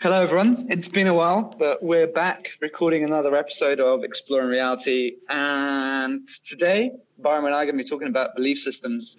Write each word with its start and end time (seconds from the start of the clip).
Hello, 0.00 0.22
everyone. 0.22 0.66
It's 0.70 0.88
been 0.88 1.06
a 1.08 1.14
while, 1.14 1.54
but 1.58 1.82
we're 1.82 2.06
back 2.06 2.52
recording 2.60 3.04
another 3.04 3.36
episode 3.36 3.80
of 3.80 4.02
Exploring 4.02 4.48
Reality. 4.48 5.16
And 5.28 6.26
today, 6.44 6.92
Byron 7.18 7.44
and 7.44 7.54
I 7.54 7.58
are 7.58 7.64
going 7.66 7.76
to 7.76 7.84
be 7.84 7.88
talking 7.88 8.08
about 8.08 8.34
belief 8.34 8.58
systems. 8.58 9.18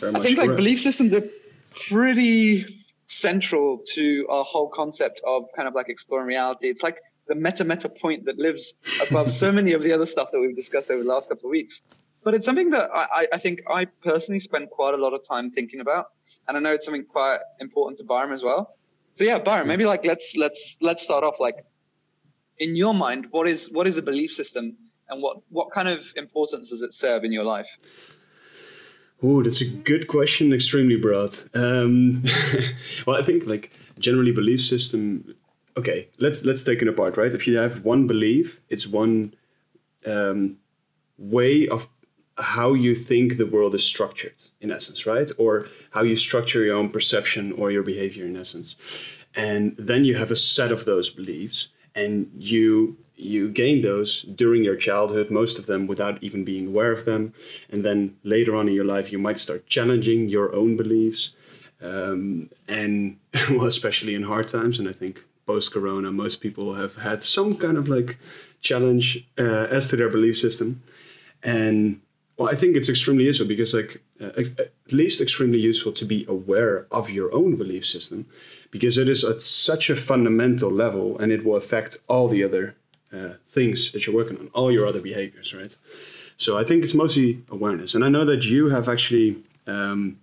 Very 0.00 0.14
I 0.14 0.18
think 0.18 0.38
like 0.38 0.46
correct. 0.48 0.56
belief 0.56 0.80
systems 0.80 1.14
are 1.14 1.22
pretty 1.88 2.84
central 3.06 3.78
to 3.94 4.26
our 4.28 4.42
whole 4.44 4.68
concept 4.68 5.20
of 5.24 5.44
kind 5.54 5.68
of 5.68 5.74
like 5.74 5.88
exploring 5.88 6.26
reality. 6.26 6.68
It's 6.68 6.82
like 6.82 6.98
the 7.28 7.36
meta 7.36 7.64
meta 7.64 7.88
point 7.88 8.24
that 8.24 8.38
lives 8.38 8.74
above 9.08 9.32
so 9.32 9.52
many 9.52 9.72
of 9.72 9.82
the 9.82 9.92
other 9.92 10.06
stuff 10.06 10.32
that 10.32 10.40
we've 10.40 10.56
discussed 10.56 10.90
over 10.90 11.02
the 11.04 11.08
last 11.08 11.28
couple 11.28 11.46
of 11.46 11.50
weeks. 11.52 11.82
But 12.24 12.34
it's 12.34 12.44
something 12.44 12.70
that 12.70 12.90
I, 12.92 13.06
I- 13.22 13.28
I 13.34 13.38
think 13.38 13.62
I 13.70 13.84
personally 13.84 14.40
spend 14.40 14.68
quite 14.70 14.94
a 14.94 14.96
lot 14.96 15.14
of 15.14 15.24
time 15.26 15.52
thinking 15.52 15.78
about, 15.80 16.06
and 16.48 16.56
I 16.56 16.60
know 16.60 16.72
it's 16.74 16.84
something 16.84 17.04
quite 17.04 17.38
important 17.60 17.98
to 17.98 18.04
Byron 18.04 18.32
as 18.32 18.42
well. 18.42 18.74
So 19.16 19.24
yeah, 19.24 19.38
Byron, 19.38 19.66
maybe 19.66 19.86
like 19.86 20.04
let's 20.04 20.36
let's 20.36 20.76
let's 20.82 21.02
start 21.02 21.24
off 21.24 21.40
like 21.40 21.64
in 22.58 22.76
your 22.76 22.92
mind, 22.92 23.28
what 23.30 23.48
is 23.48 23.70
what 23.72 23.86
is 23.86 23.96
a 23.96 24.02
belief 24.02 24.30
system, 24.30 24.76
and 25.08 25.22
what 25.22 25.38
what 25.48 25.70
kind 25.72 25.88
of 25.88 26.12
importance 26.16 26.68
does 26.68 26.82
it 26.82 26.92
serve 26.92 27.24
in 27.24 27.32
your 27.32 27.44
life? 27.44 27.68
Oh, 29.22 29.42
that's 29.42 29.62
a 29.62 29.68
good 29.68 30.06
question. 30.08 30.52
Extremely 30.52 30.96
broad. 30.96 31.34
Um, 31.54 32.24
well, 33.06 33.16
I 33.16 33.22
think 33.22 33.46
like 33.46 33.72
generally 33.98 34.32
belief 34.32 34.62
system. 34.62 35.34
Okay, 35.78 36.08
let's 36.18 36.44
let's 36.44 36.62
take 36.62 36.82
it 36.82 36.88
apart, 36.88 37.16
right? 37.16 37.32
If 37.32 37.46
you 37.46 37.56
have 37.56 37.84
one 37.84 38.06
belief, 38.06 38.60
it's 38.68 38.86
one 38.86 39.34
um, 40.06 40.58
way 41.16 41.68
of 41.68 41.88
how 42.38 42.74
you 42.74 42.94
think 42.94 43.36
the 43.36 43.46
world 43.46 43.74
is 43.74 43.84
structured, 43.84 44.34
in 44.60 44.70
essence, 44.70 45.06
right? 45.06 45.30
Or 45.38 45.68
how 45.90 46.02
you 46.02 46.16
structure 46.16 46.64
your 46.64 46.76
own 46.76 46.90
perception 46.90 47.52
or 47.52 47.70
your 47.70 47.82
behavior, 47.82 48.26
in 48.26 48.36
essence. 48.36 48.76
And 49.34 49.76
then 49.76 50.04
you 50.04 50.16
have 50.16 50.30
a 50.30 50.36
set 50.36 50.72
of 50.72 50.84
those 50.84 51.10
beliefs, 51.10 51.68
and 51.94 52.30
you 52.36 52.96
you 53.18 53.48
gain 53.48 53.80
those 53.80 54.22
during 54.34 54.62
your 54.62 54.76
childhood, 54.76 55.30
most 55.30 55.58
of 55.58 55.64
them 55.64 55.86
without 55.86 56.22
even 56.22 56.44
being 56.44 56.66
aware 56.66 56.92
of 56.92 57.06
them. 57.06 57.32
And 57.70 57.82
then 57.82 58.14
later 58.24 58.54
on 58.54 58.68
in 58.68 58.74
your 58.74 58.84
life, 58.84 59.10
you 59.10 59.18
might 59.18 59.38
start 59.38 59.66
challenging 59.66 60.28
your 60.28 60.54
own 60.54 60.76
beliefs, 60.76 61.30
um, 61.80 62.50
and 62.68 63.16
well, 63.50 63.66
especially 63.66 64.14
in 64.14 64.22
hard 64.22 64.48
times. 64.48 64.78
And 64.78 64.88
I 64.88 64.92
think 64.92 65.24
post 65.46 65.72
Corona, 65.72 66.12
most 66.12 66.40
people 66.40 66.74
have 66.74 66.96
had 66.96 67.22
some 67.22 67.56
kind 67.56 67.78
of 67.78 67.88
like 67.88 68.18
challenge 68.60 69.26
uh, 69.38 69.66
as 69.70 69.88
to 69.90 69.96
their 69.96 70.10
belief 70.10 70.36
system. 70.38 70.82
And 71.42 72.00
well, 72.36 72.50
I 72.50 72.54
think 72.54 72.76
it's 72.76 72.88
extremely 72.88 73.24
useful 73.24 73.46
because, 73.46 73.72
like, 73.72 74.02
uh, 74.20 74.30
at 74.36 74.60
at 74.60 74.92
least 74.92 75.20
extremely 75.20 75.58
useful 75.58 75.92
to 75.92 76.04
be 76.04 76.24
aware 76.28 76.86
of 76.90 77.10
your 77.10 77.34
own 77.34 77.56
belief 77.56 77.86
system, 77.86 78.26
because 78.70 78.98
it 78.98 79.08
is 79.08 79.24
at 79.24 79.42
such 79.42 79.90
a 79.90 79.96
fundamental 79.96 80.70
level, 80.70 81.18
and 81.18 81.32
it 81.32 81.44
will 81.44 81.56
affect 81.56 81.96
all 82.08 82.28
the 82.28 82.44
other 82.44 82.74
uh, 83.12 83.34
things 83.48 83.92
that 83.92 84.06
you're 84.06 84.14
working 84.14 84.38
on, 84.38 84.48
all 84.52 84.70
your 84.70 84.86
other 84.86 85.00
behaviors, 85.00 85.54
right? 85.54 85.74
So 86.36 86.58
I 86.58 86.64
think 86.64 86.84
it's 86.84 86.94
mostly 86.94 87.42
awareness, 87.50 87.94
and 87.94 88.04
I 88.04 88.08
know 88.08 88.24
that 88.26 88.44
you 88.44 88.68
have 88.68 88.88
actually 88.88 89.42
um, 89.66 90.18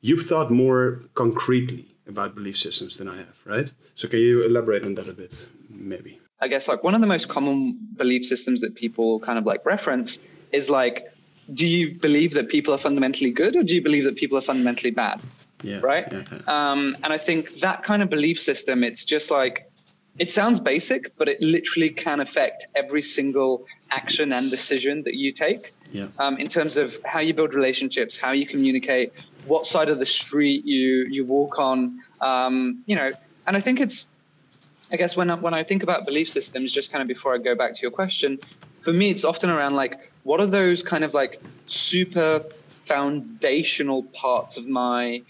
you've 0.00 0.26
thought 0.26 0.50
more 0.50 1.00
concretely 1.14 1.86
about 2.06 2.34
belief 2.34 2.58
systems 2.58 2.96
than 2.98 3.08
I 3.08 3.16
have, 3.16 3.36
right? 3.44 3.70
So 3.94 4.08
can 4.08 4.20
you 4.20 4.42
elaborate 4.42 4.84
on 4.84 4.94
that 4.96 5.08
a 5.08 5.12
bit, 5.12 5.46
maybe? 5.70 6.20
I 6.40 6.48
guess 6.48 6.68
like 6.68 6.82
one 6.84 6.94
of 6.94 7.00
the 7.00 7.06
most 7.06 7.28
common 7.28 7.78
belief 7.96 8.26
systems 8.26 8.60
that 8.60 8.74
people 8.74 9.20
kind 9.20 9.38
of 9.38 9.46
like 9.46 9.64
reference 9.64 10.18
is 10.52 10.68
like, 10.68 11.13
do 11.52 11.66
you 11.66 11.98
believe 11.98 12.32
that 12.34 12.48
people 12.48 12.72
are 12.72 12.78
fundamentally 12.78 13.30
good 13.30 13.56
or 13.56 13.62
do 13.62 13.74
you 13.74 13.82
believe 13.82 14.04
that 14.04 14.16
people 14.16 14.38
are 14.38 14.42
fundamentally 14.42 14.90
bad? 14.90 15.20
Yeah. 15.62 15.80
Right. 15.82 16.06
Yeah, 16.10 16.22
yeah. 16.30 16.38
Um, 16.46 16.96
and 17.02 17.12
I 17.12 17.18
think 17.18 17.60
that 17.60 17.84
kind 17.84 18.02
of 18.02 18.10
belief 18.10 18.40
system, 18.40 18.84
it's 18.84 19.04
just 19.04 19.30
like, 19.30 19.70
it 20.18 20.30
sounds 20.30 20.60
basic, 20.60 21.16
but 21.16 21.28
it 21.28 21.40
literally 21.42 21.90
can 21.90 22.20
affect 22.20 22.66
every 22.74 23.02
single 23.02 23.66
action 23.90 24.32
and 24.32 24.50
decision 24.50 25.02
that 25.04 25.14
you 25.14 25.32
take 25.32 25.74
yeah. 25.90 26.06
um, 26.18 26.36
in 26.38 26.48
terms 26.48 26.76
of 26.76 26.98
how 27.04 27.20
you 27.20 27.34
build 27.34 27.52
relationships, 27.52 28.16
how 28.16 28.30
you 28.30 28.46
communicate, 28.46 29.12
what 29.46 29.66
side 29.66 29.88
of 29.88 29.98
the 29.98 30.06
street 30.06 30.64
you 30.64 31.06
you 31.10 31.24
walk 31.24 31.58
on, 31.58 32.00
um, 32.20 32.82
you 32.86 32.94
know. 32.94 33.10
And 33.46 33.56
I 33.56 33.60
think 33.60 33.80
it's, 33.80 34.06
I 34.92 34.96
guess 34.96 35.16
when 35.16 35.30
I, 35.30 35.34
when 35.34 35.52
I 35.52 35.64
think 35.64 35.82
about 35.82 36.06
belief 36.06 36.28
systems, 36.28 36.72
just 36.72 36.92
kind 36.92 37.02
of 37.02 37.08
before 37.08 37.34
I 37.34 37.38
go 37.38 37.54
back 37.54 37.74
to 37.74 37.82
your 37.82 37.90
question, 37.90 38.38
for 38.82 38.92
me 38.92 39.10
it's 39.10 39.24
often 39.24 39.50
around 39.50 39.74
like 39.74 40.12
what 40.24 40.40
are 40.40 40.46
those 40.46 40.82
kind 40.82 41.04
of 41.04 41.14
like 41.14 41.40
super 41.66 42.44
foundational 42.68 44.02
parts 44.02 44.56
of 44.56 44.66
my 44.66 45.22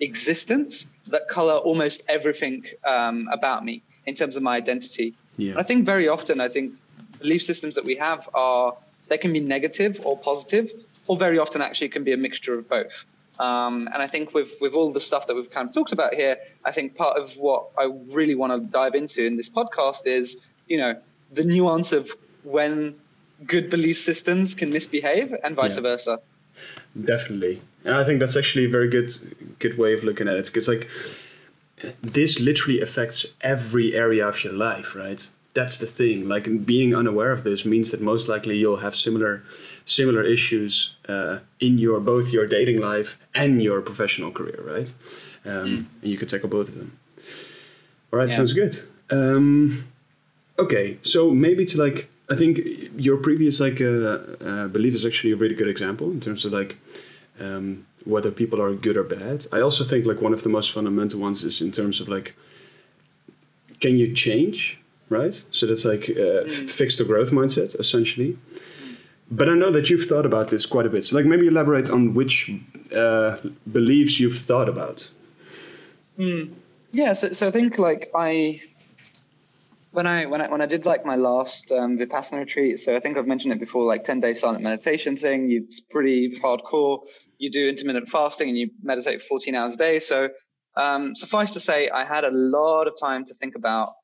existence 0.00 0.86
that 1.06 1.28
color 1.28 1.54
almost 1.54 2.02
everything 2.08 2.64
um, 2.86 3.28
about 3.32 3.64
me 3.64 3.82
in 4.06 4.14
terms 4.14 4.36
of 4.36 4.42
my 4.42 4.56
identity. 4.56 5.14
Yeah. 5.36 5.54
I 5.58 5.62
think 5.62 5.86
very 5.86 6.08
often, 6.08 6.40
I 6.40 6.48
think 6.48 6.74
belief 7.18 7.42
systems 7.42 7.74
that 7.74 7.84
we 7.84 7.96
have 7.96 8.28
are 8.34 8.74
they 9.08 9.18
can 9.18 9.32
be 9.32 9.40
negative 9.40 10.00
or 10.04 10.18
positive, 10.18 10.70
or 11.06 11.16
very 11.16 11.38
often 11.38 11.62
actually 11.62 11.86
it 11.86 11.92
can 11.92 12.04
be 12.04 12.12
a 12.12 12.16
mixture 12.16 12.58
of 12.58 12.68
both. 12.68 13.04
Um, 13.38 13.88
and 13.92 14.02
I 14.02 14.06
think 14.06 14.34
with 14.34 14.52
with 14.60 14.74
all 14.74 14.92
the 14.92 15.00
stuff 15.00 15.26
that 15.28 15.34
we've 15.34 15.50
kind 15.50 15.68
of 15.68 15.74
talked 15.74 15.92
about 15.92 16.14
here, 16.14 16.36
I 16.64 16.72
think 16.72 16.96
part 16.96 17.16
of 17.16 17.36
what 17.36 17.68
I 17.78 17.84
really 18.08 18.34
want 18.34 18.52
to 18.52 18.60
dive 18.70 18.94
into 18.94 19.24
in 19.24 19.36
this 19.36 19.48
podcast 19.48 20.06
is, 20.06 20.36
you 20.66 20.78
know, 20.78 20.96
the 21.32 21.44
nuance 21.44 21.92
of 21.92 22.10
when 22.42 22.96
good 23.46 23.70
belief 23.70 23.98
systems 23.98 24.54
can 24.54 24.70
misbehave 24.72 25.34
and 25.44 25.54
vice 25.56 25.76
Yeah. 25.76 25.82
versa. 25.82 26.20
Definitely, 27.00 27.60
and 27.84 27.94
I 27.94 28.04
think 28.04 28.18
that's 28.20 28.36
actually 28.36 28.64
a 28.64 28.68
very 28.68 28.88
good 28.88 29.12
good 29.60 29.78
way 29.78 29.92
of 29.94 30.02
looking 30.02 30.26
at 30.28 30.36
it 30.36 30.46
because 30.46 30.66
like 30.68 30.88
this 32.02 32.40
literally 32.40 32.80
affects 32.80 33.26
every 33.40 33.94
area 33.94 34.26
of 34.26 34.42
your 34.42 34.52
life, 34.52 34.94
right? 34.96 35.28
That's 35.54 35.78
the 35.78 35.86
thing. 35.86 36.28
Like 36.28 36.66
being 36.66 36.94
unaware 36.94 37.30
of 37.32 37.44
this 37.44 37.64
means 37.64 37.90
that 37.92 38.00
most 38.00 38.28
likely 38.28 38.56
you'll 38.56 38.78
have 38.78 38.96
similar 38.96 39.42
similar 39.84 40.22
issues 40.22 40.94
uh, 41.08 41.38
in 41.60 41.78
your 41.78 42.00
both 42.00 42.32
your 42.32 42.46
dating 42.46 42.80
life 42.80 43.18
and 43.34 43.62
your 43.62 43.80
professional 43.80 44.30
career, 44.32 44.60
right? 44.66 44.92
Um, 45.46 45.86
And 46.02 46.10
you 46.10 46.18
could 46.18 46.28
tackle 46.28 46.48
both 46.48 46.68
of 46.68 46.74
them. 46.76 46.90
All 48.12 48.18
right, 48.18 48.28
Yeah. 48.30 48.36
sounds 48.36 48.52
good. 48.52 48.80
Um, 49.10 49.84
okay, 50.58 50.98
so 51.02 51.30
maybe 51.30 51.64
to 51.66 51.78
like, 51.78 52.08
I 52.30 52.36
think 52.36 52.60
your 52.96 53.16
previous 53.16 53.60
like 53.60 53.80
uh, 53.80 54.18
uh, 54.44 54.68
belief 54.68 54.94
is 54.94 55.04
actually 55.04 55.32
a 55.32 55.36
really 55.36 55.54
good 55.54 55.68
example 55.68 56.10
in 56.10 56.20
terms 56.20 56.44
of 56.44 56.52
like 56.52 56.76
um, 57.40 57.86
whether 58.04 58.30
people 58.30 58.60
are 58.60 58.74
good 58.74 58.96
or 58.96 59.04
bad. 59.04 59.46
I 59.52 59.60
also 59.60 59.84
think 59.84 60.04
like 60.04 60.20
one 60.20 60.34
of 60.34 60.42
the 60.42 60.48
most 60.48 60.72
fundamental 60.72 61.20
ones 61.20 61.42
is 61.42 61.60
in 61.60 61.72
terms 61.72 62.00
of 62.00 62.08
like, 62.08 62.34
can 63.80 63.96
you 63.96 64.14
change, 64.14 64.78
right? 65.08 65.42
So 65.50 65.66
that's 65.66 65.84
like 65.84 66.10
uh, 66.10 66.44
f- 66.44 66.50
fix 66.50 66.98
the 66.98 67.04
growth 67.04 67.30
mindset 67.30 67.78
essentially. 67.78 68.36
But 69.30 69.48
I 69.48 69.54
know 69.54 69.70
that 69.70 69.90
you've 69.90 70.06
thought 70.06 70.26
about 70.26 70.48
this 70.48 70.66
quite 70.66 70.86
a 70.86 70.90
bit. 70.90 71.04
So 71.04 71.16
like 71.16 71.26
maybe 71.26 71.46
elaborate 71.46 71.90
on 71.90 72.14
which 72.14 72.50
uh, 72.94 73.36
beliefs 73.70 74.18
you've 74.18 74.38
thought 74.38 74.68
about. 74.68 75.08
Yeah, 76.92 77.12
so, 77.12 77.30
so 77.32 77.46
I 77.46 77.50
think 77.50 77.78
like 77.78 78.10
I 78.14 78.62
when 79.98 80.06
I 80.06 80.26
when 80.26 80.40
I 80.40 80.48
when 80.48 80.60
I 80.60 80.66
did 80.66 80.86
like 80.86 81.04
my 81.04 81.16
last 81.16 81.72
um, 81.72 81.98
vipassana 81.98 82.38
retreat, 82.38 82.78
so 82.78 82.94
I 82.94 83.00
think 83.00 83.18
I've 83.18 83.26
mentioned 83.26 83.52
it 83.52 83.58
before, 83.58 83.84
like 83.84 84.04
ten 84.04 84.20
day 84.20 84.32
silent 84.32 84.62
meditation 84.62 85.16
thing. 85.16 85.50
You, 85.50 85.64
it's 85.66 85.80
pretty 85.80 86.38
hardcore. 86.38 87.00
You 87.38 87.50
do 87.50 87.68
intermittent 87.68 88.08
fasting 88.08 88.48
and 88.48 88.56
you 88.56 88.70
meditate 88.80 89.22
14 89.22 89.56
hours 89.56 89.74
a 89.74 89.76
day. 89.76 89.98
So 89.98 90.28
um, 90.76 91.16
suffice 91.16 91.52
to 91.54 91.60
say, 91.60 91.88
I 91.88 92.04
had 92.04 92.22
a 92.22 92.30
lot 92.30 92.86
of 92.86 92.94
time 92.96 93.24
to 93.24 93.34
think 93.34 93.56
about 93.56 93.94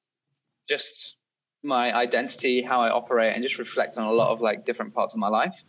just 0.68 1.16
my 1.62 1.94
identity, 1.94 2.60
how 2.60 2.80
I 2.80 2.90
operate, 2.90 3.32
and 3.34 3.44
just 3.44 3.58
reflect 3.58 3.96
on 3.96 4.04
a 4.04 4.12
lot 4.12 4.30
of 4.32 4.40
like 4.40 4.64
different 4.64 4.94
parts 4.94 5.14
of 5.14 5.20
my 5.20 5.28
life. 5.28 5.62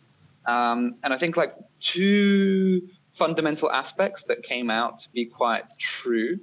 Um, 0.44 0.96
and 1.04 1.14
I 1.14 1.18
think 1.18 1.36
like 1.36 1.54
two 1.78 2.88
fundamental 3.12 3.70
aspects 3.70 4.24
that 4.24 4.42
came 4.42 4.70
out 4.70 4.98
to 5.02 5.08
be 5.10 5.26
quite 5.26 5.66
true 5.78 6.40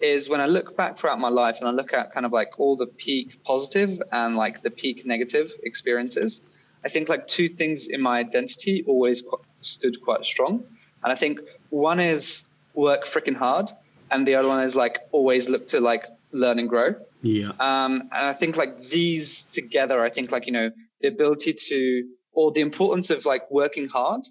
is 0.00 0.28
when 0.28 0.40
I 0.40 0.46
look 0.46 0.76
back 0.76 0.98
throughout 0.98 1.18
my 1.18 1.28
life 1.28 1.56
and 1.58 1.68
I 1.68 1.72
look 1.72 1.92
at 1.92 2.12
kind 2.12 2.26
of 2.26 2.32
like 2.32 2.58
all 2.58 2.76
the 2.76 2.86
peak 2.86 3.42
positive 3.44 4.02
and 4.12 4.36
like 4.36 4.60
the 4.60 4.70
peak 4.70 5.06
negative 5.06 5.52
experiences, 5.62 6.42
I 6.84 6.88
think 6.88 7.08
like 7.08 7.26
two 7.26 7.48
things 7.48 7.88
in 7.88 8.00
my 8.00 8.18
identity 8.18 8.84
always 8.86 9.22
qu- 9.22 9.42
stood 9.62 10.00
quite 10.02 10.24
strong. 10.24 10.64
And 11.02 11.12
I 11.12 11.14
think 11.14 11.40
one 11.70 12.00
is 12.00 12.44
work 12.74 13.06
freaking 13.06 13.34
hard, 13.36 13.70
and 14.10 14.26
the 14.26 14.34
other 14.34 14.48
one 14.48 14.62
is 14.62 14.76
like 14.76 15.00
always 15.12 15.48
look 15.48 15.66
to 15.68 15.80
like 15.80 16.06
learn 16.32 16.58
and 16.58 16.68
grow. 16.68 16.94
Yeah. 17.22 17.52
Um, 17.58 18.02
and 18.12 18.26
I 18.26 18.32
think 18.32 18.56
like 18.56 18.82
these 18.82 19.44
together, 19.46 20.04
I 20.04 20.10
think 20.10 20.30
like, 20.30 20.46
you 20.46 20.52
know, 20.52 20.70
the 21.00 21.08
ability 21.08 21.54
to, 21.54 22.08
or 22.32 22.52
the 22.52 22.60
importance 22.60 23.10
of 23.10 23.24
like 23.24 23.50
working 23.50 23.88
hard. 23.88 24.28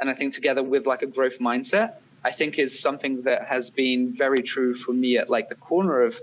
And 0.00 0.08
I 0.08 0.14
think 0.14 0.32
together 0.32 0.62
with 0.62 0.86
like 0.86 1.02
a 1.02 1.06
growth 1.06 1.40
mindset, 1.40 1.94
I 2.24 2.32
think 2.32 2.58
is 2.58 2.78
something 2.78 3.22
that 3.22 3.46
has 3.46 3.70
been 3.70 4.12
very 4.12 4.38
true 4.38 4.74
for 4.74 4.92
me 4.92 5.18
at 5.18 5.30
like 5.30 5.48
the 5.48 5.54
corner 5.54 6.02
of 6.02 6.20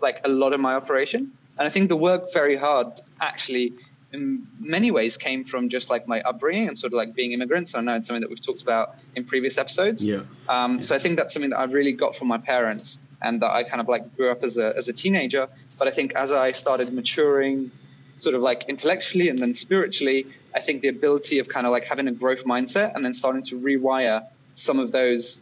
like 0.00 0.20
a 0.24 0.28
lot 0.28 0.52
of 0.52 0.60
my 0.60 0.74
operation. 0.74 1.32
And 1.58 1.66
I 1.66 1.70
think 1.70 1.88
the 1.88 1.96
work 1.96 2.32
very 2.32 2.56
hard 2.56 3.00
actually 3.20 3.74
in 4.12 4.46
many 4.60 4.90
ways 4.92 5.16
came 5.16 5.44
from 5.44 5.68
just 5.68 5.90
like 5.90 6.06
my 6.06 6.20
upbringing 6.20 6.68
and 6.68 6.78
sort 6.78 6.92
of 6.92 6.96
like 6.96 7.14
being 7.14 7.32
immigrants. 7.32 7.74
I 7.74 7.80
know 7.80 7.94
it's 7.94 8.06
something 8.06 8.20
that 8.20 8.30
we've 8.30 8.44
talked 8.44 8.62
about 8.62 8.94
in 9.16 9.24
previous 9.24 9.58
episodes. 9.58 10.04
Yeah. 10.04 10.22
Um, 10.48 10.82
So 10.82 10.94
I 10.94 10.98
think 11.00 11.16
that's 11.16 11.32
something 11.32 11.50
that 11.50 11.58
I 11.58 11.64
really 11.64 11.92
got 11.92 12.14
from 12.16 12.28
my 12.28 12.38
parents. 12.38 12.98
and 13.22 13.40
that 13.40 13.52
I 13.52 13.64
kind 13.64 13.80
of 13.80 13.88
like 13.88 14.04
grew 14.16 14.30
up 14.30 14.42
as 14.42 14.58
a 14.58 14.76
as 14.76 14.88
a 14.88 14.92
teenager. 14.92 15.48
But 15.78 15.88
I 15.88 15.92
think 15.92 16.12
as 16.14 16.30
I 16.30 16.52
started 16.52 16.92
maturing, 16.92 17.70
sort 18.18 18.34
of 18.34 18.42
like 18.42 18.60
intellectually 18.68 19.28
and 19.30 19.38
then 19.38 19.54
spiritually, 19.54 20.26
I 20.54 20.60
think 20.60 20.82
the 20.82 20.88
ability 20.88 21.38
of 21.38 21.48
kind 21.48 21.66
of 21.66 21.72
like 21.72 21.84
having 21.84 22.06
a 22.06 22.12
growth 22.12 22.44
mindset 22.44 22.94
and 22.94 23.04
then 23.04 23.14
starting 23.14 23.42
to 23.50 23.54
rewire 23.56 24.26
some 24.54 24.78
of 24.78 24.92
those 24.92 25.40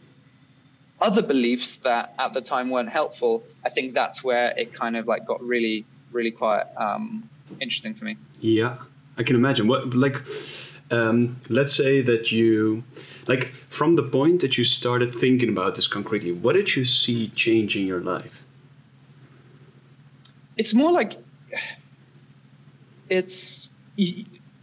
other 1.01 1.21
beliefs 1.21 1.77
that 1.77 2.13
at 2.17 2.33
the 2.33 2.41
time 2.41 2.69
weren't 2.69 2.89
helpful. 2.89 3.43
I 3.65 3.69
think 3.69 3.93
that's 3.93 4.23
where 4.23 4.57
it 4.57 4.73
kind 4.73 4.95
of 4.95 5.07
like 5.07 5.25
got 5.25 5.41
really, 5.41 5.85
really 6.11 6.31
quite 6.31 6.63
um, 6.77 7.29
interesting 7.59 7.93
for 7.93 8.05
me. 8.05 8.17
Yeah, 8.39 8.77
I 9.17 9.23
can 9.23 9.35
imagine. 9.35 9.67
What 9.67 9.93
like, 9.93 10.21
um, 10.91 11.37
let's 11.49 11.75
say 11.75 12.01
that 12.01 12.31
you, 12.31 12.83
like, 13.27 13.51
from 13.69 13.95
the 13.95 14.03
point 14.03 14.41
that 14.41 14.57
you 14.57 14.63
started 14.63 15.13
thinking 15.13 15.49
about 15.49 15.75
this 15.75 15.87
concretely, 15.87 16.31
what 16.31 16.53
did 16.53 16.75
you 16.75 16.85
see 16.85 17.29
change 17.29 17.75
in 17.75 17.85
your 17.85 17.99
life? 17.99 18.43
It's 20.55 20.73
more 20.73 20.91
like 20.91 21.17
it's 23.09 23.71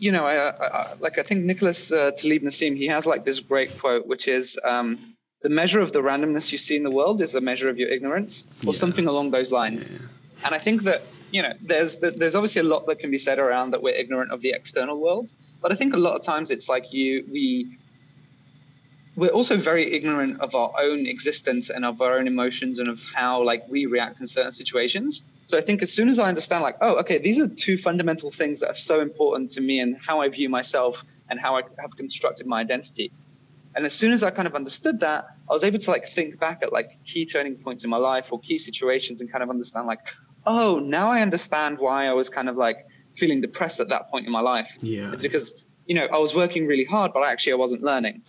you, 0.01 0.11
know, 0.11 0.25
I, 0.25 0.49
I, 0.49 0.95
like 0.99 1.19
I 1.19 1.23
think 1.23 1.45
Nicholas 1.45 1.93
uh, 1.93 2.11
Taleb 2.13 2.43
Nassim, 2.43 2.77
he 2.77 2.87
has 2.87 3.07
like 3.07 3.25
this 3.25 3.39
great 3.39 3.79
quote, 3.79 4.07
which 4.07 4.27
is 4.27 4.59
um, 4.65 5.15
the 5.43 5.51
measure 5.51 5.81
of 5.81 5.93
the 5.93 6.01
randomness 6.01 6.51
you 6.51 6.59
see 6.59 6.77
in 6.77 6.83
the 6.83 6.91
world 6.91 7.21
is 7.21 7.35
a 7.35 7.41
measure 7.41 7.69
of 7.69 7.79
your 7.79 7.89
ignorance, 7.89 8.47
or 8.67 8.73
yeah. 8.73 8.79
something 8.79 9.07
along 9.07 9.31
those 9.31 9.53
lines. 9.53 9.91
Yeah. 9.91 9.99
And 10.45 10.55
I 10.55 10.59
think 10.59 10.83
that 10.85 11.03
you 11.31 11.43
know, 11.43 11.53
there's 11.61 11.99
there's 11.99 12.35
obviously 12.35 12.61
a 12.61 12.65
lot 12.65 12.87
that 12.87 12.99
can 12.99 13.11
be 13.11 13.19
said 13.19 13.39
around 13.39 13.71
that 13.73 13.83
we're 13.83 13.95
ignorant 13.95 14.33
of 14.33 14.41
the 14.41 14.51
external 14.51 15.01
world, 15.01 15.33
but 15.61 15.71
I 15.71 15.77
think 15.77 15.95
a 15.95 15.99
lot 15.99 16.15
of 16.17 16.23
times 16.23 16.51
it's 16.51 16.69
like 16.69 16.93
you 16.93 17.25
we 17.31 17.79
we're 19.17 19.29
also 19.29 19.57
very 19.57 19.93
ignorant 19.93 20.41
of 20.41 20.55
our 20.55 20.73
own 20.81 21.07
existence 21.07 21.71
and 21.71 21.85
of 21.85 22.01
our 22.01 22.19
own 22.19 22.27
emotions 22.27 22.79
and 22.79 22.89
of 22.89 23.03
how 23.13 23.43
like 23.43 23.69
we 23.69 23.87
react 23.87 24.21
in 24.21 24.27
certain 24.27 24.53
situations. 24.53 25.25
So 25.45 25.59
I 25.59 25.61
think 25.61 25.83
as 25.83 25.93
soon 25.93 26.09
as 26.09 26.19
I 26.19 26.29
understand 26.29 26.63
like, 26.63 26.77
oh, 26.81 26.97
okay, 27.01 27.19
these 27.19 27.39
are 27.41 27.49
two 27.49 27.77
fundamental 27.77 28.31
things 28.31 28.61
that 28.61 28.71
are 28.71 28.75
so 28.75 29.01
important 29.01 29.51
to 29.53 29.61
me 29.61 29.81
and 29.81 29.97
how 30.01 30.21
I 30.21 30.29
view 30.29 30.49
myself 30.49 31.05
and 31.29 31.41
how 31.41 31.57
I 31.57 31.63
have 31.81 31.97
constructed 31.97 32.47
my 32.47 32.61
identity. 32.61 33.11
And 33.75 33.85
as 33.85 33.93
soon 33.93 34.13
as 34.13 34.23
I 34.23 34.31
kind 34.31 34.47
of 34.47 34.55
understood 34.55 35.01
that, 35.01 35.27
I 35.49 35.53
was 35.53 35.65
able 35.65 35.79
to 35.79 35.91
like 35.91 36.07
think 36.07 36.39
back 36.39 36.61
at 36.63 36.73
like 36.73 36.99
key 37.05 37.27
turning 37.27 37.57
points 37.57 37.85
in 37.85 37.91
my 37.91 37.97
life 37.97 38.33
or 38.33 38.41
key 38.41 38.59
situations 38.59 39.21
and 39.21 39.31
kind 39.31 39.43
of 39.43 39.51
understand 39.51 39.87
like, 39.87 40.01
oh, 40.47 40.79
now 40.79 41.11
I 41.11 41.21
understand 41.21 41.79
why 41.79 42.07
I 42.07 42.13
was 42.13 42.31
kind 42.31 42.49
of 42.49 42.57
like 42.57 42.87
feeling 43.17 43.41
depressed 43.41 43.81
at 43.81 43.89
that 43.89 44.09
point 44.11 44.27
in 44.27 44.33
my 44.33 44.41
life. 44.41 44.79
Yeah. 44.81 45.13
It's 45.13 45.23
because, 45.23 45.53
you 45.87 45.95
know, 45.97 46.07
I 46.07 46.19
was 46.19 46.35
working 46.35 46.67
really 46.67 46.85
hard, 46.85 47.13
but 47.13 47.25
actually 47.25 47.53
I 47.53 47.57
wasn't 47.57 47.83
learning 47.83 48.23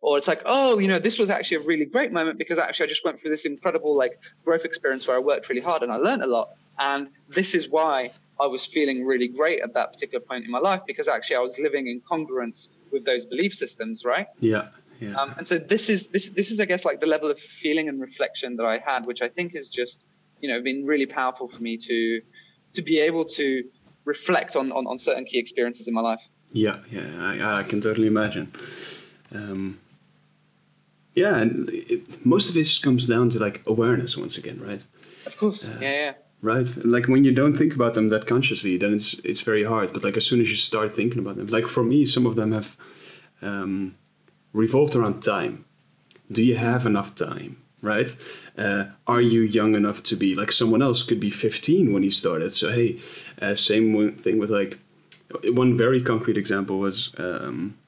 or 0.00 0.16
it's 0.16 0.28
like 0.28 0.42
oh 0.46 0.78
you 0.78 0.88
know 0.88 0.98
this 0.98 1.18
was 1.18 1.30
actually 1.30 1.58
a 1.58 1.60
really 1.60 1.84
great 1.84 2.12
moment 2.12 2.38
because 2.38 2.58
actually 2.58 2.86
i 2.86 2.88
just 2.88 3.04
went 3.04 3.20
through 3.20 3.30
this 3.30 3.44
incredible 3.44 3.96
like 3.96 4.18
growth 4.44 4.64
experience 4.64 5.06
where 5.06 5.16
i 5.16 5.20
worked 5.20 5.48
really 5.48 5.60
hard 5.60 5.82
and 5.82 5.92
i 5.92 5.96
learned 5.96 6.22
a 6.22 6.26
lot 6.26 6.50
and 6.78 7.08
this 7.28 7.54
is 7.54 7.68
why 7.68 8.10
i 8.40 8.46
was 8.46 8.64
feeling 8.64 9.04
really 9.04 9.28
great 9.28 9.60
at 9.62 9.74
that 9.74 9.92
particular 9.92 10.24
point 10.24 10.44
in 10.44 10.50
my 10.50 10.58
life 10.58 10.80
because 10.86 11.08
actually 11.08 11.36
i 11.36 11.40
was 11.40 11.58
living 11.58 11.88
in 11.88 12.00
congruence 12.10 12.68
with 12.92 13.04
those 13.04 13.24
belief 13.24 13.54
systems 13.54 14.04
right 14.04 14.26
yeah 14.40 14.68
yeah. 15.00 15.14
Um, 15.14 15.34
and 15.38 15.48
so 15.48 15.56
this 15.56 15.88
is 15.88 16.08
this 16.08 16.28
this 16.30 16.50
is 16.50 16.60
I 16.60 16.66
guess 16.66 16.84
like 16.84 17.00
the 17.00 17.06
level 17.06 17.30
of 17.30 17.40
feeling 17.40 17.88
and 17.88 18.00
reflection 18.00 18.56
that 18.56 18.66
I 18.66 18.78
had, 18.78 19.06
which 19.06 19.22
I 19.22 19.28
think 19.28 19.54
is 19.54 19.70
just 19.70 20.06
you 20.40 20.48
know 20.50 20.60
been 20.60 20.84
really 20.84 21.06
powerful 21.06 21.48
for 21.48 21.62
me 21.62 21.78
to 21.78 22.20
to 22.74 22.82
be 22.82 23.00
able 23.00 23.24
to 23.24 23.64
reflect 24.04 24.56
on 24.56 24.70
on, 24.72 24.86
on 24.86 24.98
certain 24.98 25.24
key 25.24 25.38
experiences 25.38 25.88
in 25.88 25.94
my 25.94 26.02
life. 26.02 26.20
Yeah, 26.52 26.80
yeah, 26.90 27.08
I, 27.18 27.60
I 27.60 27.62
can 27.62 27.80
totally 27.80 28.08
imagine. 28.08 28.52
Um, 29.32 29.78
yeah, 31.14 31.36
and 31.38 31.68
it, 31.70 32.24
most 32.24 32.48
of 32.48 32.54
this 32.54 32.78
comes 32.78 33.06
down 33.06 33.30
to 33.30 33.38
like 33.38 33.62
awareness 33.66 34.16
once 34.16 34.38
again, 34.38 34.60
right? 34.60 34.84
Of 35.26 35.36
course. 35.36 35.68
Uh, 35.68 35.78
yeah, 35.80 35.90
yeah. 35.90 36.12
Right. 36.42 36.68
Like 36.84 37.06
when 37.06 37.24
you 37.24 37.32
don't 37.32 37.56
think 37.56 37.74
about 37.74 37.94
them 37.94 38.08
that 38.08 38.26
consciously, 38.26 38.78
then 38.78 38.94
it's 38.94 39.14
it's 39.24 39.40
very 39.40 39.64
hard. 39.64 39.92
But 39.92 40.04
like 40.04 40.16
as 40.16 40.24
soon 40.24 40.40
as 40.40 40.48
you 40.48 40.56
start 40.56 40.94
thinking 40.94 41.18
about 41.18 41.36
them, 41.36 41.48
like 41.48 41.66
for 41.66 41.82
me, 41.82 42.06
some 42.06 42.26
of 42.26 42.36
them 42.36 42.52
have 42.52 42.76
um, 43.42 43.96
revolved 44.52 44.94
around 44.94 45.22
time. 45.22 45.64
Do 46.32 46.42
you 46.42 46.56
have 46.56 46.86
enough 46.86 47.14
time? 47.14 47.62
Right? 47.82 48.14
Uh, 48.56 48.86
are 49.06 49.20
you 49.20 49.40
young 49.40 49.74
enough 49.74 50.02
to 50.04 50.16
be 50.16 50.34
like 50.34 50.52
someone 50.52 50.82
else 50.82 51.02
could 51.02 51.20
be 51.20 51.30
15 51.30 51.92
when 51.92 52.02
he 52.02 52.10
started? 52.10 52.52
So 52.52 52.70
hey, 52.70 53.00
uh, 53.40 53.54
same 53.54 54.16
thing 54.16 54.38
with 54.38 54.50
like 54.50 54.78
one 55.44 55.76
very 55.76 56.02
concrete 56.02 56.36
example 56.36 56.78
was 56.78 57.10
um, 57.18 57.78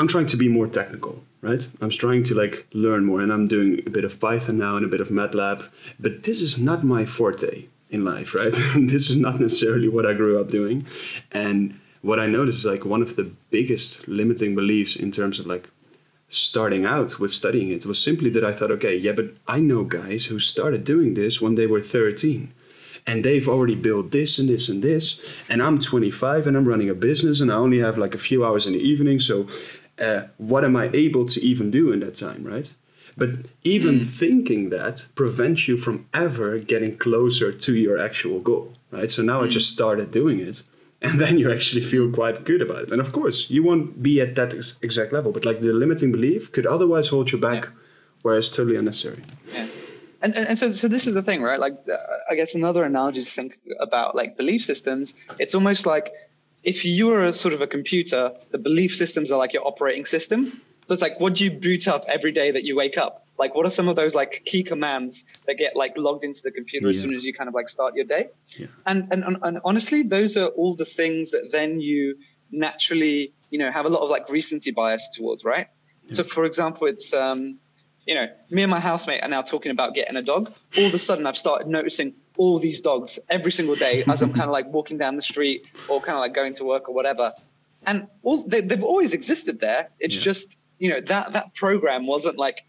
I'm 0.00 0.08
trying 0.08 0.26
to 0.26 0.36
be 0.36 0.48
more 0.48 0.66
technical 0.66 1.22
right? 1.42 1.66
I'm 1.80 1.90
trying 1.90 2.22
to 2.24 2.34
like 2.34 2.66
learn 2.72 3.04
more 3.04 3.20
and 3.20 3.32
I'm 3.32 3.48
doing 3.48 3.82
a 3.86 3.90
bit 3.90 4.04
of 4.04 4.20
Python 4.20 4.58
now 4.58 4.76
and 4.76 4.84
a 4.84 4.88
bit 4.88 5.00
of 5.00 5.08
MATLAB, 5.08 5.64
but 5.98 6.22
this 6.24 6.40
is 6.40 6.58
not 6.58 6.84
my 6.84 7.04
forte 7.04 7.66
in 7.90 8.04
life, 8.04 8.34
right? 8.34 8.52
this 8.76 9.10
is 9.10 9.16
not 9.16 9.40
necessarily 9.40 9.88
what 9.88 10.06
I 10.06 10.12
grew 10.12 10.40
up 10.40 10.50
doing. 10.50 10.86
And 11.32 11.78
what 12.02 12.20
I 12.20 12.26
noticed 12.26 12.60
is 12.60 12.66
like 12.66 12.84
one 12.84 13.02
of 13.02 13.16
the 13.16 13.30
biggest 13.50 14.06
limiting 14.08 14.54
beliefs 14.54 14.96
in 14.96 15.10
terms 15.10 15.38
of 15.38 15.46
like 15.46 15.70
starting 16.28 16.84
out 16.84 17.18
with 17.18 17.32
studying 17.32 17.70
it 17.70 17.84
was 17.86 18.00
simply 18.00 18.30
that 18.30 18.44
I 18.44 18.52
thought, 18.52 18.70
okay, 18.70 18.96
yeah, 18.96 19.12
but 19.12 19.30
I 19.48 19.58
know 19.58 19.82
guys 19.82 20.26
who 20.26 20.38
started 20.38 20.84
doing 20.84 21.14
this 21.14 21.40
when 21.40 21.56
they 21.56 21.66
were 21.66 21.80
13 21.80 22.52
and 23.06 23.24
they've 23.24 23.48
already 23.48 23.74
built 23.74 24.10
this 24.10 24.38
and 24.38 24.48
this 24.48 24.68
and 24.68 24.82
this 24.82 25.20
and 25.48 25.62
i'm 25.62 25.78
25 25.78 26.46
and 26.46 26.56
i'm 26.56 26.66
running 26.66 26.90
a 26.90 26.94
business 26.94 27.40
and 27.40 27.50
i 27.50 27.54
only 27.54 27.78
have 27.78 27.96
like 27.96 28.14
a 28.14 28.18
few 28.18 28.44
hours 28.44 28.66
in 28.66 28.72
the 28.72 28.78
evening 28.78 29.18
so 29.18 29.46
uh, 30.00 30.22
what 30.38 30.64
am 30.64 30.76
I 30.76 30.90
able 30.92 31.26
to 31.26 31.40
even 31.40 31.70
do 31.70 31.92
in 31.92 32.00
that 32.00 32.14
time, 32.14 32.44
right? 32.44 32.72
But 33.16 33.30
even 33.64 34.00
mm. 34.00 34.08
thinking 34.08 34.70
that 34.70 35.08
prevents 35.14 35.68
you 35.68 35.76
from 35.76 36.06
ever 36.14 36.58
getting 36.58 36.96
closer 36.96 37.52
to 37.52 37.74
your 37.74 37.98
actual 37.98 38.40
goal, 38.40 38.74
right? 38.90 39.10
So 39.10 39.22
now 39.22 39.40
mm. 39.40 39.46
I 39.46 39.48
just 39.48 39.70
started 39.70 40.10
doing 40.10 40.40
it, 40.40 40.62
and 41.02 41.20
then 41.20 41.38
you 41.38 41.50
actually 41.50 41.82
feel 41.82 42.10
quite 42.10 42.44
good 42.44 42.62
about 42.62 42.82
it. 42.84 42.92
And 42.92 43.00
of 43.00 43.12
course, 43.12 43.50
you 43.50 43.62
won't 43.62 44.02
be 44.02 44.20
at 44.20 44.36
that 44.36 44.54
ex- 44.54 44.76
exact 44.80 45.12
level, 45.12 45.32
but 45.32 45.44
like 45.44 45.60
the 45.60 45.72
limiting 45.72 46.12
belief 46.12 46.52
could 46.52 46.66
otherwise 46.66 47.08
hold 47.08 47.32
you 47.32 47.38
back, 47.38 47.64
yeah. 47.64 47.70
where 48.22 48.38
it's 48.38 48.54
totally 48.54 48.76
unnecessary. 48.76 49.22
Yeah. 49.52 49.66
And, 50.22 50.36
and, 50.36 50.48
and 50.48 50.58
so, 50.58 50.70
so 50.70 50.86
this 50.86 51.06
is 51.06 51.14
the 51.14 51.22
thing, 51.22 51.42
right? 51.42 51.58
Like, 51.58 51.78
uh, 51.90 51.96
I 52.30 52.34
guess 52.34 52.54
another 52.54 52.84
analogy 52.84 53.22
to 53.22 53.30
think 53.30 53.58
about 53.80 54.14
like 54.14 54.36
belief 54.36 54.64
systems, 54.64 55.14
it's 55.38 55.54
almost 55.54 55.86
like 55.86 56.12
if 56.62 56.84
you 56.84 57.10
are 57.10 57.24
a 57.24 57.32
sort 57.32 57.54
of 57.54 57.62
a 57.62 57.66
computer, 57.66 58.32
the 58.50 58.58
belief 58.58 58.94
systems 58.94 59.30
are 59.30 59.38
like 59.38 59.52
your 59.52 59.66
operating 59.66 60.04
system. 60.04 60.60
So 60.86 60.92
it's 60.92 61.02
like, 61.02 61.20
what 61.20 61.36
do 61.36 61.44
you 61.44 61.50
boot 61.50 61.86
up 61.88 62.04
every 62.08 62.32
day 62.32 62.50
that 62.50 62.64
you 62.64 62.76
wake 62.76 62.98
up? 62.98 63.26
Like, 63.38 63.54
what 63.54 63.64
are 63.64 63.70
some 63.70 63.88
of 63.88 63.96
those 63.96 64.14
like 64.14 64.42
key 64.44 64.62
commands 64.62 65.24
that 65.46 65.54
get 65.54 65.74
like 65.74 65.96
logged 65.96 66.24
into 66.24 66.42
the 66.42 66.50
computer 66.50 66.86
yeah. 66.86 66.90
as 66.90 67.00
soon 67.00 67.14
as 67.14 67.24
you 67.24 67.32
kind 67.32 67.48
of 67.48 67.54
like 67.54 67.70
start 67.70 67.94
your 67.94 68.04
day? 68.04 68.28
Yeah. 68.48 68.66
And, 68.86 69.08
and 69.10 69.38
and 69.42 69.60
honestly, 69.64 70.02
those 70.02 70.36
are 70.36 70.48
all 70.48 70.74
the 70.74 70.84
things 70.84 71.30
that 71.30 71.48
then 71.50 71.80
you 71.80 72.18
naturally, 72.50 73.32
you 73.50 73.58
know, 73.58 73.70
have 73.70 73.86
a 73.86 73.88
lot 73.88 74.02
of 74.02 74.10
like 74.10 74.28
recency 74.28 74.72
bias 74.72 75.08
towards, 75.14 75.44
right? 75.44 75.68
Yeah. 76.04 76.14
So 76.14 76.24
for 76.24 76.44
example, 76.44 76.86
it's 76.86 77.14
um, 77.14 77.58
you 78.06 78.14
know, 78.14 78.26
me 78.50 78.62
and 78.62 78.70
my 78.70 78.80
housemate 78.80 79.22
are 79.22 79.28
now 79.28 79.42
talking 79.42 79.70
about 79.70 79.94
getting 79.94 80.16
a 80.16 80.22
dog. 80.22 80.52
All 80.76 80.84
of 80.84 80.92
a 80.92 80.98
sudden, 80.98 81.26
I've 81.26 81.38
started 81.38 81.68
noticing 81.68 82.14
all 82.40 82.58
these 82.58 82.80
dogs 82.80 83.18
every 83.28 83.52
single 83.52 83.74
day 83.74 84.02
as 84.08 84.22
I'm 84.22 84.32
kind 84.32 84.44
of 84.44 84.50
like 84.58 84.66
walking 84.72 84.96
down 84.96 85.14
the 85.14 85.22
street 85.32 85.66
or 85.88 86.00
kind 86.00 86.16
of 86.16 86.20
like 86.20 86.34
going 86.34 86.54
to 86.54 86.64
work 86.64 86.88
or 86.88 86.94
whatever. 86.94 87.34
And 87.86 88.08
all 88.22 88.38
they, 88.44 88.62
have 88.62 88.82
always 88.82 89.12
existed 89.12 89.60
there. 89.60 89.90
It's 89.98 90.16
yeah. 90.16 90.22
just 90.22 90.56
you 90.78 90.88
know 90.88 91.00
that 91.02 91.34
that 91.34 91.54
program 91.54 92.06
wasn't 92.06 92.38
like 92.38 92.64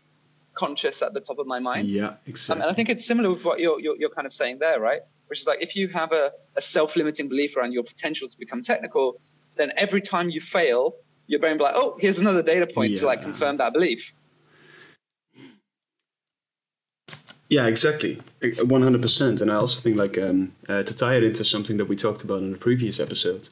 conscious 0.56 1.02
at 1.02 1.14
the 1.14 1.22
top 1.22 1.40
of 1.40 1.48
my 1.48 1.60
mind. 1.60 1.88
Yeah, 1.88 2.16
exactly. 2.28 2.62
and 2.62 2.70
I 2.70 2.76
think 2.76 2.90
it's 2.90 3.06
similar 3.06 3.30
with 3.32 3.46
what 3.46 3.62
you're, 3.62 3.80
you're, 3.80 3.96
you're 3.98 4.10
kind 4.10 4.28
of 4.28 4.34
saying 4.34 4.60
there, 4.60 4.82
right? 4.82 5.02
Which 5.28 5.40
is 5.40 5.48
like 5.48 5.62
if 5.62 5.78
you 5.78 5.88
have 5.88 6.12
a, 6.12 6.34
a 6.58 6.62
self-limiting 6.62 7.30
belief 7.30 7.56
around 7.56 7.72
your 7.72 7.84
potential 7.84 8.28
to 8.28 8.38
become 8.38 8.62
technical, 8.62 9.22
then 9.56 9.72
every 9.78 10.02
time 10.02 10.30
you 10.30 10.42
fail, 10.42 10.96
your 11.28 11.40
brain 11.40 11.54
will 11.54 11.60
be 11.60 11.64
like, 11.64 11.76
oh, 11.76 11.98
here's 11.98 12.20
another 12.20 12.44
data 12.44 12.68
point 12.68 12.92
yeah. 12.92 13.00
to 13.00 13.06
like 13.06 13.22
confirm 13.22 13.56
that 13.58 13.72
belief. 13.72 14.14
Yeah, 17.52 17.68
exactly, 17.68 18.14
one 18.64 18.82
hundred 18.82 19.02
percent. 19.02 19.42
And 19.42 19.52
I 19.52 19.56
also 19.56 19.82
think 19.82 19.98
like 19.98 20.18
um, 20.18 20.54
uh, 20.70 20.84
to 20.84 20.96
tie 20.96 21.16
it 21.18 21.24
into 21.24 21.44
something 21.44 21.76
that 21.80 21.90
we 21.90 21.98
talked 21.98 22.24
about 22.24 22.42
in 22.42 22.52
the 22.54 22.58
previous 22.58 22.98
episode, 22.98 23.50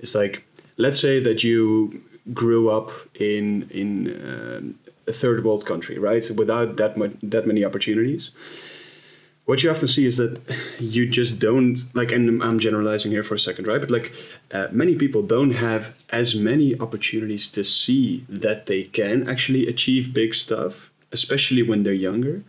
it's 0.00 0.14
like 0.14 0.42
let's 0.78 0.98
say 0.98 1.20
that 1.20 1.44
you 1.44 2.00
grew 2.32 2.70
up 2.70 2.90
in 3.14 3.68
in 3.70 3.90
um, 4.24 4.78
a 5.06 5.12
third 5.12 5.44
world 5.44 5.66
country, 5.66 5.98
right, 5.98 6.24
So 6.24 6.32
without 6.32 6.78
that 6.78 6.96
that 7.22 7.46
many 7.46 7.62
opportunities. 7.62 8.30
What 9.44 9.62
you 9.62 9.68
to 9.80 9.86
see 9.86 10.06
is 10.06 10.16
that 10.16 10.40
you 10.80 11.06
just 11.06 11.38
don't 11.38 11.78
like, 11.94 12.10
and 12.10 12.42
I'm 12.42 12.58
generalizing 12.58 13.12
here 13.12 13.22
for 13.22 13.36
a 13.36 13.38
second, 13.38 13.68
right? 13.68 13.80
But 13.80 13.92
like, 13.92 14.12
uh, 14.50 14.68
many 14.72 14.96
people 14.96 15.22
don't 15.22 15.52
have 15.52 15.94
as 16.10 16.34
many 16.34 16.68
opportunities 16.80 17.48
to 17.50 17.62
see 17.64 18.24
that 18.28 18.66
they 18.66 18.82
can 18.84 19.28
actually 19.28 19.68
achieve 19.68 20.12
big 20.12 20.34
stuff, 20.34 20.90
especially 21.12 21.62
when 21.62 21.84
they're 21.84 22.02
younger 22.10 22.42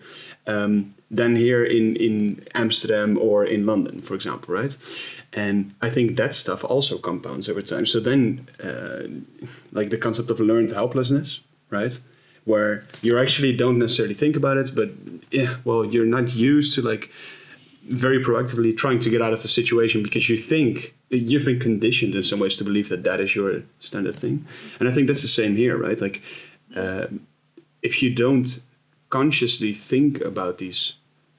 um, 0.47 0.95
than 1.11 1.35
here 1.35 1.63
in, 1.63 1.95
in 1.97 2.45
Amsterdam 2.53 3.17
or 3.17 3.45
in 3.45 3.65
London, 3.65 4.01
for 4.01 4.15
example, 4.15 4.53
right? 4.53 4.75
And 5.33 5.73
I 5.81 5.89
think 5.89 6.17
that 6.17 6.33
stuff 6.33 6.63
also 6.63 6.97
compounds 6.97 7.47
over 7.47 7.61
time. 7.61 7.85
So 7.85 7.99
then, 7.99 8.49
uh, 8.63 9.03
like 9.71 9.89
the 9.89 9.97
concept 9.97 10.29
of 10.29 10.39
learned 10.39 10.71
helplessness, 10.71 11.41
right? 11.69 11.99
where 12.47 12.85
you 13.01 13.19
actually 13.19 13.53
don't 13.53 13.77
necessarily 13.77 14.13
think 14.13 14.37
about 14.37 14.55
it, 14.55 14.73
but 14.73 14.89
yeah, 15.31 15.57
well, 15.65 15.83
you're 15.83 16.05
not 16.05 16.33
used 16.33 16.73
to 16.73 16.81
like 16.81 17.11
very 17.89 18.23
proactively 18.23 18.75
trying 18.75 18.99
to 18.99 19.09
get 19.09 19.21
out 19.21 19.33
of 19.33 19.41
the 19.41 19.49
situation 19.49 20.01
because 20.01 20.29
you 20.29 20.37
think 20.37 20.95
you've 21.09 21.43
been 21.43 21.59
conditioned 21.59 22.15
in 22.15 22.23
some 22.23 22.39
ways 22.39 22.55
to 22.55 22.63
believe 22.63 22.87
that 22.87 23.03
that 23.03 23.19
is 23.19 23.35
your 23.35 23.63
standard 23.81 24.15
thing, 24.15 24.45
and 24.79 24.87
I 24.87 24.93
think 24.93 25.07
that's 25.07 25.21
the 25.21 25.27
same 25.27 25.57
here, 25.57 25.77
right? 25.77 25.99
Like, 25.99 26.21
uh, 26.73 27.07
if 27.81 28.01
you 28.01 28.15
don't 28.15 28.61
consciously 29.09 29.73
think 29.73 30.21
about 30.21 30.57
these 30.57 30.93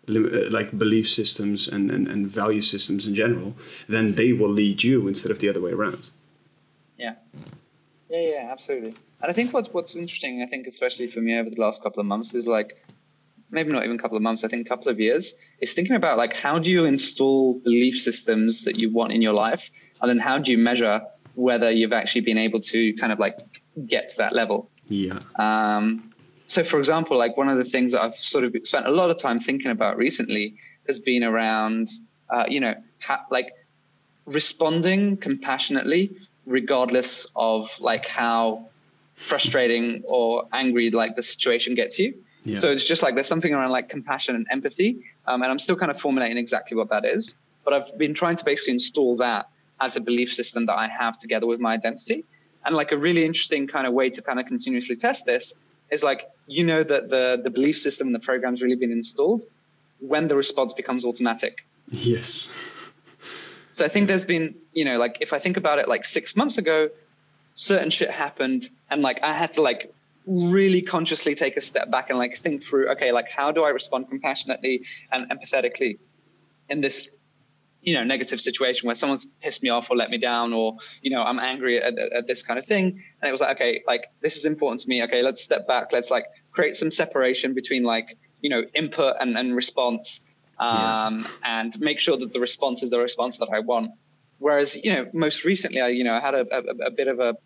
uh, 0.09 0.51
like 0.51 0.79
belief 0.79 1.09
systems 1.09 1.69
and, 1.69 1.91
and, 1.91 2.09
and 2.09 2.27
value 2.27 2.63
systems 2.63 3.07
in 3.07 3.15
general, 3.15 3.55
then 3.89 4.15
they 4.15 4.33
will 4.33 4.49
lead 4.49 4.83
you 4.83 5.07
instead 5.07 5.31
of 5.31 5.39
the 5.39 5.49
other 5.49 5.61
way 5.61 5.73
around. 5.73 6.11
Yeah. 6.97 7.15
Yeah, 8.09 8.21
yeah, 8.21 8.49
absolutely. 8.51 8.95
And 9.21 9.31
I 9.31 9.33
think 9.33 9.53
what's 9.53 9.69
what's 9.69 9.97
interesting, 9.97 10.43
I 10.43 10.47
think 10.47 10.67
especially 10.67 11.11
for 11.11 11.21
me 11.21 11.37
over 11.39 11.51
the 11.51 11.61
last 11.61 11.83
couple 11.83 12.01
of 12.01 12.07
months, 12.07 12.35
is 12.35 12.47
like 12.47 12.83
maybe 13.51 13.73
not 13.73 13.85
even 13.85 13.97
a 13.97 13.99
couple 13.99 14.17
of 14.17 14.23
months, 14.23 14.45
I 14.45 14.49
think 14.49 14.63
a 14.63 14.69
couple 14.69 14.89
of 14.91 15.01
years, 15.01 15.35
is 15.61 15.75
thinking 15.75 15.97
about 15.97 16.17
like 16.17 16.35
how 16.35 16.59
do 16.59 16.71
you 16.71 16.85
install 16.85 17.55
belief 17.55 18.01
systems 18.01 18.65
that 18.65 18.77
you 18.77 18.93
want 18.93 19.13
in 19.13 19.21
your 19.21 19.33
life, 19.35 19.71
and 20.01 20.09
then 20.09 20.19
how 20.19 20.39
do 20.39 20.53
you 20.53 20.59
measure 20.59 21.03
whether 21.35 21.71
you've 21.71 21.93
actually 21.93 22.23
been 22.23 22.39
able 22.39 22.61
to 22.61 22.93
kind 22.95 23.13
of 23.13 23.19
like 23.19 23.39
get 23.87 24.11
to 24.11 24.17
that 24.17 24.33
level. 24.33 24.69
Yeah. 24.89 25.21
Um, 25.39 26.08
so, 26.49 26.65
for 26.65 26.79
example, 26.79 27.19
like 27.19 27.37
one 27.37 27.51
of 27.51 27.59
the 27.59 27.65
things 27.65 27.93
that 27.93 28.01
I've 28.01 28.17
sort 28.17 28.43
of 28.43 28.57
spent 28.65 28.87
a 28.87 28.91
lot 28.91 29.11
of 29.11 29.19
time 29.19 29.39
thinking 29.39 29.71
about 29.71 29.99
recently 29.99 30.55
has 30.87 30.99
been 30.99 31.23
around, 31.23 31.91
uh, 32.31 32.47
you 32.49 32.59
know, 32.59 32.75
ha- 33.03 33.27
like 33.31 33.53
responding 34.25 35.19
compassionately, 35.19 36.17
regardless 36.47 37.27
of 37.37 37.79
like 37.81 38.07
how 38.07 38.67
frustrating 39.15 40.03
or 40.07 40.49
angry 40.55 40.91
like 40.91 41.17
the 41.17 41.23
situation 41.23 41.75
gets 41.75 41.99
you. 41.99 42.15
Yeah. 42.45 42.61
So 42.61 42.71
it's 42.71 42.87
just 42.87 43.03
like 43.03 43.15
there's 43.15 43.29
something 43.29 43.53
around 43.53 43.71
like 43.71 43.91
compassion 43.91 44.35
and 44.35 44.47
empathy, 44.51 45.05
um, 45.27 45.43
and 45.43 45.51
I'm 45.51 45.59
still 45.59 45.77
kind 45.77 45.91
of 45.91 46.01
formulating 46.01 46.39
exactly 46.39 46.79
what 46.79 46.89
that 46.89 47.05
is. 47.05 47.35
But 47.63 47.75
I've 47.75 47.99
been 47.99 48.15
trying 48.15 48.37
to 48.37 48.45
basically 48.47 48.73
install 48.73 49.17
that 49.17 49.51
as 49.83 49.97
a 49.97 50.01
belief 50.01 50.33
system 50.33 50.65
that 50.65 50.77
I 50.77 50.89
have 50.89 51.19
together 51.19 51.47
with 51.47 51.61
my 51.61 51.75
identity. 51.75 52.25
And 52.65 52.75
like 52.75 52.91
a 52.91 52.97
really 52.97 53.27
interesting 53.27 53.67
kind 53.67 53.87
of 53.87 53.93
way 53.93 54.09
to 54.09 54.23
kind 54.23 54.41
of 54.41 54.47
continuously 54.47 54.97
test 54.97 55.27
this 55.27 55.53
is 55.91 56.03
like 56.03 56.29
you 56.47 56.65
know 56.65 56.83
that 56.83 57.11
the 57.11 57.41
the 57.43 57.51
belief 57.51 57.79
system 57.79 58.09
and 58.09 58.15
the 58.15 58.21
program's 58.21 58.63
really 58.63 58.77
been 58.77 58.93
installed 58.93 59.45
when 60.01 60.29
the 60.29 60.37
response 60.37 60.73
becomes 60.73 61.05
automatic. 61.05 61.67
Yes. 61.91 62.49
So 63.73 63.85
I 63.85 63.89
think 63.89 64.09
there's 64.09 64.25
been, 64.25 64.57
you 64.73 64.85
know, 64.85 64.99
like 64.99 65.19
if 65.21 65.33
I 65.33 65.39
think 65.39 65.57
about 65.57 65.79
it 65.79 65.89
like 65.89 66.05
six 66.05 66.35
months 66.35 66.59
ago, 66.59 66.89
certain 67.55 67.91
shit 67.91 68.11
happened 68.11 68.69
and 68.91 69.03
like 69.03 69.23
I 69.23 69.33
had 69.33 69.53
to 69.55 69.63
like 69.63 69.93
really 70.27 70.83
consciously 70.83 71.35
take 71.35 71.57
a 71.57 71.61
step 71.61 71.91
back 71.91 72.11
and 72.11 72.19
like 72.19 72.37
think 72.39 72.65
through, 72.65 72.91
okay, 72.91 73.13
like 73.13 73.31
how 73.31 73.53
do 73.53 73.65
I 73.65 73.71
respond 73.71 74.09
compassionately 74.09 74.83
and 75.13 75.31
empathetically 75.31 75.99
in 76.69 76.81
this 76.81 77.09
you 77.83 77.95
know 77.95 78.05
negative 78.05 78.41
situation 78.41 78.87
where 78.87 78.97
someone's 78.97 79.27
pissed 79.41 79.63
me 79.63 79.69
off 79.69 79.91
or 79.91 79.97
let 79.97 80.11
me 80.11 80.19
down 80.19 80.53
or 80.53 80.77
you 81.01 81.11
know 81.11 81.23
i'm 81.23 81.39
angry 81.39 81.81
at, 81.81 81.95
at, 81.99 82.27
this 82.27 82.43
kind 82.43 82.59
of 82.59 82.67
thing. 82.67 83.03
And 83.21 83.29
it 83.29 83.33
was 83.33 83.41
like 83.41 83.57
okay 83.57 83.83
like 83.87 84.07
this 84.21 84.37
is 84.37 84.45
important 84.45 84.81
to 84.83 84.89
me. 84.89 85.03
Okay 85.05 85.23
let's 85.23 85.43
step 85.43 85.67
back. 85.67 85.93
Let's 85.93 86.11
like 86.11 86.27
create 86.53 86.77
some 86.77 86.91
separation 86.91 87.55
between 87.55 87.85
like 87.85 88.19
you 88.41 88.51
know 88.51 88.63
input 88.75 89.17
and, 89.21 89.37
and 89.37 89.55
response 89.55 90.21
um, 90.59 91.21
yeah. 91.21 91.61
and 91.61 91.81
make 91.81 92.01
sure 92.01 92.17
that 92.17 92.33
the 92.33 92.41
response 92.41 92.83
is 92.83 92.91
the 92.91 92.99
response 92.99 93.39
that 93.39 93.49
i 93.53 93.61
want. 93.61 93.93
Whereas 94.39 94.77
you 94.77 94.93
know 94.93 95.07
most 95.13 95.45
recently 95.45 95.81
i 95.81 95.89
you 95.89 96.05
know 96.05 96.15
i 96.15 96.21
had 96.21 96.35
a, 96.35 96.47
a, 96.53 96.87
a 96.87 96.91
bit 96.91 97.09
of 97.09 97.21
a 97.21 97.37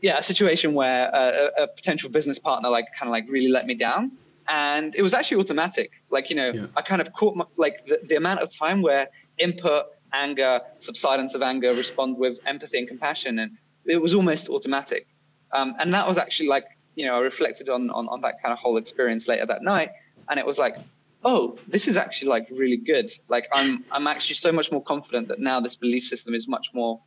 yeah 0.00 0.18
a 0.18 0.22
situation 0.22 0.74
where 0.74 1.08
a, 1.08 1.62
a 1.64 1.66
potential 1.68 2.10
business 2.10 2.38
partner 2.38 2.68
like 2.70 2.86
kind 2.98 3.08
of 3.08 3.12
like 3.12 3.26
really 3.28 3.48
let 3.48 3.66
me 3.66 3.74
down 3.74 4.12
and 4.48 4.94
it 4.94 5.02
was 5.02 5.14
actually 5.14 5.40
automatic. 5.40 5.90
Like 6.10 6.30
you 6.30 6.36
know, 6.36 6.52
yeah. 6.52 6.66
I 6.76 6.82
kind 6.82 7.00
of 7.00 7.12
caught 7.12 7.36
my, 7.36 7.44
like 7.56 7.84
the, 7.84 8.00
the 8.04 8.16
amount 8.16 8.40
of 8.40 8.54
time 8.54 8.82
where 8.82 9.08
input, 9.38 9.86
anger, 10.12 10.60
subsidence 10.78 11.34
of 11.34 11.42
anger, 11.42 11.74
respond 11.74 12.16
with 12.16 12.38
empathy 12.46 12.78
and 12.78 12.88
compassion, 12.88 13.38
and 13.38 13.56
it 13.84 14.00
was 14.00 14.14
almost 14.14 14.48
automatic. 14.48 15.06
Um, 15.52 15.74
and 15.78 15.92
that 15.94 16.06
was 16.06 16.18
actually 16.18 16.48
like 16.48 16.64
you 16.94 17.06
know 17.06 17.16
I 17.16 17.20
reflected 17.20 17.68
on, 17.68 17.90
on 17.90 18.08
on 18.08 18.20
that 18.22 18.42
kind 18.42 18.52
of 18.52 18.58
whole 18.58 18.76
experience 18.76 19.28
later 19.28 19.46
that 19.46 19.62
night, 19.62 19.90
and 20.28 20.38
it 20.38 20.46
was 20.46 20.58
like, 20.58 20.76
oh, 21.24 21.58
this 21.68 21.88
is 21.88 21.96
actually 21.96 22.28
like 22.28 22.48
really 22.50 22.76
good. 22.76 23.12
Like 23.28 23.48
I'm 23.52 23.84
I'm 23.90 24.06
actually 24.06 24.36
so 24.36 24.52
much 24.52 24.72
more 24.72 24.82
confident 24.82 25.28
that 25.28 25.40
now 25.40 25.60
this 25.60 25.76
belief 25.76 26.04
system 26.04 26.34
is 26.34 26.48
much 26.48 26.68
more 26.74 27.00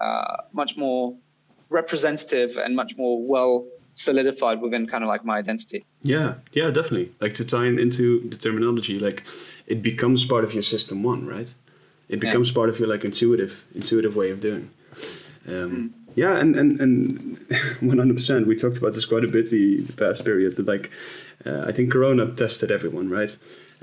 uh, 0.00 0.38
much 0.52 0.76
more 0.76 1.16
representative 1.68 2.56
and 2.56 2.74
much 2.74 2.96
more 2.96 3.22
well 3.22 3.66
solidified 4.00 4.60
within 4.60 4.86
kind 4.86 5.04
of 5.04 5.08
like 5.08 5.24
my 5.24 5.38
identity. 5.38 5.84
Yeah, 6.02 6.34
yeah, 6.52 6.70
definitely. 6.70 7.12
Like 7.20 7.34
to 7.34 7.44
tie 7.44 7.66
into 7.66 8.28
the 8.28 8.36
terminology, 8.36 8.98
like 8.98 9.24
it 9.66 9.82
becomes 9.82 10.24
part 10.24 10.44
of 10.44 10.52
your 10.54 10.62
system 10.62 11.02
one, 11.02 11.26
right? 11.26 11.52
It 12.08 12.18
becomes 12.18 12.48
yeah. 12.48 12.54
part 12.54 12.68
of 12.68 12.78
your 12.78 12.88
like 12.88 13.04
intuitive, 13.04 13.64
intuitive 13.74 14.16
way 14.16 14.30
of 14.30 14.40
doing. 14.40 14.70
Um, 15.46 15.54
mm. 15.54 15.90
Yeah, 16.16 16.36
and 16.36 16.56
and 16.56 16.80
and 16.80 17.46
one 17.80 17.98
hundred 17.98 18.16
percent. 18.16 18.46
We 18.46 18.56
talked 18.56 18.78
about 18.78 18.94
this 18.94 19.04
quite 19.04 19.24
a 19.24 19.28
bit 19.28 19.50
the, 19.50 19.82
the 19.82 19.92
past 19.92 20.24
period. 20.24 20.56
But 20.56 20.66
like, 20.66 20.90
uh, 21.46 21.64
I 21.68 21.72
think 21.72 21.92
Corona 21.92 22.26
tested 22.26 22.70
everyone, 22.70 23.08
right? 23.08 23.36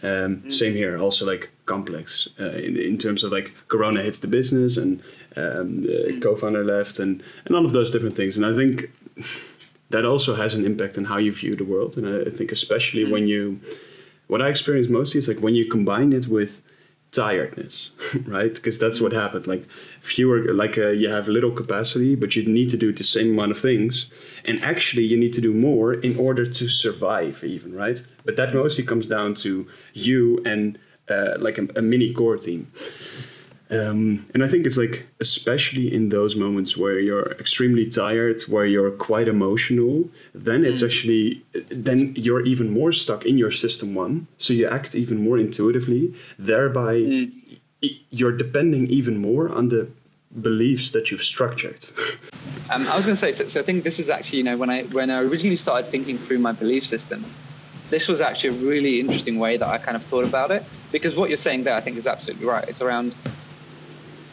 Um, 0.04 0.38
mm. 0.38 0.52
Same 0.52 0.74
here. 0.74 0.98
Also, 0.98 1.26
like 1.26 1.50
complex 1.66 2.28
uh, 2.40 2.52
in 2.52 2.76
in 2.78 2.98
terms 2.98 3.24
of 3.24 3.32
like 3.32 3.54
Corona 3.70 4.02
hits 4.02 4.20
the 4.20 4.28
business 4.28 4.78
and 4.78 5.02
um, 5.36 5.84
the 5.84 6.12
mm. 6.12 6.22
co-founder 6.22 6.64
left 6.64 7.00
and 7.00 7.24
and 7.46 7.56
all 7.56 7.66
of 7.66 7.72
those 7.72 7.92
different 7.92 8.16
things. 8.16 8.36
And 8.38 8.46
I 8.46 8.54
think 8.54 8.92
that 9.90 10.06
also 10.06 10.36
has 10.36 10.54
an 10.54 10.66
impact 10.66 10.98
on 10.98 11.06
how 11.06 11.18
you 11.18 11.32
view 11.32 11.56
the 11.56 11.64
world. 11.64 11.98
And 11.98 12.28
I, 12.28 12.30
think 12.30 12.52
especially 12.52 13.04
mm-hmm. 13.04 13.14
when 13.14 13.28
you, 13.28 13.60
what 14.28 14.42
I 14.42 14.50
experience 14.50 14.90
mostly 14.90 15.20
is 15.20 15.28
like 15.28 15.40
when 15.40 15.56
you 15.56 15.66
combine 15.66 16.14
it 16.14 16.28
with 16.28 16.62
tiredness, 17.12 17.92
right? 18.26 18.54
Because 18.54 18.80
that's 18.80 19.00
what 19.00 19.14
happened. 19.14 19.48
Like 19.48 19.66
fewer, 20.02 20.54
like 20.54 20.78
uh, 20.78 20.90
you 20.90 21.10
have 21.10 21.28
little 21.28 21.52
capacity, 21.52 22.16
but 22.16 22.36
you 22.36 22.44
need 22.46 22.70
to 22.72 22.78
do 22.78 22.92
the 22.92 23.04
same 23.04 23.32
amount 23.32 23.52
of 23.52 23.60
things, 23.60 24.08
and 24.46 24.62
actually 24.64 25.04
you 25.04 25.18
need 25.18 25.34
to 25.34 25.42
do 25.42 25.54
more 25.54 25.94
in 25.94 26.18
order 26.18 26.46
to 26.46 26.68
survive, 26.68 27.44
even, 27.44 27.74
right? 27.74 28.06
But 28.26 28.36
that 28.36 28.54
mostly 28.54 28.84
comes 28.84 29.08
down 29.08 29.36
to 29.36 29.68
you 29.94 30.42
and 30.46 30.78
uh, 31.10 31.38
like 31.40 31.58
a, 31.58 31.68
a 31.76 31.82
mini 31.82 32.14
core 32.14 32.38
team. 32.38 32.72
Um, 33.70 34.26
and 34.34 34.44
I 34.44 34.48
think 34.48 34.66
it's 34.66 34.78
like, 34.78 35.06
especially 35.20 35.94
in 35.94 36.10
those 36.10 36.36
moments 36.36 36.78
where 36.78 37.00
you're 37.00 37.32
extremely 37.34 37.90
tired, 37.90 38.42
where 38.44 38.66
you're 38.66 38.92
quite 38.92 39.28
emotional, 39.28 40.10
then 40.34 40.64
it's 40.64 40.82
mm. 40.82 40.88
actually, 40.88 41.44
then 41.70 42.14
you're 42.16 42.46
even 42.46 42.72
more 42.72 42.92
stuck 42.92 43.26
in 43.26 43.38
your 43.38 43.52
system 43.52 43.94
one. 43.94 44.28
So 44.38 44.54
you 44.54 44.68
act 44.68 44.96
even 44.96 45.22
more 45.22 45.38
intuitively, 45.38 46.14
thereby 46.40 46.96
mm. 46.96 47.60
you're 48.10 48.32
depending 48.32 48.88
even 48.88 49.18
more 49.18 49.50
on 49.50 49.68
the 49.68 49.90
beliefs 50.42 50.92
that 50.92 51.12
you've 51.12 51.24
structured. 51.24 51.86
um, 52.70 52.88
I 52.88 52.96
was 52.96 53.06
going 53.06 53.16
to 53.16 53.20
say, 53.20 53.34
so, 53.34 53.48
so 53.48 53.60
I 53.60 53.64
think 53.64 53.84
this 53.84 54.00
is 54.00 54.10
actually, 54.10 54.40
you 54.40 54.44
know, 54.46 54.58
when 54.58 54.70
I 54.70 54.84
when 54.84 55.10
I 55.10 55.22
originally 55.22 55.56
started 55.56 55.90
thinking 55.90 56.18
through 56.18 56.40
my 56.40 56.52
belief 56.52 56.86
systems, 56.86 57.42
this 57.90 58.08
was 58.08 58.22
actually 58.22 58.50
a 58.50 58.60
really 58.70 59.00
interesting 59.00 59.40
way 59.40 59.58
that 59.58 59.68
I 59.68 59.78
kind 59.78 59.96
of 59.96 60.04
thought 60.04 60.26
about 60.26 60.52
it. 60.52 60.64
Because 60.92 61.16
what 61.16 61.30
you're 61.30 61.38
saying 61.38 61.64
there, 61.64 61.76
I 61.76 61.82
think, 61.82 61.98
is 61.98 62.08
absolutely 62.08 62.46
right. 62.46 62.68
It's 62.68 62.82
around 62.82 63.14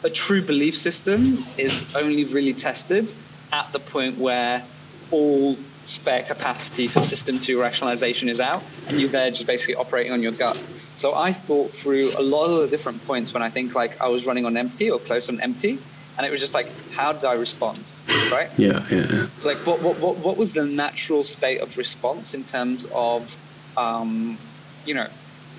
a 0.05 0.09
true 0.09 0.41
belief 0.41 0.77
system 0.77 1.43
is 1.57 1.83
only 1.95 2.25
really 2.25 2.53
tested 2.53 3.11
at 3.51 3.71
the 3.71 3.79
point 3.79 4.17
where 4.19 4.63
all 5.09 5.57
spare 5.83 6.21
capacity 6.21 6.87
for 6.87 7.01
system 7.01 7.39
two 7.39 7.59
rationalization 7.59 8.29
is 8.29 8.39
out 8.39 8.63
and 8.87 8.99
you're 8.99 9.09
there 9.09 9.31
just 9.31 9.47
basically 9.47 9.75
operating 9.75 10.11
on 10.11 10.21
your 10.21 10.31
gut. 10.31 10.61
So 10.95 11.15
I 11.15 11.33
thought 11.33 11.71
through 11.71 12.13
a 12.17 12.21
lot 12.21 12.45
of 12.45 12.61
the 12.61 12.67
different 12.67 13.05
points 13.05 13.33
when 13.33 13.41
I 13.41 13.49
think 13.49 13.73
like 13.73 13.99
I 13.99 14.07
was 14.07 14.25
running 14.25 14.45
on 14.45 14.55
empty 14.55 14.91
or 14.91 14.99
close 14.99 15.27
on 15.27 15.41
empty 15.41 15.79
and 16.17 16.25
it 16.25 16.31
was 16.31 16.39
just 16.39 16.53
like 16.53 16.67
how 16.91 17.11
did 17.11 17.25
I 17.25 17.33
respond? 17.33 17.83
Right? 18.31 18.49
Yeah, 18.57 18.85
yeah. 18.91 19.27
So 19.37 19.47
like 19.47 19.57
what 19.65 19.81
what 19.81 19.99
what, 19.99 20.17
what 20.17 20.37
was 20.37 20.53
the 20.53 20.65
natural 20.65 21.23
state 21.23 21.61
of 21.61 21.77
response 21.77 22.35
in 22.35 22.43
terms 22.43 22.85
of 22.93 23.35
um, 23.75 24.37
you 24.85 24.93
know, 24.93 25.07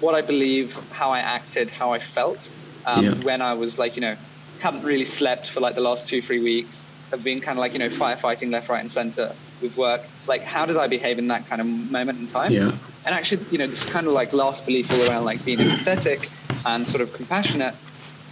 what 0.00 0.15
I 0.15 0.23
believe, 0.23 0.75
how 0.93 1.11
I 1.11 1.19
acted, 1.19 1.69
how 1.69 1.93
I 1.93 1.99
felt 1.99 2.49
um, 2.87 3.05
yeah. 3.05 3.15
when 3.15 3.43
I 3.43 3.55
was 3.55 3.79
like, 3.79 3.97
you 3.97 4.03
know, 4.03 4.17
haven't 4.61 4.85
really 4.85 5.05
slept 5.05 5.51
for 5.51 5.61
like 5.61 5.75
the 5.75 5.81
last 5.81 6.09
two, 6.09 6.23
three 6.23 6.43
weeks. 6.43 6.87
Have 7.11 7.23
been 7.23 7.41
kind 7.41 7.57
of 7.57 7.61
like, 7.61 7.73
you 7.73 7.79
know, 7.79 7.89
firefighting 7.89 8.51
left, 8.51 8.69
right, 8.69 8.81
and 8.81 8.91
center 8.91 9.33
with 9.63 9.77
work. 9.77 10.03
Like, 10.27 10.43
how 10.43 10.67
did 10.67 10.77
I 10.77 10.89
behave 10.89 11.19
in 11.19 11.29
that 11.29 11.47
kind 11.47 11.61
of 11.61 11.67
moment 11.67 12.19
in 12.19 12.27
time? 12.27 12.53
Yeah. 12.53 12.73
And 13.05 13.15
actually, 13.15 13.45
you 13.53 13.59
know, 13.59 13.69
this 13.69 13.85
kind 13.85 14.07
of 14.07 14.13
like 14.13 14.33
last 14.33 14.67
belief 14.67 14.91
all 14.93 15.09
around 15.09 15.25
like 15.25 15.45
being 15.45 15.59
empathetic 15.59 16.29
and 16.67 16.87
sort 16.87 17.01
of 17.01 17.13
compassionate. 17.13 17.75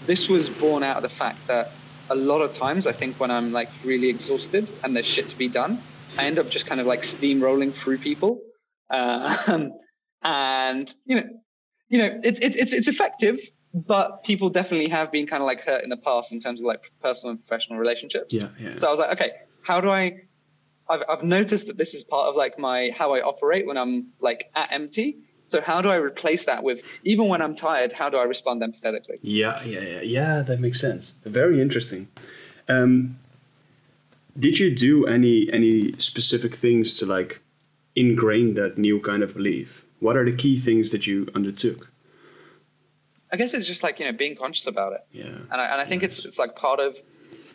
This 0.06 0.28
was 0.28 0.48
born 0.48 0.82
out 0.82 0.96
of 0.96 1.02
the 1.02 1.08
fact 1.08 1.46
that 1.46 1.70
a 2.10 2.14
lot 2.14 2.40
of 2.40 2.52
times 2.52 2.86
I 2.86 2.92
think 2.92 3.18
when 3.20 3.30
I'm 3.30 3.52
like 3.52 3.70
really 3.84 4.08
exhausted 4.08 4.70
and 4.82 4.94
there's 4.94 5.06
shit 5.06 5.28
to 5.28 5.38
be 5.38 5.48
done, 5.48 5.78
I 6.18 6.24
end 6.24 6.38
up 6.38 6.50
just 6.50 6.66
kind 6.66 6.80
of 6.80 6.86
like 6.86 7.02
steamrolling 7.02 7.72
through 7.72 7.98
people. 7.98 8.40
Uh, 8.90 9.68
and 10.22 10.94
you 11.04 11.16
know, 11.16 11.28
you 11.88 12.02
know, 12.02 12.20
it's 12.24 12.40
it's 12.40 12.72
it's 12.72 12.88
effective 12.88 13.38
but 13.74 14.22
people 14.22 14.48
definitely 14.48 14.90
have 14.90 15.10
been 15.10 15.26
kind 15.26 15.42
of 15.42 15.46
like 15.46 15.60
hurt 15.60 15.82
in 15.82 15.90
the 15.90 15.96
past 15.96 16.32
in 16.32 16.40
terms 16.40 16.60
of 16.60 16.66
like 16.66 16.92
personal 17.02 17.32
and 17.32 17.44
professional 17.44 17.78
relationships. 17.78 18.32
Yeah, 18.32 18.48
yeah. 18.58 18.78
So 18.78 18.86
I 18.86 18.90
was 18.90 19.00
like, 19.00 19.12
okay, 19.18 19.32
how 19.62 19.80
do 19.80 19.90
I 19.90 20.22
I've, 20.88 21.02
I've 21.08 21.22
noticed 21.22 21.66
that 21.66 21.76
this 21.76 21.94
is 21.94 22.04
part 22.04 22.28
of 22.28 22.36
like 22.36 22.58
my 22.58 22.90
how 22.96 23.14
I 23.14 23.20
operate 23.20 23.66
when 23.66 23.76
I'm 23.76 24.08
like 24.20 24.50
at 24.54 24.72
empty. 24.72 25.18
So 25.46 25.60
how 25.60 25.82
do 25.82 25.90
I 25.90 25.96
replace 25.96 26.46
that 26.46 26.62
with 26.62 26.82
even 27.02 27.28
when 27.28 27.42
I'm 27.42 27.54
tired? 27.54 27.92
How 27.92 28.08
do 28.08 28.16
I 28.16 28.24
respond 28.24 28.62
empathetically? 28.62 29.16
Yeah, 29.22 29.62
yeah, 29.64 29.80
yeah, 29.80 30.00
yeah. 30.00 30.42
That 30.42 30.60
makes 30.60 30.80
sense. 30.80 31.12
Very 31.24 31.60
interesting. 31.60 32.08
Um, 32.68 33.18
did 34.38 34.58
you 34.58 34.74
do 34.74 35.04
any 35.06 35.52
any 35.52 35.98
specific 35.98 36.54
things 36.54 36.96
to 36.98 37.06
like 37.06 37.40
ingrain 37.96 38.54
that 38.54 38.78
new 38.78 39.00
kind 39.00 39.22
of 39.22 39.34
belief? 39.34 39.84
What 40.00 40.16
are 40.16 40.24
the 40.24 40.36
key 40.36 40.58
things 40.58 40.92
that 40.92 41.06
you 41.06 41.28
undertook? 41.34 41.88
I 43.34 43.36
guess 43.36 43.52
it's 43.52 43.66
just 43.66 43.82
like 43.82 43.98
you 43.98 44.06
know 44.06 44.12
being 44.12 44.36
conscious 44.36 44.68
about 44.68 44.92
it. 44.92 45.00
Yeah. 45.10 45.24
And 45.24 45.60
I, 45.60 45.64
and 45.64 45.80
I 45.80 45.84
think 45.84 46.02
nice. 46.02 46.18
it's 46.18 46.24
it's 46.24 46.38
like 46.38 46.54
part 46.54 46.78
of 46.78 46.96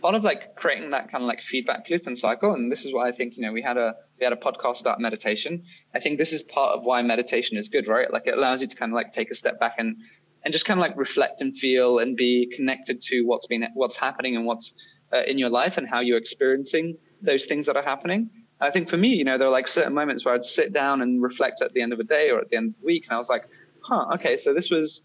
part 0.01 0.13
of 0.13 0.25
like 0.25 0.55
creating 0.57 0.91
that 0.91 1.09
kind 1.09 1.24
of 1.24 1.27
like 1.29 1.41
feedback 1.41 1.89
loop 1.89 2.05
and 2.05 2.17
cycle. 2.17 2.53
And 2.53 2.69
this 2.69 2.86
is 2.86 2.93
why 2.93 3.07
I 3.07 3.13
think 3.13 3.38
you 3.38 3.43
know 3.43 3.53
we 3.53 3.62
had 3.62 3.77
a 3.77 3.95
we 4.19 4.25
had 4.25 4.33
a 4.33 4.36
podcast 4.36 4.81
about 4.81 5.00
meditation. 5.00 5.63
I 5.95 6.00
think 6.00 6.17
this 6.17 6.33
is 6.33 6.41
part 6.41 6.75
of 6.75 6.83
why 6.83 7.01
meditation 7.01 7.55
is 7.55 7.69
good, 7.69 7.88
right? 7.88 8.12
Like 8.12 8.27
it 8.27 8.38
allows 8.38 8.59
you 8.59 8.67
to 8.67 8.75
kind 8.75 8.91
of 8.91 8.95
like 8.95 9.13
take 9.13 9.31
a 9.31 9.36
step 9.36 9.57
back 9.57 9.75
and 9.77 9.95
and 10.43 10.51
just 10.51 10.65
kind 10.65 10.77
of 10.77 10.81
like 10.81 10.98
reflect 10.98 11.39
and 11.39 11.55
feel 11.57 12.00
and 12.00 12.17
be 12.17 12.51
connected 12.53 13.01
to 13.03 13.21
what's 13.21 13.48
been 13.48 13.65
what's 13.74 13.95
happening 13.95 14.36
and 14.36 14.45
what's 14.45 14.74
uh, 15.13 15.24
in 15.27 15.38
your 15.38 15.50
life 15.50 15.77
and 15.77 15.88
how 15.88 16.01
you're 16.01 16.17
experiencing 16.17 16.98
those 17.21 17.45
things 17.45 17.65
that 17.67 17.77
are 17.77 17.83
happening. 17.83 18.29
I 18.62 18.71
think 18.71 18.89
for 18.89 18.98
me, 18.98 19.09
you 19.09 19.24
know, 19.24 19.38
there 19.38 19.48
are 19.48 19.51
like 19.51 19.69
certain 19.69 19.93
moments 19.93 20.25
where 20.25 20.33
I'd 20.33 20.43
sit 20.43 20.74
down 20.74 21.01
and 21.01 21.21
reflect 21.21 21.62
at 21.62 21.74
the 21.74 21.81
end 21.81 21.93
of 21.93 22.00
a 22.00 22.03
day 22.03 22.29
or 22.29 22.39
at 22.39 22.50
the 22.50 22.57
end 22.57 22.69
of 22.69 22.81
the 22.81 22.86
week, 22.86 23.05
and 23.05 23.15
I 23.15 23.17
was 23.17 23.29
like, 23.29 23.45
huh, 23.81 24.05
okay, 24.15 24.36
so 24.38 24.53
this 24.53 24.69
was, 24.69 25.03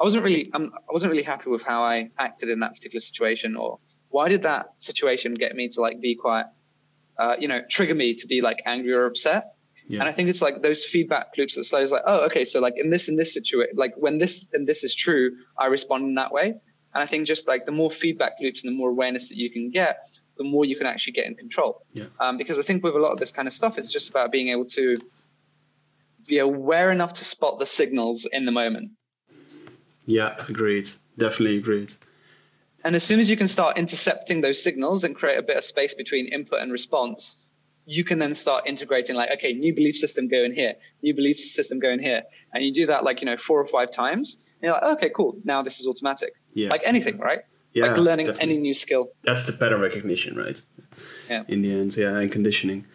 I 0.00 0.04
wasn't 0.04 0.24
really, 0.24 0.50
um, 0.52 0.72
I 0.74 0.92
wasn't 0.92 1.12
really 1.12 1.22
happy 1.22 1.50
with 1.50 1.62
how 1.62 1.82
I 1.82 2.10
acted 2.18 2.48
in 2.48 2.60
that 2.60 2.74
particular 2.74 3.00
situation, 3.00 3.56
or 3.56 3.78
why 4.08 4.28
did 4.28 4.42
that 4.42 4.66
situation 4.78 5.34
get 5.34 5.54
me 5.54 5.68
to 5.70 5.80
like 5.80 6.00
be 6.00 6.14
quite, 6.14 6.46
uh, 7.18 7.36
you 7.38 7.48
know, 7.48 7.60
trigger 7.68 7.94
me 7.94 8.14
to 8.14 8.26
be 8.26 8.40
like 8.40 8.62
angry 8.66 8.92
or 8.92 9.06
upset. 9.06 9.54
Yeah. 9.86 10.00
And 10.00 10.08
I 10.08 10.12
think 10.12 10.28
it's 10.30 10.40
like 10.40 10.62
those 10.62 10.84
feedback 10.84 11.36
loops 11.36 11.56
that 11.56 11.64
slows 11.64 11.92
like, 11.92 12.02
oh, 12.06 12.24
okay, 12.26 12.44
so 12.44 12.60
like 12.60 12.74
in 12.76 12.90
this 12.90 13.08
in 13.08 13.16
this 13.16 13.34
situation, 13.34 13.74
like 13.76 13.94
when 13.96 14.18
this 14.18 14.48
and 14.52 14.66
this 14.66 14.82
is 14.82 14.94
true, 14.94 15.36
I 15.58 15.66
respond 15.66 16.04
in 16.04 16.14
that 16.14 16.32
way. 16.32 16.54
And 16.94 17.02
I 17.02 17.06
think 17.06 17.26
just 17.26 17.46
like 17.46 17.66
the 17.66 17.72
more 17.72 17.90
feedback 17.90 18.32
loops 18.40 18.64
and 18.64 18.72
the 18.72 18.76
more 18.76 18.90
awareness 18.90 19.28
that 19.28 19.36
you 19.36 19.50
can 19.50 19.70
get, 19.70 19.98
the 20.38 20.44
more 20.44 20.64
you 20.64 20.76
can 20.76 20.86
actually 20.86 21.12
get 21.12 21.26
in 21.26 21.34
control. 21.34 21.84
Yeah. 21.92 22.06
Um, 22.18 22.38
because 22.38 22.58
I 22.58 22.62
think 22.62 22.82
with 22.82 22.94
a 22.94 22.98
lot 22.98 23.12
of 23.12 23.18
this 23.18 23.32
kind 23.32 23.46
of 23.46 23.54
stuff, 23.54 23.78
it's 23.78 23.92
just 23.92 24.10
about 24.10 24.32
being 24.32 24.48
able 24.48 24.64
to 24.66 24.96
be 26.26 26.38
aware 26.38 26.90
enough 26.90 27.14
to 27.14 27.24
spot 27.24 27.58
the 27.58 27.66
signals 27.66 28.26
in 28.32 28.46
the 28.46 28.52
moment. 28.52 28.92
Yeah, 30.06 30.34
agreed. 30.48 30.88
Definitely 31.18 31.58
agreed. 31.58 31.94
And 32.84 32.94
as 32.94 33.02
soon 33.02 33.20
as 33.20 33.30
you 33.30 33.36
can 33.36 33.48
start 33.48 33.78
intercepting 33.78 34.42
those 34.42 34.62
signals 34.62 35.04
and 35.04 35.14
create 35.14 35.38
a 35.38 35.42
bit 35.42 35.56
of 35.56 35.64
space 35.64 35.94
between 35.94 36.26
input 36.26 36.60
and 36.60 36.70
response, 36.70 37.36
you 37.86 38.04
can 38.04 38.18
then 38.18 38.34
start 38.34 38.66
integrating 38.66 39.16
like, 39.16 39.30
okay, 39.30 39.52
new 39.52 39.74
belief 39.74 39.96
system 39.96 40.28
go 40.28 40.42
in 40.42 40.54
here, 40.54 40.74
new 41.02 41.14
belief 41.14 41.38
system 41.38 41.78
go 41.78 41.90
in 41.90 42.00
here. 42.00 42.22
And 42.52 42.64
you 42.64 42.72
do 42.72 42.86
that 42.86 43.04
like, 43.04 43.20
you 43.20 43.26
know, 43.26 43.36
four 43.36 43.60
or 43.60 43.66
five 43.66 43.90
times. 43.90 44.36
And 44.60 44.68
you're 44.68 44.72
like, 44.72 44.82
okay, 44.98 45.10
cool. 45.14 45.36
Now 45.44 45.62
this 45.62 45.80
is 45.80 45.86
automatic. 45.86 46.34
Yeah. 46.52 46.68
Like 46.70 46.82
anything, 46.84 47.18
right? 47.18 47.40
yeah, 47.74 47.88
like 47.88 47.98
learning 47.98 48.26
definitely. 48.26 48.52
any 48.52 48.60
new 48.60 48.74
skill. 48.74 49.10
That's 49.22 49.44
the 49.44 49.52
pattern 49.52 49.80
recognition, 49.80 50.36
right? 50.36 50.60
Yeah. 51.28 51.42
In 51.48 51.62
the 51.62 51.72
end, 51.72 51.96
yeah, 51.96 52.16
and 52.16 52.30
conditioning. 52.30 52.86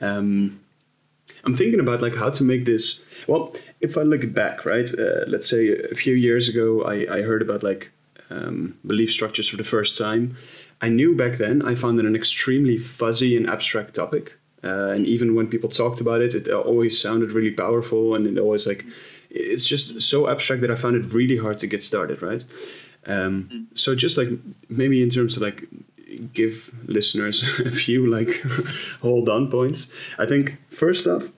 Um, 0.00 0.60
I'm 1.44 1.56
thinking 1.56 1.80
about 1.80 2.02
like 2.02 2.14
how 2.14 2.30
to 2.30 2.44
make 2.44 2.64
this. 2.64 3.00
Well, 3.26 3.54
if 3.80 3.96
I 3.96 4.02
look 4.02 4.32
back, 4.32 4.64
right? 4.64 4.88
Uh, 4.98 5.24
let's 5.26 5.48
say 5.48 5.68
a 5.68 5.94
few 5.94 6.14
years 6.14 6.48
ago, 6.48 6.82
I, 6.82 7.18
I 7.18 7.22
heard 7.22 7.42
about 7.42 7.62
like 7.62 7.90
um, 8.30 8.78
belief 8.86 9.12
structures 9.12 9.48
for 9.48 9.56
the 9.56 9.64
first 9.64 9.98
time. 9.98 10.36
I 10.80 10.88
knew 10.88 11.14
back 11.14 11.38
then 11.38 11.62
I 11.62 11.74
found 11.74 11.98
it 11.98 12.06
an 12.06 12.16
extremely 12.16 12.78
fuzzy 12.78 13.36
and 13.36 13.48
abstract 13.48 13.94
topic. 13.94 14.34
Uh, 14.62 14.92
and 14.94 15.06
even 15.06 15.34
when 15.34 15.46
people 15.46 15.68
talked 15.68 16.00
about 16.00 16.22
it, 16.22 16.34
it 16.34 16.48
always 16.48 17.00
sounded 17.00 17.32
really 17.32 17.50
powerful, 17.50 18.14
and 18.14 18.26
it 18.26 18.38
always 18.38 18.66
like 18.66 18.84
it's 19.30 19.64
just 19.64 20.00
so 20.00 20.28
abstract 20.28 20.62
that 20.62 20.70
I 20.70 20.76
found 20.76 20.96
it 20.96 21.12
really 21.12 21.36
hard 21.36 21.58
to 21.58 21.66
get 21.66 21.82
started, 21.82 22.22
right? 22.22 22.44
Um, 23.06 23.50
mm. 23.52 23.78
So 23.78 23.94
just 23.94 24.16
like 24.16 24.28
maybe 24.68 25.02
in 25.02 25.10
terms 25.10 25.36
of 25.36 25.42
like 25.42 25.68
give 26.32 26.74
listeners 26.86 27.42
a 27.64 27.70
few 27.70 28.06
like 28.06 28.42
hold 29.02 29.28
on 29.28 29.50
points. 29.50 29.88
I 30.18 30.26
think 30.26 30.56
first 30.70 31.06
off, 31.06 31.30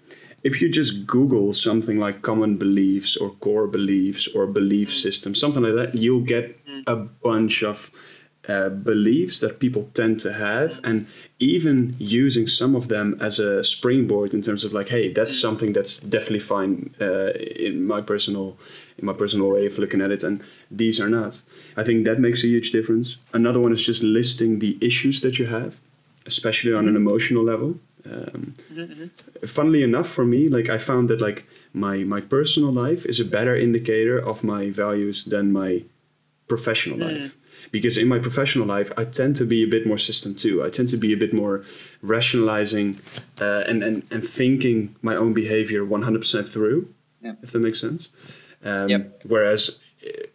if 0.43 0.63
you 0.63 0.69
just 0.69 1.07
Google 1.07 1.53
something 1.53 1.99
like 1.99 2.23
common 2.23 2.57
beliefs 2.57 3.17
or 3.17 3.31
core 3.31 3.67
beliefs 3.67 4.29
or 4.35 4.47
belief 4.47 4.91
mm. 4.91 5.03
system, 5.03 5.35
something 5.35 5.63
like 5.63 5.75
that, 5.75 5.95
you'll 5.95 6.21
get 6.21 6.65
mm. 6.67 6.85
a 6.87 6.97
bunch 6.97 7.63
of 7.63 7.91
uh, 8.49 8.69
beliefs 8.69 9.41
that 9.41 9.59
people 9.59 9.91
tend 9.95 10.21
to 10.21 10.33
have 10.33 10.81
and 10.85 11.07
even 11.41 11.97
using 11.99 12.47
some 12.47 12.77
of 12.77 12.87
them 12.87 13.17
as 13.21 13.41
a 13.41 13.65
springboard 13.65 14.33
in 14.33 14.41
terms 14.41 14.63
of 14.63 14.73
like 14.73 14.89
hey 14.89 15.13
that's 15.13 15.37
mm. 15.37 15.41
something 15.41 15.73
that's 15.73 15.99
definitely 15.99 16.39
fine 16.39 16.95
uh, 17.01 17.31
in 17.67 17.85
my 17.85 18.01
personal 18.01 18.57
in 18.99 19.07
my 19.07 19.13
personal 19.13 19.51
way 19.51 19.67
of 19.67 19.79
looking 19.79 20.01
at 20.01 20.11
it 20.11 20.23
and 20.23 20.43
these 20.71 21.01
are 21.01 21.09
not 21.09 21.43
i 21.77 21.83
think 21.83 22.05
that 22.05 22.19
makes 22.19 22.43
a 22.43 22.47
huge 22.47 22.71
difference 22.71 23.17
another 23.33 23.61
one 23.61 23.73
is 23.73 23.85
just 23.85 24.03
listing 24.03 24.59
the 24.59 24.79
issues 24.81 25.21
that 25.21 25.39
you 25.39 25.47
have 25.47 25.77
especially 26.27 26.73
on 26.73 26.89
an 26.89 26.95
mm-hmm. 26.95 26.97
emotional 26.97 27.45
level 27.45 27.79
um, 28.07 28.55
mm-hmm. 28.73 29.47
funnily 29.47 29.83
enough 29.83 30.09
for 30.09 30.25
me 30.25 30.49
like 30.49 30.69
i 30.69 30.79
found 30.79 31.09
that 31.09 31.21
like 31.21 31.47
my 31.73 31.99
my 31.99 32.21
personal 32.21 32.73
life 32.73 33.05
is 33.07 33.21
a 33.21 33.25
better 33.25 33.57
indicator 33.57 34.19
of 34.19 34.43
my 34.43 34.71
values 34.71 35.25
than 35.25 35.53
my 35.53 35.83
professional 36.49 36.97
mm. 36.97 37.03
life 37.03 37.37
because 37.71 37.99
in 37.99 38.09
my 38.09 38.19
professional 38.19 38.67
life 38.67 38.91
i 38.97 39.05
tend 39.05 39.37
to 39.37 39.45
be 39.45 39.63
a 39.63 39.67
bit 39.67 39.87
more 39.87 39.99
system 39.99 40.35
two 40.35 40.65
i 40.65 40.71
tend 40.71 40.89
to 40.89 40.97
be 40.97 41.13
a 41.13 41.17
bit 41.17 41.33
more 41.33 41.65
rationalizing 42.03 42.99
uh, 43.41 43.65
and, 43.67 43.83
and 43.83 44.03
and 44.11 44.27
thinking 44.27 44.95
my 45.03 45.17
own 45.17 45.33
behavior 45.33 45.85
100% 45.85 46.49
through 46.49 46.89
yeah. 47.21 47.35
if 47.43 47.53
that 47.53 47.59
makes 47.59 47.81
sense 47.81 48.09
um, 48.67 48.89
yep. 48.89 49.23
whereas 49.25 49.79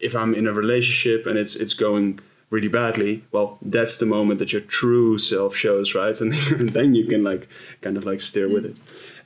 if 0.00 0.14
i'm 0.14 0.34
in 0.34 0.46
a 0.46 0.52
relationship 0.52 1.26
and 1.26 1.38
it's 1.38 1.54
it's 1.54 1.74
going 1.74 2.18
really 2.50 2.68
badly 2.68 3.24
well 3.32 3.58
that's 3.62 3.96
the 3.98 4.06
moment 4.06 4.38
that 4.38 4.52
your 4.52 4.60
true 4.62 5.16
self 5.18 5.54
shows 5.56 5.94
right 5.94 6.20
and, 6.24 6.34
then 6.70 6.94
you 6.94 7.06
can 7.06 7.22
like 7.24 7.48
kind 7.80 7.96
of 7.96 8.04
like 8.04 8.20
steer 8.20 8.48
mm. 8.48 8.54
with 8.54 8.64
it 8.66 8.80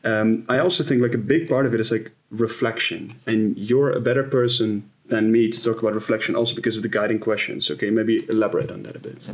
um, 0.05 0.45
i 0.49 0.59
also 0.59 0.85
think 0.85 1.03
like 1.03 1.15
a 1.15 1.19
big 1.19 1.49
part 1.49 1.67
of 1.67 1.75
it 1.75 1.81
is 1.81 1.91
like 1.91 2.13
reflection 2.31 3.13
and 3.27 3.57
you're 3.57 3.91
a 3.91 4.01
better 4.01 4.23
person 4.23 4.89
than 5.09 5.31
me 5.31 5.51
to 5.51 5.63
talk 5.63 5.81
about 5.81 5.95
reflection, 5.95 6.35
also 6.35 6.55
because 6.55 6.77
of 6.77 6.83
the 6.83 6.89
guiding 6.89 7.19
questions. 7.19 7.71
Okay, 7.71 7.91
maybe 7.91 8.27
elaborate 8.29 8.71
on 8.71 8.83
that 8.85 8.97
a 8.97 8.99
bit. 8.99 9.29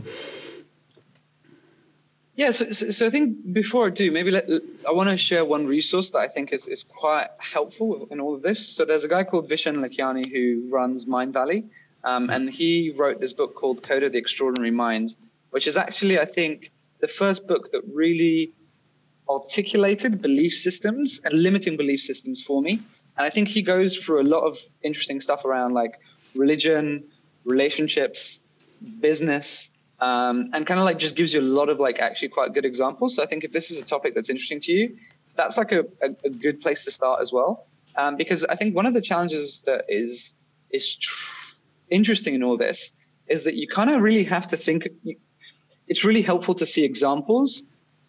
Yeah, 2.35 2.53
so, 2.53 2.73
so, 2.73 2.90
so 2.90 3.07
I 3.07 3.11
think 3.11 3.53
before 3.53 3.87
I 3.87 3.90
do, 3.90 4.11
maybe 4.11 4.31
let, 4.31 4.49
I 4.88 4.92
want 4.92 5.11
to 5.11 5.18
share 5.18 5.45
one 5.45 5.66
resource 5.66 6.12
that 6.12 6.18
I 6.18 6.29
think 6.29 6.53
is, 6.53 6.66
is 6.66 6.83
quite 6.83 7.29
helpful 7.38 8.09
in 8.11 8.21
all 8.21 8.35
of 8.35 8.42
this. 8.42 8.66
So 8.66 8.87
there's 8.87 9.05
a 9.05 9.09
guy 9.09 9.25
called 9.25 9.51
Vishen 9.51 9.77
Lakhiani 9.77 10.31
who 10.33 10.68
runs 10.71 11.05
Mindvalley, 11.05 11.64
um, 12.05 12.31
and 12.31 12.49
he 12.49 12.92
wrote 12.97 13.21
this 13.21 13.35
book 13.35 13.55
called 13.55 13.83
Code 13.83 14.03
of 14.03 14.12
the 14.12 14.18
Extraordinary 14.18 14.71
Mind, 14.71 15.14
which 15.51 15.66
is 15.66 15.77
actually, 15.77 16.18
I 16.18 16.25
think, 16.25 16.73
the 17.01 17.09
first 17.09 17.47
book 17.47 17.71
that 17.73 17.83
really 17.92 18.53
articulated 19.29 20.23
belief 20.23 20.55
systems 20.55 21.21
and 21.25 21.35
limiting 21.35 21.77
belief 21.77 22.01
systems 22.01 22.42
for 22.42 22.62
me. 22.62 22.81
And 23.16 23.27
I 23.27 23.31
think 23.31 23.49
he 23.49 23.61
goes 23.61 23.97
through 23.97 24.23
a 24.23 24.29
lot 24.29 24.45
of 24.45 24.59
interesting 24.83 25.21
stuff 25.21 25.45
around 25.45 25.75
like 25.75 26.01
religion, 26.35 27.05
relationships, 27.45 28.40
business, 29.01 29.68
um, 30.03 30.51
and 30.53 30.67
kind 30.67 30.81
of 30.81 30.85
like 30.85 30.99
just 30.99 31.15
gives 31.15 31.33
you 31.33 31.41
a 31.41 31.49
lot 31.59 31.69
of 31.69 31.79
like 31.79 32.01
actually 32.01 32.29
quite 32.29 32.53
good 32.53 32.65
examples. 32.65 33.15
So 33.15 33.23
I 33.23 33.27
think 33.27 33.45
if 33.45 33.53
this 33.53 33.71
is 33.71 33.79
a 33.79 33.83
topic 33.83 34.17
that's 34.17 34.29
interesting 34.29 34.61
to 34.62 34.73
you, 34.73 34.97
that's 35.37 35.57
like 35.57 35.71
a, 35.71 35.85
a, 36.03 36.09
a 36.25 36.31
good 36.31 36.61
place 36.61 36.85
to 36.87 36.91
start 36.91 37.21
as 37.23 37.33
well. 37.33 37.67
Um, 37.95 38.17
because 38.17 38.45
I 38.45 38.57
think 38.57 38.75
one 38.75 38.85
of 38.85 38.95
the 38.95 39.01
challenges 39.01 39.62
that 39.67 39.85
is 39.88 40.35
is 40.71 40.97
tr- 40.97 41.55
interesting 41.88 42.35
in 42.35 42.43
all 42.43 42.57
this 42.57 42.91
is 43.29 43.45
that 43.45 43.55
you 43.55 43.69
kind 43.69 43.91
of 43.91 44.03
really 44.03 44.25
have 44.25 44.49
to 44.49 44.57
think. 44.57 44.88
It's 45.87 46.05
really 46.05 46.23
helpful 46.23 46.55
to 46.55 46.67
see 46.67 46.85
examples 46.85 47.62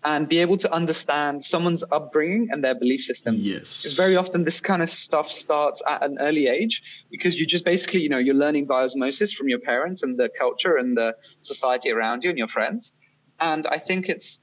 and 0.05 0.27
be 0.27 0.39
able 0.39 0.57
to 0.57 0.71
understand 0.73 1.43
someone's 1.43 1.83
upbringing 1.91 2.49
and 2.51 2.63
their 2.63 2.75
belief 2.75 3.01
systems. 3.01 3.49
Yes. 3.49 3.81
Because 3.81 3.95
very 3.95 4.15
often 4.15 4.43
this 4.43 4.59
kind 4.59 4.81
of 4.81 4.89
stuff 4.89 5.31
starts 5.31 5.81
at 5.89 6.03
an 6.03 6.17
early 6.19 6.47
age 6.47 6.81
because 7.09 7.39
you 7.39 7.45
just 7.45 7.63
basically, 7.63 8.01
you 8.01 8.09
know, 8.09 8.17
you're 8.17 8.35
learning 8.35 8.65
by 8.65 8.83
osmosis 8.83 9.31
from 9.31 9.47
your 9.47 9.59
parents 9.59 10.03
and 10.03 10.19
the 10.19 10.29
culture 10.29 10.75
and 10.75 10.97
the 10.97 11.15
society 11.41 11.91
around 11.91 12.23
you 12.23 12.29
and 12.29 12.37
your 12.37 12.49
friends. 12.49 12.93
And 13.39 13.65
I 13.67 13.79
think 13.79 14.09
it's 14.09 14.41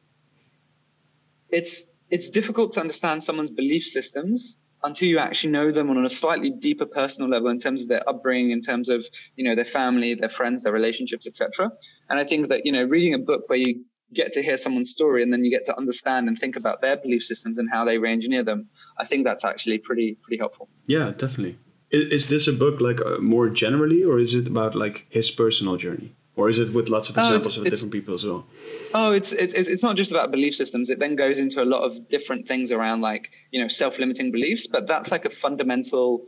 it's 1.50 1.84
it's 2.10 2.30
difficult 2.30 2.72
to 2.72 2.80
understand 2.80 3.22
someone's 3.22 3.50
belief 3.50 3.86
systems 3.86 4.56
until 4.82 5.08
you 5.08 5.18
actually 5.18 5.50
know 5.50 5.70
them 5.70 5.90
on 5.90 6.04
a 6.04 6.10
slightly 6.10 6.50
deeper 6.50 6.86
personal 6.86 7.28
level 7.28 7.50
in 7.50 7.58
terms 7.58 7.82
of 7.82 7.88
their 7.88 8.08
upbringing 8.08 8.50
in 8.50 8.62
terms 8.62 8.88
of 8.88 9.04
you 9.36 9.44
know 9.44 9.54
their 9.54 9.64
family 9.64 10.14
their 10.14 10.28
friends 10.28 10.62
their 10.62 10.72
relationships 10.72 11.26
etc 11.26 11.70
and 12.08 12.18
i 12.18 12.24
think 12.24 12.48
that 12.48 12.64
you 12.64 12.72
know 12.72 12.84
reading 12.84 13.12
a 13.14 13.18
book 13.18 13.42
where 13.48 13.58
you 13.58 13.84
get 14.14 14.32
to 14.32 14.42
hear 14.42 14.56
someone's 14.58 14.90
story 14.90 15.22
and 15.22 15.32
then 15.32 15.44
you 15.44 15.50
get 15.50 15.64
to 15.64 15.76
understand 15.76 16.28
and 16.28 16.38
think 16.38 16.56
about 16.56 16.80
their 16.80 16.96
belief 16.96 17.22
systems 17.22 17.58
and 17.58 17.68
how 17.70 17.84
they 17.84 17.96
re-engineer 17.98 18.42
them 18.42 18.68
i 18.98 19.04
think 19.04 19.24
that's 19.24 19.44
actually 19.44 19.78
pretty 19.78 20.16
pretty 20.22 20.38
helpful 20.38 20.68
yeah 20.86 21.10
definitely 21.16 21.56
is, 21.92 22.28
this 22.28 22.46
a 22.46 22.52
book 22.52 22.80
like 22.80 23.00
uh, 23.00 23.18
more 23.18 23.48
generally 23.48 24.02
or 24.04 24.18
is 24.18 24.32
it 24.34 24.46
about 24.46 24.74
like 24.74 25.06
his 25.10 25.30
personal 25.30 25.76
journey 25.76 26.14
or 26.36 26.48
is 26.48 26.58
it 26.60 26.72
with 26.72 26.88
lots 26.88 27.08
of 27.08 27.18
Oh, 27.18 27.20
it's- 27.20 27.28
examples 27.30 27.56
of 27.58 27.66
it's- 27.66 27.72
different 27.80 27.92
people 27.92 28.14
as 28.14 28.24
well? 28.24 28.46
Oh, 28.94 29.10
it's, 29.12 29.32
it's 29.32 29.52
it's 29.52 29.68
it's 29.68 29.82
not 29.82 29.96
just 29.96 30.10
about 30.12 30.30
belief 30.30 30.54
systems. 30.54 30.88
It 30.88 30.98
then 31.00 31.14
goes 31.16 31.38
into 31.38 31.60
a 31.62 31.68
lot 31.74 31.82
of 31.82 32.08
different 32.08 32.46
things 32.48 32.70
around 32.72 33.00
like 33.02 33.30
you 33.50 33.60
know 33.60 33.68
self-limiting 33.68 34.30
beliefs, 34.30 34.66
but 34.68 34.86
that's 34.86 35.10
like 35.10 35.24
a 35.26 35.30
fundamental 35.30 36.24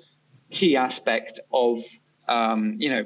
key 0.51 0.77
aspect 0.77 1.39
of 1.53 1.83
um, 2.29 2.75
you 2.79 2.91
know 2.91 3.05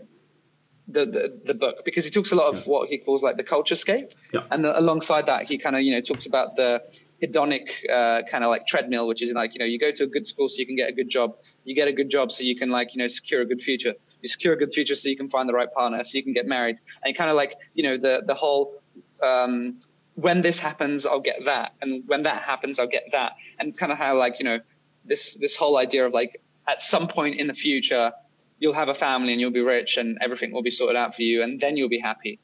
the, 0.88 1.04
the 1.04 1.40
the 1.46 1.54
book 1.54 1.84
because 1.84 2.04
he 2.04 2.10
talks 2.10 2.32
a 2.32 2.36
lot 2.36 2.54
of 2.54 2.66
what 2.66 2.88
he 2.88 2.98
calls 2.98 3.22
like 3.22 3.36
the 3.36 3.44
culture 3.44 3.76
scape, 3.76 4.12
Yeah. 4.32 4.42
and 4.50 4.64
the, 4.64 4.78
alongside 4.78 5.26
that 5.26 5.46
he 5.46 5.58
kind 5.58 5.74
of 5.76 5.82
you 5.82 5.92
know 5.92 6.00
talks 6.00 6.26
about 6.26 6.56
the 6.56 6.82
hedonic 7.22 7.66
uh, 7.90 8.22
kind 8.30 8.44
of 8.44 8.50
like 8.50 8.66
treadmill, 8.66 9.06
which 9.08 9.22
is 9.22 9.32
like 9.32 9.54
you 9.54 9.58
know 9.58 9.64
you 9.64 9.78
go 9.78 9.90
to 9.90 10.04
a 10.04 10.06
good 10.06 10.26
school 10.26 10.48
so 10.48 10.56
you 10.58 10.66
can 10.66 10.76
get 10.76 10.88
a 10.88 10.92
good 10.92 11.08
job, 11.08 11.36
you 11.64 11.74
get 11.74 11.88
a 11.88 11.92
good 11.92 12.10
job 12.10 12.30
so 12.30 12.44
you 12.44 12.56
can 12.56 12.70
like 12.70 12.94
you 12.94 12.98
know 13.02 13.08
secure 13.08 13.40
a 13.42 13.46
good 13.46 13.62
future, 13.62 13.94
you 14.22 14.28
secure 14.28 14.54
a 14.54 14.56
good 14.56 14.72
future 14.72 14.94
so 14.94 15.08
you 15.08 15.16
can 15.16 15.28
find 15.28 15.48
the 15.48 15.54
right 15.54 15.72
partner, 15.72 16.02
so 16.04 16.16
you 16.16 16.22
can 16.22 16.32
get 16.32 16.46
married, 16.46 16.76
and 17.04 17.16
kind 17.16 17.30
of 17.30 17.36
like 17.36 17.54
you 17.74 17.82
know 17.82 17.96
the 17.96 18.22
the 18.26 18.34
whole 18.34 18.74
um, 19.22 19.80
when 20.14 20.40
this 20.40 20.58
happens, 20.58 21.04
I'll 21.04 21.20
get 21.20 21.44
that, 21.46 21.72
and 21.82 22.04
when 22.06 22.22
that 22.22 22.42
happens, 22.42 22.78
I'll 22.78 22.86
get 22.86 23.04
that, 23.12 23.32
and 23.58 23.76
kind 23.76 23.90
of 23.92 23.98
how 23.98 24.16
like 24.16 24.38
you 24.38 24.44
know 24.44 24.60
this 25.04 25.34
this 25.34 25.56
whole 25.56 25.76
idea 25.78 26.06
of 26.06 26.12
like 26.12 26.40
at 26.68 26.80
some 26.82 27.06
point 27.08 27.38
in 27.40 27.46
the 27.46 27.54
future 27.54 28.12
you'll 28.58 28.72
have 28.74 28.88
a 28.88 28.94
family 28.94 29.32
and 29.32 29.40
you'll 29.40 29.50
be 29.50 29.60
rich 29.60 29.96
and 29.98 30.18
everything 30.20 30.52
will 30.52 30.62
be 30.62 30.70
sorted 30.70 30.96
out 30.96 31.14
for 31.14 31.22
you, 31.22 31.42
and 31.42 31.60
then 31.60 31.76
you'll 31.76 31.88
be 31.88 31.98
happy, 31.98 32.38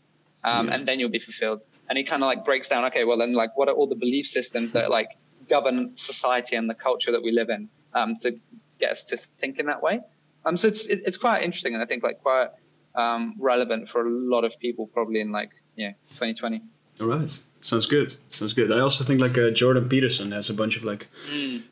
um, 0.45 0.69
Yeah. 0.69 0.75
and 0.75 0.87
then 0.89 1.01
you'll 1.01 1.11
be 1.11 1.19
fulfilled. 1.19 1.65
And 1.89 1.97
he 1.99 2.05
kind 2.05 2.23
of 2.23 2.27
like 2.27 2.45
breaks 2.45 2.69
down, 2.69 2.85
okay, 2.87 3.05
well 3.05 3.19
then 3.19 3.33
like 3.33 3.57
what 3.57 3.69
are 3.69 3.75
all 3.75 3.87
the 3.87 3.97
belief 3.97 4.27
systems 4.27 4.73
that 4.73 4.91
like 4.91 5.09
govern 5.49 5.97
society 5.97 6.57
and 6.57 6.69
the 6.71 6.75
culture 6.75 7.13
that 7.13 7.23
we 7.23 7.33
live 7.33 7.51
in 7.51 7.69
um, 7.95 8.17
to 8.21 8.39
get 8.79 8.91
us 8.93 9.03
to 9.05 9.17
think 9.17 9.59
in 9.59 9.67
that 9.67 9.83
way. 9.83 10.01
Um, 10.45 10.57
so 10.57 10.69
it's 10.69 10.87
it's 10.87 11.17
quite 11.17 11.43
interesting, 11.45 11.75
and 11.75 11.83
I 11.83 11.87
think 11.87 12.03
like 12.03 12.21
quite 12.23 12.49
um, 12.95 13.35
relevant 13.39 13.89
for 13.89 14.07
a 14.07 14.11
lot 14.11 14.45
of 14.45 14.59
people 14.59 14.87
probably 14.89 15.21
in 15.21 15.31
like 15.33 15.51
you 15.77 15.89
know 15.89 15.95
2020. 16.15 16.63
All 17.01 17.07
right, 17.07 17.39
sounds 17.61 17.87
good. 17.87 18.15
Sounds 18.29 18.53
good. 18.53 18.71
I 18.73 18.81
also 18.81 19.03
think 19.05 19.21
like 19.21 19.37
uh, 19.39 19.51
Jordan 19.51 19.89
Peterson 19.89 20.31
has 20.33 20.51
a 20.51 20.55
bunch 20.55 20.77
of 20.77 20.85
like 20.85 21.09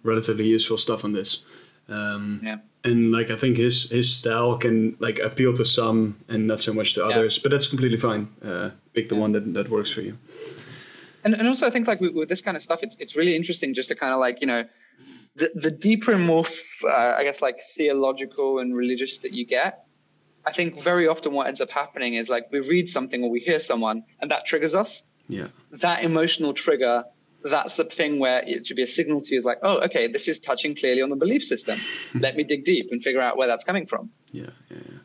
relatively 0.02 0.46
useful 0.46 0.78
stuff 0.78 1.04
on 1.04 1.12
this. 1.12 1.42
Um, 1.88 2.40
Yeah. 2.42 2.58
And 2.84 3.12
like 3.12 3.30
I 3.30 3.36
think 3.36 3.56
his 3.56 3.90
his 3.90 4.12
style 4.18 4.56
can 4.58 4.96
like 5.00 5.18
appeal 5.18 5.52
to 5.54 5.64
some 5.64 6.16
and 6.28 6.46
not 6.46 6.60
so 6.60 6.72
much 6.72 6.94
to 6.94 7.00
Yeah. 7.00 7.08
others, 7.08 7.38
but 7.38 7.50
that's 7.50 7.66
completely 7.68 7.98
fine. 7.98 8.28
Uh, 8.42 8.70
pick 8.94 9.08
the 9.08 9.14
Yeah. 9.14 9.20
one 9.22 9.32
that, 9.32 9.54
that 9.54 9.68
works 9.68 9.90
for 9.90 10.00
you. 10.02 10.16
And, 11.24 11.34
and 11.34 11.46
also, 11.48 11.66
I 11.66 11.70
think 11.70 11.86
like 11.86 12.00
with, 12.00 12.14
with 12.14 12.28
this 12.30 12.40
kind 12.40 12.56
of 12.56 12.62
stuff, 12.62 12.80
it's 12.82 12.96
it's 12.98 13.14
really 13.16 13.36
interesting 13.36 13.74
just 13.74 13.88
to 13.90 13.94
kind 13.94 14.12
of 14.14 14.20
like 14.20 14.40
you 14.40 14.46
know, 14.46 14.64
the 15.36 15.50
the 15.54 15.70
deeper 15.70 16.12
and 16.12 16.24
more, 16.26 16.46
uh, 16.84 17.14
I 17.18 17.24
guess, 17.24 17.42
like 17.42 17.58
theological 17.76 18.58
and 18.60 18.74
religious 18.74 19.18
that 19.18 19.32
you 19.34 19.44
get. 19.46 19.84
I 20.46 20.52
think 20.52 20.80
very 20.82 21.06
often 21.06 21.34
what 21.34 21.46
ends 21.48 21.60
up 21.60 21.68
happening 21.68 22.14
is 22.14 22.30
like 22.30 22.44
we 22.50 22.60
read 22.60 22.88
something 22.88 23.22
or 23.22 23.28
we 23.30 23.40
hear 23.40 23.60
someone 23.60 24.04
and 24.20 24.30
that 24.30 24.46
triggers 24.46 24.74
us. 24.74 25.02
Yeah, 25.28 25.48
That 25.82 26.02
emotional 26.02 26.54
trigger, 26.54 27.04
that's 27.44 27.76
the 27.76 27.84
thing 27.84 28.18
where 28.18 28.40
it 28.40 28.66
should 28.66 28.76
be 28.76 28.82
a 28.82 28.86
signal 28.86 29.20
to 29.20 29.32
you 29.32 29.38
is 29.38 29.44
like, 29.44 29.58
oh, 29.62 29.78
okay, 29.80 30.06
this 30.08 30.28
is 30.28 30.38
touching 30.38 30.74
clearly 30.74 31.02
on 31.02 31.10
the 31.10 31.16
belief 31.16 31.44
system. 31.44 31.78
Let 32.14 32.36
me 32.36 32.44
dig 32.44 32.64
deep 32.64 32.88
and 32.90 33.02
figure 33.02 33.20
out 33.20 33.36
where 33.36 33.48
that's 33.48 33.64
coming 33.64 33.86
from. 33.86 34.10
yeah, 34.32 34.50
yeah, 34.70 34.78
yeah. 34.88 34.98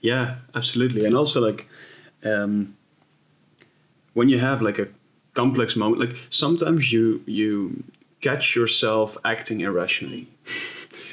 yeah 0.00 0.34
absolutely. 0.54 1.04
And 1.04 1.16
also 1.16 1.40
like 1.40 1.66
um, 2.24 2.76
when 4.14 4.28
you 4.28 4.38
have 4.38 4.62
like 4.62 4.78
a 4.78 4.88
complex 5.34 5.76
moment, 5.76 6.00
like 6.00 6.16
sometimes 6.30 6.92
you 6.92 7.22
you 7.26 7.82
catch 8.20 8.56
yourself 8.56 9.16
acting 9.24 9.60
irrationally. 9.60 10.28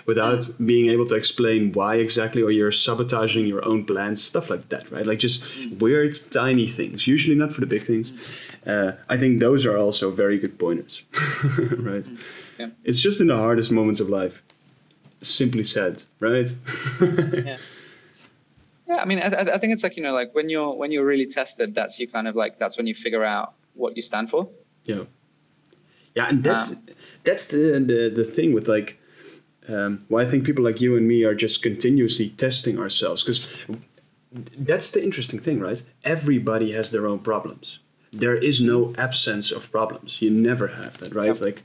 without 0.05 0.39
mm. 0.39 0.65
being 0.65 0.89
able 0.89 1.05
to 1.05 1.15
explain 1.15 1.71
why 1.71 1.95
exactly, 1.95 2.41
or 2.41 2.51
you're 2.51 2.71
sabotaging 2.71 3.45
your 3.45 3.65
own 3.65 3.85
plans, 3.85 4.23
stuff 4.23 4.49
like 4.49 4.69
that, 4.69 4.89
right? 4.91 5.05
Like 5.05 5.19
just 5.19 5.41
mm. 5.43 5.79
weird, 5.79 6.15
tiny 6.31 6.67
things, 6.67 7.07
usually 7.07 7.35
not 7.35 7.51
for 7.51 7.61
the 7.61 7.67
big 7.67 7.83
things. 7.83 8.11
Mm. 8.11 8.44
Uh, 8.65 8.93
I 9.09 9.17
think 9.17 9.39
those 9.39 9.65
are 9.65 9.77
also 9.77 10.11
very 10.11 10.39
good 10.39 10.57
pointers, 10.57 11.03
right? 11.77 12.07
Yeah. 12.57 12.69
It's 12.83 12.99
just 12.99 13.21
in 13.21 13.27
the 13.27 13.37
hardest 13.37 13.71
moments 13.71 13.99
of 13.99 14.09
life. 14.09 14.41
Simply 15.21 15.63
said, 15.63 16.03
right? 16.19 16.49
yeah. 17.01 17.57
Yeah, 18.87 18.97
I 18.97 19.05
mean, 19.05 19.19
I, 19.19 19.27
I 19.27 19.55
I 19.55 19.57
think 19.57 19.73
it's 19.73 19.83
like 19.83 19.97
you 19.97 20.03
know, 20.03 20.13
like 20.13 20.35
when 20.35 20.49
you're 20.49 20.75
when 20.75 20.91
you're 20.91 21.05
really 21.05 21.25
tested, 21.25 21.73
that's 21.73 21.99
you 21.99 22.07
kind 22.07 22.27
of 22.27 22.35
like 22.35 22.59
that's 22.59 22.77
when 22.77 22.85
you 22.85 22.93
figure 22.93 23.23
out 23.23 23.53
what 23.73 23.95
you 23.95 24.03
stand 24.03 24.29
for. 24.29 24.47
Yeah. 24.85 25.05
Yeah, 26.15 26.29
and 26.29 26.43
that's 26.43 26.71
Um, 26.71 26.83
that's 27.23 27.47
the, 27.47 27.79
the 27.79 28.11
the 28.15 28.23
thing 28.23 28.53
with 28.53 28.67
like 28.67 28.99
um, 29.67 30.05
why 30.07 30.21
I 30.21 30.25
think 30.25 30.45
people 30.45 30.63
like 30.63 30.79
you 30.79 30.95
and 30.95 31.07
me 31.07 31.23
are 31.23 31.35
just 31.35 31.61
continuously 31.61 32.29
testing 32.29 32.79
ourselves 32.79 33.23
because 33.23 33.47
that's 34.57 34.91
the 34.91 35.03
interesting 35.03 35.39
thing, 35.39 35.59
right? 35.59 35.81
Everybody 36.03 36.71
has 36.73 36.91
their 36.91 37.07
own 37.07 37.19
problems. 37.19 37.79
There 38.19 38.35
is 38.35 38.61
no 38.61 38.93
absence 38.97 39.51
of 39.51 39.71
problems. 39.71 40.21
You 40.21 40.29
never 40.31 40.67
have 40.67 40.97
that, 40.99 41.13
right? 41.13 41.27
Yep. 41.27 41.41
Like. 41.41 41.63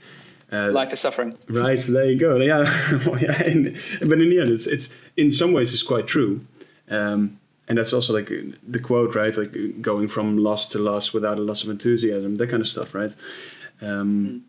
Uh, 0.53 0.73
Life 0.73 0.93
is 0.93 0.99
suffering. 0.99 1.39
Right 1.49 1.81
there 1.81 2.11
you 2.11 2.19
go. 2.19 2.37
Yeah, 2.51 2.65
Well, 3.07 3.21
yeah. 3.23 3.41
And, 3.43 3.77
but 4.01 4.21
in 4.21 4.31
the 4.31 4.41
end, 4.41 4.51
it's 4.51 4.67
it's 4.67 4.93
in 5.17 5.31
some 5.31 5.53
ways 5.53 5.73
it's 5.73 5.85
quite 5.85 6.09
true, 6.09 6.45
um, 6.89 7.39
and 7.69 7.79
that's 7.79 7.93
also 7.93 8.13
like 8.13 8.33
the 8.67 8.81
quote, 8.81 9.15
right? 9.15 9.37
Like 9.37 9.81
going 9.81 10.09
from 10.09 10.39
loss 10.39 10.67
to 10.73 10.79
loss 10.81 11.13
without 11.13 11.39
a 11.39 11.43
loss 11.43 11.63
of 11.63 11.71
enthusiasm, 11.71 12.37
that 12.39 12.49
kind 12.51 12.61
of 12.61 12.67
stuff, 12.67 12.97
right? 12.97 13.15
Um, 13.81 14.45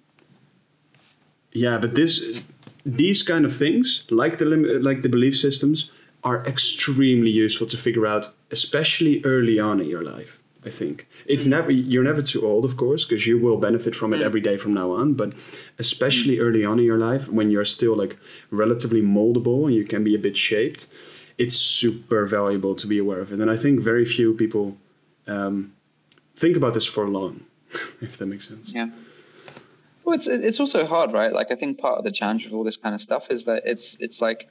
yeah, 1.54 1.78
but 1.78 1.94
this 1.94 2.42
these 2.84 3.22
kind 3.22 3.46
of 3.46 3.56
things, 3.56 4.06
like 4.10 4.40
the 4.40 4.46
lim- 4.46 4.82
like 4.82 5.04
the 5.04 5.10
belief 5.10 5.38
systems, 5.38 5.92
are 6.24 6.44
extremely 6.46 7.30
useful 7.30 7.68
to 7.68 7.78
figure 7.78 8.08
out, 8.08 8.28
especially 8.50 9.22
early 9.24 9.60
on 9.60 9.80
in 9.80 9.88
your 9.88 10.04
life. 10.04 10.40
I 10.64 10.70
think 10.70 11.08
it's 11.26 11.48
never 11.48 11.72
you're 11.72 12.04
never 12.04 12.22
too 12.22 12.46
old, 12.46 12.66
of 12.66 12.78
course, 12.78 13.04
because 13.04 13.26
you 13.26 13.40
will 13.40 13.58
benefit 13.58 13.96
from 13.96 14.14
it 14.14 14.22
every 14.22 14.42
day 14.42 14.58
from 14.58 14.74
now 14.74 14.92
on. 14.92 15.16
But 15.16 15.34
especially 15.80 16.40
early 16.40 16.64
on 16.64 16.78
in 16.78 16.86
your 16.86 17.00
life, 17.00 17.28
when 17.30 17.50
you're 17.50 17.66
still 17.66 17.96
like 17.96 18.18
relatively 18.52 19.02
moldable 19.02 19.66
and 19.66 19.74
you 19.74 19.86
can 19.86 20.04
be 20.04 20.14
a 20.14 20.20
bit 20.20 20.38
shaped, 20.38 20.88
it's 21.40 21.56
super 21.56 22.28
valuable 22.28 22.76
to 22.76 22.86
be 22.86 23.00
aware 23.00 23.20
of 23.20 23.32
it. 23.32 23.40
And 23.40 23.50
I 23.50 23.58
think 23.58 23.80
very 23.80 24.06
few 24.06 24.36
people 24.36 24.78
um, 25.28 25.74
think 26.36 26.56
about 26.56 26.76
this 26.76 26.86
for 26.86 27.10
long, 27.10 27.46
if 28.02 28.18
that 28.18 28.28
makes 28.28 28.48
sense. 28.48 28.70
Yeah. 28.70 28.90
Well, 30.04 30.16
it's 30.16 30.28
it's 30.28 30.60
also 30.60 30.86
hard, 30.86 31.12
right? 31.12 31.34
Like 31.34 31.52
I 31.52 31.56
think 31.56 31.80
part 31.80 31.98
of 31.98 32.04
the 32.04 32.12
challenge 32.12 32.46
with 32.46 32.54
all 32.54 32.64
this 32.64 32.78
kind 32.78 32.94
of 32.94 33.02
stuff 33.02 33.32
is 33.32 33.46
that 33.46 33.64
it's 33.66 33.98
it's 34.00 34.22
like 34.22 34.48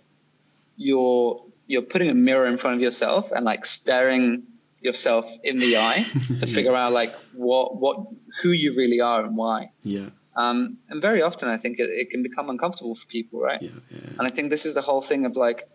you're 0.77 1.41
you're 1.69 1.83
putting 1.83 2.11
a 2.11 2.15
mirror 2.15 2.47
in 2.47 2.59
front 2.59 2.75
of 2.75 2.83
yourself 2.83 3.31
and 3.31 3.45
like 3.45 3.65
staring 3.65 4.43
yourself 4.81 5.31
in 5.43 5.59
the 5.59 5.77
eye 5.77 6.03
to 6.41 6.47
figure 6.47 6.75
out 6.75 6.93
like 6.93 7.15
what 7.35 7.77
what 7.77 7.99
who 8.43 8.51
you 8.51 8.75
really 8.75 9.01
are 9.01 9.25
and 9.25 9.37
why. 9.37 9.73
Yeah, 9.83 10.09
Um, 10.37 10.79
and 10.89 11.03
very 11.03 11.23
often, 11.23 11.49
I 11.49 11.57
think 11.57 11.79
it, 11.79 11.91
it 11.91 12.11
can 12.11 12.23
become 12.23 12.49
uncomfortable 12.51 12.95
for 12.95 13.07
people, 13.07 13.41
right? 13.41 13.61
yeah, 13.61 13.71
yeah. 13.91 13.99
And 14.19 14.23
I 14.23 14.29
think 14.29 14.51
this 14.51 14.65
is 14.65 14.75
the 14.75 14.83
whole 14.83 15.03
thing 15.03 15.27
of 15.27 15.37
like, 15.37 15.69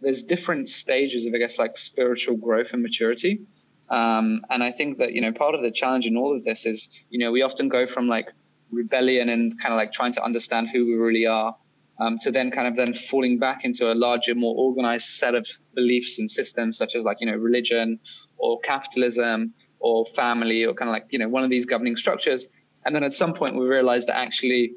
there's 0.00 0.22
different 0.22 0.68
stages 0.68 1.26
of, 1.26 1.34
I 1.34 1.38
guess, 1.38 1.58
like 1.58 1.76
spiritual 1.76 2.36
growth 2.36 2.72
and 2.72 2.82
maturity. 2.82 3.42
Um, 3.88 4.42
and 4.50 4.62
I 4.62 4.72
think 4.72 4.98
that, 4.98 5.12
you 5.12 5.20
know, 5.20 5.32
part 5.32 5.54
of 5.54 5.62
the 5.62 5.70
challenge 5.70 6.06
in 6.06 6.16
all 6.16 6.34
of 6.34 6.44
this 6.44 6.66
is, 6.66 6.88
you 7.08 7.18
know, 7.18 7.32
we 7.32 7.42
often 7.42 7.68
go 7.68 7.86
from 7.86 8.08
like 8.08 8.28
rebellion 8.70 9.28
and 9.28 9.58
kind 9.60 9.72
of 9.72 9.78
like 9.78 9.92
trying 9.92 10.12
to 10.12 10.22
understand 10.22 10.68
who 10.72 10.86
we 10.86 10.94
really 10.94 11.26
are 11.26 11.56
um, 12.00 12.18
to 12.18 12.30
then 12.30 12.50
kind 12.50 12.66
of 12.66 12.76
then 12.76 12.94
falling 12.94 13.38
back 13.38 13.64
into 13.64 13.92
a 13.92 13.94
larger, 13.94 14.34
more 14.34 14.54
organized 14.56 15.06
set 15.06 15.34
of 15.34 15.46
beliefs 15.74 16.18
and 16.18 16.30
systems, 16.30 16.78
such 16.78 16.94
as 16.94 17.04
like, 17.04 17.18
you 17.20 17.26
know, 17.26 17.36
religion 17.36 17.98
or 18.40 18.60
capitalism 18.60 19.52
or 19.78 20.06
family 20.06 20.64
or 20.64 20.74
kind 20.74 20.88
of 20.88 20.92
like, 20.92 21.06
you 21.10 21.18
know, 21.18 21.28
one 21.28 21.44
of 21.44 21.50
these 21.50 21.66
governing 21.66 21.96
structures. 21.96 22.48
And 22.84 22.94
then 22.94 23.04
at 23.04 23.12
some 23.12 23.32
point 23.34 23.54
we 23.56 23.66
realize 23.66 24.06
that 24.06 24.16
actually 24.16 24.72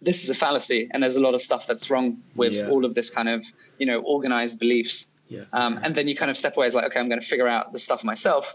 this 0.00 0.22
is 0.24 0.30
a 0.30 0.34
fallacy 0.34 0.88
and 0.92 1.02
there's 1.02 1.16
a 1.16 1.20
lot 1.20 1.34
of 1.34 1.42
stuff 1.42 1.66
that's 1.66 1.90
wrong 1.90 2.18
with 2.36 2.52
Yeah. 2.52 2.68
all 2.70 2.84
of 2.84 2.94
this 2.94 3.10
kind 3.10 3.28
of 3.28 3.44
you 3.78 3.86
know 3.86 3.98
organized 4.00 4.58
beliefs 4.60 5.06
Yeah. 5.28 5.44
um, 5.52 5.80
and 5.82 5.94
then 5.94 6.06
you 6.08 6.14
kind 6.16 6.30
of 6.30 6.38
step 6.38 6.56
away 6.56 6.66
as 6.68 6.74
like 6.76 6.84
okay 6.86 7.00
i'm 7.00 7.08
going 7.08 7.20
to 7.20 7.26
figure 7.26 7.48
out 7.48 7.72
the 7.72 7.80
stuff 7.80 8.04
myself 8.04 8.54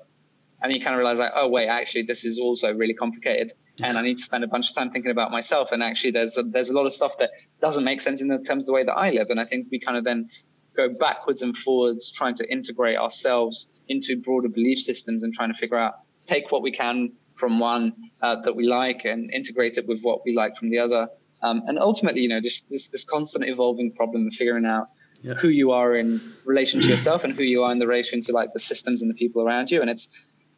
and 0.62 0.72
then 0.72 0.78
you 0.80 0.84
kind 0.84 0.94
of 0.96 1.00
realize 1.00 1.20
like 1.20 1.34
oh 1.36 1.50
wait 1.50 1.68
actually 1.68 2.04
this 2.04 2.24
is 2.24 2.40
also 2.40 2.74
really 2.74 2.94
complicated 2.94 3.52
and 3.84 3.98
i 3.98 4.02
need 4.02 4.18
to 4.18 4.24
spend 4.24 4.44
a 4.46 4.48
bunch 4.48 4.70
of 4.70 4.76
time 4.76 4.90
thinking 4.90 5.12
about 5.12 5.32
myself 5.32 5.74
and 5.74 5.84
actually 5.84 6.12
there's 6.12 6.38
a, 6.38 6.44
there's 6.44 6.70
a 6.70 6.74
lot 6.74 6.86
of 6.86 6.94
stuff 6.94 7.18
that 7.18 7.32
doesn't 7.62 7.84
make 7.84 8.00
sense 8.00 8.22
in 8.22 8.30
the 8.30 8.38
terms 8.40 8.64
of 8.64 8.68
the 8.68 8.74
way 8.74 8.84
that 8.86 8.94
i 8.94 9.10
live 9.12 9.30
and 9.30 9.40
i 9.40 9.46
think 9.46 9.68
we 9.70 9.78
kind 9.80 9.98
of 9.98 10.06
then 10.06 10.30
go 10.78 10.88
backwards 10.88 11.42
and 11.42 11.56
forwards 11.58 12.10
trying 12.10 12.34
to 12.34 12.50
integrate 12.50 12.98
ourselves 12.98 13.70
into 13.89 14.17
broader 14.17 14.50
belief 14.50 14.80
systems 14.80 15.24
and 15.24 15.34
trying 15.34 15.52
to 15.52 15.58
figure 15.58 15.78
out 15.78 15.93
take 16.26 16.52
what 16.52 16.62
we 16.62 16.72
can 16.72 17.12
from 17.36 17.60
one 17.60 17.93
uh, 18.22 18.36
that 18.41 18.56
we 18.56 18.65
like 18.67 19.06
and 19.06 19.32
integrate 19.32 19.78
it 19.78 19.88
with 19.88 20.02
what 20.02 20.19
we 20.26 20.36
like 20.36 20.56
from 20.56 20.69
the 20.69 20.80
other 20.80 21.08
um, 21.41 21.62
and 21.67 21.78
ultimately 21.80 22.22
you 22.22 22.30
know 22.30 22.39
just 22.39 22.69
this 22.69 22.88
this 22.89 23.04
constant 23.04 23.46
evolving 23.46 23.91
problem 23.91 24.28
of 24.28 24.34
figuring 24.34 24.65
out 24.65 24.88
Yeah. 25.24 25.36
who 25.36 25.50
you 25.50 25.72
are 25.72 25.96
in 25.96 26.10
relation 26.46 26.82
to 26.82 26.88
yourself 26.88 27.24
and 27.24 27.34
who 27.34 27.43
you 27.43 27.63
are 27.63 27.72
in 27.72 27.80
the 27.80 27.88
relation 27.88 28.22
to 28.22 28.32
like 28.32 28.50
the 28.54 28.60
systems 28.60 29.02
and 29.02 29.10
the 29.10 29.15
people 29.15 29.41
around 29.41 29.72
you 29.72 29.82
and 29.82 29.89
it's 29.89 30.08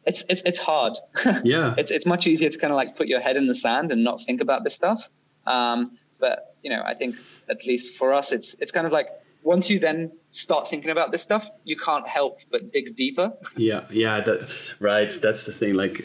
it's 0.04 0.24
it's 0.28 0.42
it's 0.50 0.58
hard 0.58 0.94
Yeah. 1.44 1.74
it's 1.78 1.90
it's 1.96 2.06
much 2.06 2.26
easier 2.26 2.50
to 2.50 2.58
kind 2.58 2.72
of 2.72 2.76
like 2.76 2.96
put 2.96 3.06
your 3.08 3.20
head 3.20 3.36
in 3.36 3.46
the 3.46 3.54
sand 3.54 3.90
and 3.92 4.04
not 4.04 4.16
think 4.26 4.40
about 4.40 4.62
this 4.64 4.74
stuff 4.74 5.08
um, 5.46 5.78
but 6.20 6.36
you 6.62 6.70
know 6.72 6.82
i 6.92 6.94
think 6.94 7.16
at 7.48 7.64
least 7.66 7.96
for 7.98 8.12
us 8.12 8.32
it's 8.32 8.54
it's 8.62 8.72
kind 8.72 8.86
of 8.86 8.92
like 8.92 9.08
once 9.46 9.70
you 9.70 9.78
then 9.78 10.10
start 10.32 10.68
thinking 10.68 10.90
about 10.90 11.12
this 11.12 11.22
stuff, 11.22 11.48
you 11.64 11.76
can't 11.76 12.06
help 12.06 12.40
but 12.50 12.72
dig 12.72 12.96
deeper. 12.96 13.32
Yeah, 13.56 13.82
yeah, 13.90 14.20
that 14.22 14.50
right. 14.80 15.10
That's 15.22 15.44
the 15.44 15.52
thing. 15.52 15.74
Like 15.74 16.04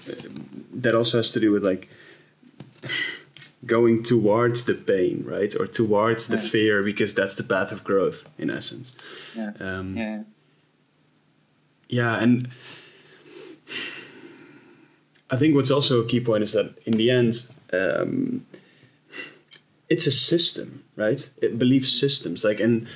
that 0.84 0.93
also 0.95 1.17
has 1.17 1.34
to 1.34 1.39
do 1.39 1.51
with 1.51 1.63
like 1.65 1.89
going 3.65 4.04
towards 4.04 4.65
the 4.65 4.75
pain, 4.75 5.23
right, 5.25 5.54
or 5.60 5.65
towards 5.67 6.27
the 6.27 6.38
Yeah. 6.38 6.49
fear, 6.49 6.84
because 6.84 7.13
that's 7.15 7.36
the 7.36 7.43
path 7.43 7.71
of 7.71 7.84
growth, 7.84 8.23
in 8.38 8.49
essence. 8.49 8.93
Yeah. 9.36 9.51
Um, 9.60 9.97
Yeah. 9.97 10.23
Yeah, 11.89 12.23
and 12.23 12.47
I 15.30 15.36
think 15.38 15.56
what's 15.56 15.71
also 15.71 15.99
a 15.99 16.06
key 16.08 16.21
point 16.21 16.43
is 16.43 16.54
that 16.54 16.67
in 16.86 16.95
the 16.97 17.10
end, 17.12 17.34
um, 17.73 18.45
it's 19.91 20.08
a 20.08 20.12
system, 20.12 20.84
right? 20.95 21.30
It 21.41 21.60
believes 21.60 21.91
systems, 21.99 22.45
like, 22.45 22.62
and 22.62 22.88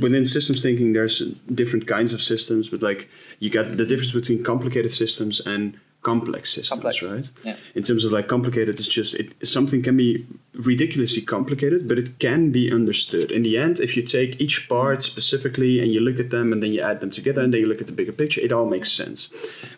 within 0.00 0.24
systems 0.24 0.62
thinking, 0.62 0.92
there's 0.92 1.18
different 1.52 1.88
kinds 1.88 2.12
of 2.12 2.22
systems, 2.22 2.68
but 2.68 2.82
like, 2.82 3.08
you 3.40 3.50
got 3.50 3.76
the 3.76 3.84
difference 3.84 4.12
between 4.12 4.44
complicated 4.44 4.92
systems 4.92 5.40
and 5.40 5.76
complex 6.02 6.54
systems, 6.54 6.80
Complex, 6.80 7.02
right? 7.02 7.30
yeah. 7.42 7.56
In 7.74 7.82
terms 7.82 8.04
of 8.04 8.12
like 8.12 8.28
complicated, 8.28 8.78
it's 8.78 8.86
just 8.86 9.14
it 9.14 9.28
something 9.56 9.82
can 9.82 9.96
be 9.96 10.24
ridiculously 10.54 11.22
complicated, 11.22 11.88
but 11.88 11.98
it 11.98 12.20
can 12.20 12.52
be 12.52 12.72
understood. 12.72 13.32
In 13.32 13.42
the 13.42 13.58
end, 13.58 13.80
if 13.80 13.96
you 13.96 14.02
take 14.04 14.40
each 14.40 14.68
part 14.68 15.02
specifically 15.02 15.80
and 15.82 15.92
you 15.92 15.98
look 15.98 16.20
at 16.20 16.30
them 16.30 16.52
and 16.52 16.62
then 16.62 16.72
you 16.72 16.80
add 16.80 17.00
them 17.00 17.10
together 17.10 17.42
and 17.42 17.52
then 17.52 17.60
you 17.62 17.66
look 17.66 17.80
at 17.80 17.88
the 17.88 17.98
bigger 18.00 18.12
picture, 18.12 18.40
it 18.40 18.52
all 18.52 18.66
makes 18.66 18.92
sense. 18.92 19.28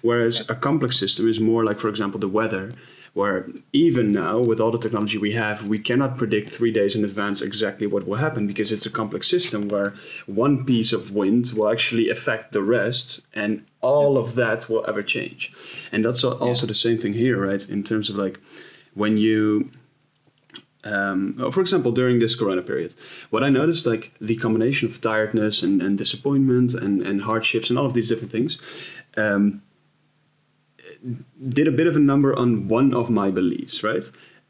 Whereas 0.03 0.41
a 0.51 0.55
complex 0.55 0.99
system 0.99 1.27
is 1.29 1.41
more 1.41 1.65
like, 1.65 1.79
for 1.79 1.89
example, 1.89 2.21
the 2.21 2.29
weather, 2.29 2.75
where 3.15 3.49
even 3.73 4.13
now 4.13 4.39
with 4.39 4.61
all 4.61 4.71
the 4.71 4.79
technology 4.79 5.19
we 5.19 5.33
have, 5.33 5.67
we 5.67 5.79
cannot 5.79 6.17
predict 6.17 6.51
three 6.51 6.73
days 6.73 6.95
in 6.95 7.05
advance 7.05 7.41
exactly 7.41 7.87
what 7.87 8.07
will 8.07 8.17
happen 8.17 8.47
because 8.47 8.71
it's 8.71 8.87
a 8.87 8.91
complex 8.91 9.29
system 9.29 9.69
where 9.69 9.95
one 10.27 10.65
piece 10.65 10.93
of 10.93 11.11
wind 11.13 11.53
will 11.57 11.69
actually 11.69 12.11
affect 12.11 12.53
the 12.53 12.63
rest 12.63 13.21
and 13.35 13.65
all 13.81 14.19
of 14.19 14.35
that 14.35 14.69
will 14.69 14.85
ever 14.89 15.03
change. 15.03 15.53
And 15.93 16.05
that's 16.05 16.25
al- 16.25 16.39
also 16.39 16.67
the 16.67 16.75
same 16.75 16.99
thing 16.99 17.13
here, 17.13 17.41
right? 17.45 17.69
In 17.69 17.83
terms 17.83 18.11
of 18.11 18.17
like 18.17 18.41
when 18.95 19.17
you 19.17 19.71
um, 20.85 21.37
oh, 21.41 21.51
for 21.51 21.61
example, 21.61 21.93
during 21.93 22.19
this 22.19 22.35
Corona 22.35 22.63
period, 22.63 22.95
what 23.31 23.43
I 23.43 23.49
noticed, 23.49 23.85
like 23.85 24.13
the 24.21 24.37
combination 24.37 24.89
of 24.89 25.01
tiredness 25.01 25.63
and, 25.63 25.83
and 25.83 25.99
disappointment 25.99 26.73
and, 26.75 27.03
and 27.03 27.23
hardships 27.23 27.69
and 27.69 27.79
all 27.79 27.87
of 27.87 27.95
these 27.95 28.09
different 28.09 28.31
things, 28.31 28.59
um, 29.17 29.63
did 31.49 31.69
a 31.69 31.73
bit 31.73 31.87
of 31.87 31.97
a 31.97 32.01
number 32.01 32.37
on 32.39 32.69
one 32.69 32.95
of 32.95 33.11
my 33.11 33.31
beliefs, 33.31 33.83
right? 33.83 34.05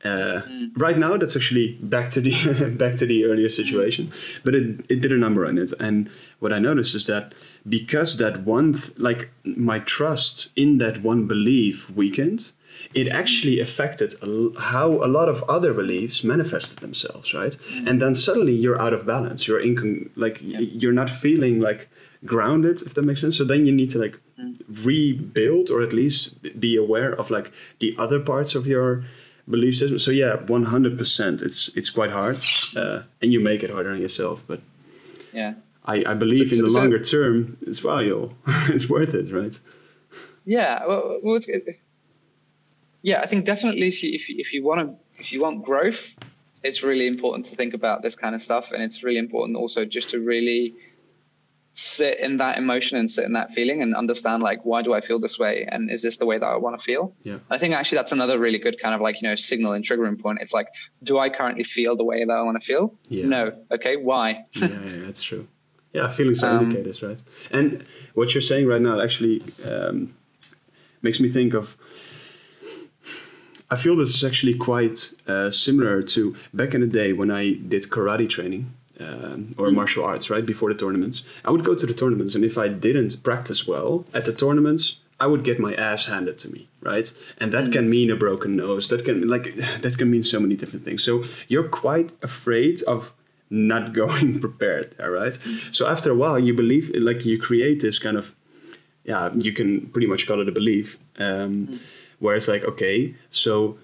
Uh, 0.05 0.43
mm. 0.49 0.71
Right 0.77 0.97
now, 0.97 1.17
that's 1.17 1.35
actually 1.35 1.73
back 1.83 2.09
to 2.11 2.21
the 2.21 2.75
back 2.79 2.95
to 2.97 3.07
the 3.07 3.25
earlier 3.25 3.49
situation, 3.49 4.09
mm. 4.09 4.41
but 4.45 4.55
it, 4.55 4.87
it 4.89 5.01
did 5.01 5.13
a 5.13 5.17
number 5.17 5.45
on 5.45 5.59
it. 5.59 5.73
And 5.81 6.09
what 6.39 6.53
I 6.53 6.61
noticed 6.61 6.95
is 6.95 7.07
that 7.07 7.35
because 7.69 8.17
that 8.19 8.45
one, 8.45 8.75
th- 8.75 8.97
like 8.99 9.31
my 9.45 9.81
trust 9.81 10.51
in 10.55 10.79
that 10.79 11.03
one 11.03 11.27
belief 11.27 11.91
weakened, 11.91 12.53
it 12.95 13.09
mm. 13.09 13.13
actually 13.13 13.59
affected 13.59 14.15
a 14.23 14.27
l- 14.27 14.53
how 14.57 14.93
a 15.05 15.09
lot 15.09 15.29
of 15.29 15.43
other 15.49 15.75
beliefs 15.75 16.23
manifested 16.23 16.79
themselves, 16.79 17.35
right? 17.35 17.57
And 17.85 18.01
then 18.01 18.15
suddenly 18.15 18.55
you're 18.55 18.81
out 18.81 18.93
of 18.93 19.05
balance. 19.05 19.49
You're 19.49 19.61
in 19.61 20.11
like 20.15 20.39
you're 20.41 20.93
not 20.93 21.11
feeling 21.11 21.59
like 21.59 21.89
grounded, 22.25 22.83
if 22.83 22.95
that 22.95 23.03
makes 23.03 23.21
sense. 23.21 23.37
So 23.39 23.45
then 23.45 23.67
you 23.67 23.73
need 23.73 23.91
to 23.91 23.99
like 23.99 24.19
rebuild 24.85 25.71
or 25.71 25.83
at 25.83 25.93
least 25.93 26.21
be 26.61 26.77
aware 26.77 27.13
of 27.13 27.31
like 27.31 27.53
the 27.81 27.95
other 27.99 28.21
parts 28.21 28.55
of 28.55 28.67
your 28.67 29.05
belief 29.49 29.77
system. 29.77 29.99
So 29.99 30.11
yeah, 30.11 30.37
one 30.47 30.65
hundred 30.65 30.99
percent. 30.99 31.43
It's 31.43 31.71
it's 31.75 31.91
quite 31.91 32.11
hard, 32.11 32.39
uh, 32.77 33.03
and 33.23 33.33
you 33.33 33.41
make 33.41 33.63
it 33.63 33.71
harder 33.71 33.91
on 33.91 34.01
yourself. 34.01 34.43
But 34.47 34.61
Yeah. 35.33 35.55
I, 35.85 36.05
I 36.13 36.15
believe 36.15 36.49
So- 36.51 36.57
in 36.57 36.63
the 36.65 36.71
so- 36.71 36.81
longer 36.81 36.99
term, 36.99 37.57
it's 37.63 37.79
valuable. 37.79 38.35
it's 38.75 38.89
worth 38.91 39.15
it, 39.15 39.33
right? 39.33 39.59
Yeah, 40.45 40.85
well, 40.87 41.19
well 41.23 41.37
it's, 41.37 41.49
it- 41.49 41.81
yeah, 43.03 43.21
I 43.23 43.27
think 43.27 43.45
definitely 43.47 43.89
if 43.89 44.03
you 44.03 44.11
if 44.13 44.29
you, 44.29 44.37
if 44.39 44.53
you 44.53 44.63
want 44.65 44.81
to 44.81 45.21
if 45.21 45.33
you 45.33 45.41
want 45.41 45.65
growth, 45.65 46.15
it's 46.63 46.83
really 46.83 47.07
important 47.07 47.47
to 47.47 47.55
think 47.57 47.75
about 47.75 48.03
this 48.03 48.17
kind 48.17 48.35
of 48.35 48.43
stuff, 48.43 48.71
and 48.73 48.83
it's 48.83 49.03
really 49.03 49.19
important 49.19 49.57
also 49.57 49.85
just 49.85 50.11
to 50.11 50.19
really 50.21 50.75
sit 51.79 52.19
in 52.19 52.39
that 52.39 52.59
emotion 52.59 52.99
and 52.99 53.11
sit 53.11 53.25
in 53.25 53.35
that 53.35 53.53
feeling 53.53 53.83
and 53.83 53.95
understand 53.95 54.43
like 54.43 54.65
why 54.65 54.83
do 54.83 54.93
I 54.95 55.01
feel 55.01 55.21
this 55.21 55.39
way, 55.39 55.67
and 55.71 55.91
is 55.91 56.03
this 56.03 56.17
the 56.17 56.27
way 56.27 56.37
that 56.37 56.45
I 56.45 56.57
want 56.57 56.79
to 56.79 56.85
feel? 56.85 57.15
Yeah. 57.23 57.39
I 57.51 57.59
think 57.59 57.73
actually 57.75 57.99
that's 57.99 58.11
another 58.11 58.39
really 58.39 58.59
good 58.59 58.81
kind 58.81 58.95
of 58.95 59.01
like 59.01 59.23
you 59.23 59.29
know 59.29 59.37
signal 59.37 59.73
and 59.73 59.85
triggering 59.85 60.21
point. 60.21 60.41
It's 60.41 60.53
like, 60.53 60.69
do 61.05 61.19
I 61.19 61.31
currently 61.31 61.63
feel 61.63 61.95
the 61.95 62.05
way 62.05 62.25
that 62.25 62.33
I 62.33 62.43
want 62.43 62.61
to 62.61 62.67
feel? 62.67 62.95
Yeah. 63.09 63.27
No. 63.27 63.53
Okay. 63.71 63.95
Why? 63.97 64.45
yeah, 64.55 64.67
yeah, 64.67 65.07
that's 65.07 65.23
true. 65.23 65.47
Yeah, 65.93 66.09
feelings 66.09 66.43
are 66.43 66.51
Um, 66.51 66.65
indicators, 66.65 67.03
right? 67.03 67.23
And 67.53 67.85
what 68.15 68.35
you're 68.35 68.43
saying 68.43 68.67
right 68.67 68.83
now 68.83 69.01
actually 69.01 69.43
um, 69.65 70.15
makes 71.01 71.21
me 71.21 71.29
think 71.29 71.55
of. 71.55 71.77
I 73.71 73.77
feel 73.77 73.95
this 73.97 74.15
is 74.15 74.25
actually 74.25 74.55
quite 74.55 75.13
uh, 75.29 75.51
similar 75.51 76.03
to 76.03 76.35
back 76.55 76.75
in 76.75 76.81
the 76.81 76.87
day 76.87 77.13
when 77.13 77.31
I 77.31 77.53
did 77.53 77.83
karate 77.85 78.29
training 78.29 78.73
um, 79.01 79.55
or 79.59 79.71
martial 79.71 80.05
arts, 80.05 80.31
right? 80.31 80.45
Before 80.45 80.73
the 80.73 80.79
tournaments. 80.79 81.23
I 81.45 81.51
would 81.51 81.65
go 81.65 81.75
to 81.75 81.87
the 81.87 81.95
tournaments, 81.95 82.35
and 82.35 82.45
if 82.45 82.59
I 82.59 82.69
didn't 82.69 83.23
practice 83.23 83.67
well 83.67 84.05
at 84.15 84.25
the 84.25 84.33
tournaments, 84.33 84.99
I 85.21 85.27
would 85.27 85.43
get 85.43 85.59
my 85.59 85.75
ass 85.75 86.07
handed 86.07 86.39
to 86.39 86.49
me, 86.51 86.69
right? 86.81 87.13
And 87.39 87.53
that 87.53 87.73
can 87.73 87.91
mean 87.91 88.11
a 88.11 88.17
broken 88.17 88.57
nose. 88.57 88.89
That 88.89 89.05
can 89.05 89.27
like 89.29 89.55
that 89.83 89.99
can 89.99 90.11
mean 90.11 90.23
so 90.23 90.41
many 90.41 90.57
different 90.57 90.85
things. 90.85 91.03
So 91.03 91.25
you're 91.49 91.69
quite 91.69 92.13
afraid 92.23 92.83
of 92.83 93.13
not 93.51 93.93
going 94.03 94.41
prepared 94.41 94.95
there, 94.97 95.11
right? 95.11 95.37
So 95.73 95.87
after 95.87 96.11
a 96.11 96.15
while, 96.15 96.39
you 96.39 96.55
believe 96.55 96.91
like 96.95 97.25
you 97.25 97.39
create 97.39 97.81
this 97.81 97.99
kind 97.99 98.17
of 98.17 98.35
yeah, 99.05 99.33
you 99.35 99.53
can 99.55 99.87
pretty 99.87 100.07
much 100.07 100.27
call 100.27 100.41
it 100.43 100.49
a 100.49 100.53
belief, 100.53 100.99
um, 101.19 101.81
where 102.19 102.37
it's 102.37 102.47
like, 102.47 102.63
okay, 102.65 103.15
so 103.31 103.79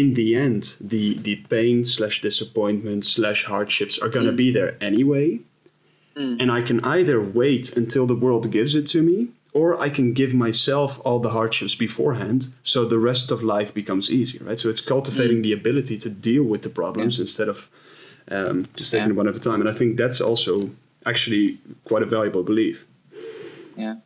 in 0.00 0.14
the 0.14 0.28
end, 0.46 0.62
the 0.92 1.04
the 1.26 1.36
pain 1.54 1.84
slash 1.94 2.16
disappointment 2.28 3.04
slash 3.04 3.40
hardships 3.52 3.98
are 4.02 4.10
gonna 4.16 4.36
be 4.44 4.48
mm. 4.50 4.54
there 4.56 4.70
anyway, 4.90 5.26
mm. 6.16 6.34
and 6.40 6.48
I 6.58 6.60
can 6.68 6.78
either 6.96 7.18
wait 7.40 7.76
until 7.80 8.06
the 8.06 8.18
world 8.24 8.44
gives 8.58 8.72
it 8.80 8.86
to 8.94 9.00
me, 9.10 9.18
or 9.52 9.66
I 9.86 9.88
can 9.96 10.12
give 10.20 10.32
myself 10.46 10.90
all 11.04 11.20
the 11.20 11.34
hardships 11.38 11.74
beforehand, 11.86 12.40
so 12.62 12.78
the 12.84 13.02
rest 13.10 13.30
of 13.34 13.38
life 13.56 13.70
becomes 13.80 14.10
easier, 14.10 14.42
right? 14.48 14.58
So 14.62 14.68
it's 14.72 14.84
cultivating 14.94 15.38
mm. 15.38 15.46
the 15.46 15.54
ability 15.60 15.96
to 16.04 16.10
deal 16.28 16.44
with 16.52 16.62
the 16.62 16.72
problems 16.80 17.18
instead 17.18 17.48
of 17.48 17.58
um, 18.36 18.56
just 18.76 18.90
taking 18.92 19.08
Yeah. 19.08 19.14
it 19.14 19.20
one 19.20 19.28
at 19.28 19.36
a 19.40 19.44
time, 19.50 19.60
and 19.62 19.70
I 19.74 19.76
think 19.78 19.90
that's 20.02 20.20
also 20.20 20.52
actually 21.04 21.44
quite 21.88 22.02
a 22.02 22.10
valuable 22.16 22.44
belief. 22.50 22.76
Yeah. 23.76 23.96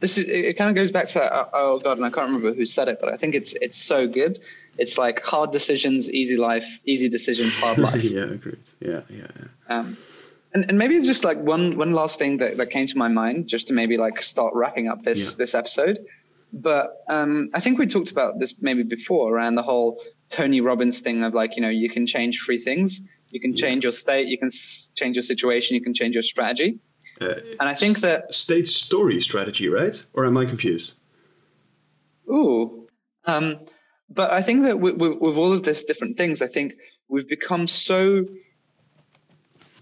This 0.00 0.18
is 0.18 0.28
it, 0.28 0.56
kind 0.56 0.70
of 0.70 0.76
goes 0.76 0.90
back 0.90 1.08
to 1.08 1.22
uh, 1.22 1.48
oh 1.52 1.78
god, 1.80 1.96
and 1.96 2.06
I 2.06 2.10
can't 2.10 2.26
remember 2.30 2.52
who 2.54 2.66
said 2.66 2.88
it, 2.88 2.98
but 3.00 3.12
I 3.12 3.16
think 3.16 3.34
it's 3.34 3.52
it's 3.60 3.78
so 3.78 4.06
good. 4.06 4.38
It's 4.76 4.96
like 4.96 5.22
hard 5.24 5.50
decisions, 5.52 6.08
easy 6.10 6.36
life, 6.36 6.78
easy 6.86 7.08
decisions, 7.08 7.56
hard 7.56 7.78
life. 7.88 8.02
yeah, 8.04 8.24
agreed. 8.24 8.58
Yeah, 8.80 9.02
yeah, 9.10 9.26
yeah. 9.38 9.48
Um, 9.78 9.96
and, 10.54 10.64
and 10.68 10.78
maybe 10.78 11.00
just 11.02 11.24
like 11.24 11.38
one 11.38 11.76
one 11.76 11.92
last 11.92 12.18
thing 12.18 12.38
that, 12.38 12.56
that 12.58 12.70
came 12.70 12.86
to 12.86 12.96
my 12.98 13.08
mind, 13.08 13.48
just 13.48 13.68
to 13.68 13.74
maybe 13.74 13.96
like 13.96 14.22
start 14.22 14.54
wrapping 14.54 14.88
up 14.88 15.02
this 15.02 15.18
Yeah. 15.32 15.34
this 15.38 15.54
episode. 15.54 15.98
But 16.52 17.04
um, 17.10 17.50
I 17.52 17.60
think 17.60 17.78
we 17.78 17.86
talked 17.86 18.10
about 18.10 18.38
this 18.38 18.54
maybe 18.60 18.82
before 18.82 19.30
around 19.34 19.56
the 19.56 19.62
whole 19.62 20.00
Tony 20.30 20.60
Robbins 20.62 21.00
thing 21.00 21.22
of 21.24 21.34
like 21.34 21.56
you 21.56 21.62
know 21.62 21.68
you 21.68 21.90
can 21.90 22.06
change 22.06 22.40
three 22.44 22.58
things. 22.58 23.00
You 23.30 23.40
can 23.40 23.54
change 23.54 23.84
your 23.84 23.92
state, 23.92 24.28
you 24.28 24.38
can 24.38 24.46
s- 24.46 24.90
change 24.96 25.14
your 25.16 25.22
situation, 25.22 25.74
you 25.74 25.82
can 25.82 25.92
change 25.92 26.14
your 26.14 26.22
strategy. 26.22 26.78
Uh, 27.20 27.34
And 27.60 27.68
I 27.68 27.74
think 27.74 28.00
that 28.00 28.32
state 28.32 28.66
story 28.68 29.20
strategy, 29.20 29.68
right? 29.68 30.04
Or 30.12 30.24
am 30.26 30.36
I 30.36 30.44
confused? 30.44 30.94
Ooh. 32.30 32.86
Um, 33.24 33.60
but 34.08 34.32
I 34.32 34.42
think 34.42 34.62
that 34.62 34.78
with, 34.78 34.96
with, 34.96 35.18
with 35.20 35.36
all 35.36 35.52
of 35.52 35.62
this 35.62 35.84
different 35.84 36.16
things, 36.16 36.40
I 36.42 36.46
think 36.46 36.74
we've 37.08 37.28
become 37.28 37.66
so 37.66 38.26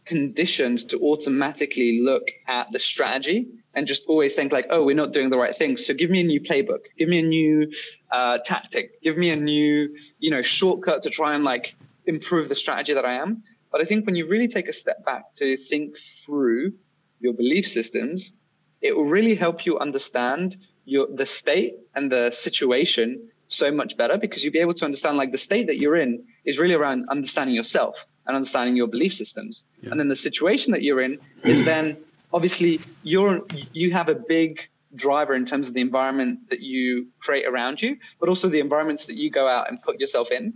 conditioned 0.04 0.88
to 0.88 1.00
automatically 1.00 2.00
look 2.00 2.30
at 2.46 2.70
the 2.72 2.78
strategy 2.78 3.48
and 3.74 3.86
just 3.86 4.06
always 4.06 4.34
think 4.34 4.52
like, 4.52 4.66
oh, 4.70 4.84
we're 4.84 4.96
not 4.96 5.12
doing 5.12 5.30
the 5.30 5.36
right 5.36 5.54
thing. 5.54 5.76
So 5.76 5.92
give 5.94 6.10
me 6.10 6.20
a 6.20 6.24
new 6.24 6.40
playbook, 6.40 6.86
give 6.96 7.08
me 7.08 7.18
a 7.18 7.22
new 7.22 7.70
uh, 8.10 8.38
tactic, 8.44 9.02
give 9.02 9.18
me 9.18 9.30
a 9.30 9.36
new, 9.36 9.96
you 10.18 10.30
know, 10.30 10.42
shortcut 10.42 11.02
to 11.02 11.10
try 11.10 11.34
and 11.34 11.44
like 11.44 11.74
improve 12.06 12.48
the 12.48 12.54
strategy 12.54 12.94
that 12.94 13.04
I 13.04 13.14
am. 13.14 13.42
But 13.70 13.80
I 13.80 13.84
think 13.84 14.06
when 14.06 14.14
you 14.14 14.26
really 14.26 14.48
take 14.48 14.68
a 14.68 14.72
step 14.72 15.04
back 15.04 15.34
to 15.34 15.56
think 15.56 15.98
through 15.98 16.74
your 17.20 17.32
belief 17.34 17.66
systems, 17.68 18.32
it 18.80 18.96
will 18.96 19.06
really 19.06 19.34
help 19.34 19.66
you 19.66 19.78
understand 19.78 20.56
your 20.84 21.06
the 21.12 21.26
state 21.26 21.74
and 21.94 22.10
the 22.12 22.30
situation 22.30 23.28
so 23.48 23.70
much 23.70 23.96
better 23.96 24.16
because 24.18 24.42
you'll 24.44 24.52
be 24.52 24.58
able 24.60 24.74
to 24.74 24.84
understand 24.84 25.16
like 25.16 25.32
the 25.32 25.38
state 25.38 25.66
that 25.68 25.78
you're 25.78 25.96
in 25.96 26.24
is 26.44 26.58
really 26.58 26.74
around 26.74 27.06
understanding 27.10 27.54
yourself 27.54 28.04
and 28.26 28.34
understanding 28.36 28.76
your 28.76 28.88
belief 28.88 29.14
systems 29.14 29.64
Yeah. 29.82 29.90
and 29.90 30.00
then 30.00 30.08
the 30.08 30.16
situation 30.16 30.72
that 30.72 30.82
you're 30.82 31.00
in 31.00 31.18
is 31.44 31.64
then 31.64 31.96
obviously 32.32 32.80
you're 33.02 33.42
you 33.72 33.92
have 33.92 34.08
a 34.08 34.14
big 34.14 34.60
driver 34.94 35.34
in 35.34 35.44
terms 35.44 35.68
of 35.68 35.74
the 35.74 35.80
environment 35.80 36.40
that 36.50 36.60
you 36.60 37.08
create 37.20 37.46
around 37.46 37.80
you 37.82 37.96
but 38.20 38.28
also 38.28 38.48
the 38.48 38.60
environments 38.60 39.06
that 39.06 39.16
you 39.16 39.30
go 39.30 39.46
out 39.48 39.68
and 39.68 39.80
put 39.82 40.00
yourself 40.00 40.30
in 40.30 40.54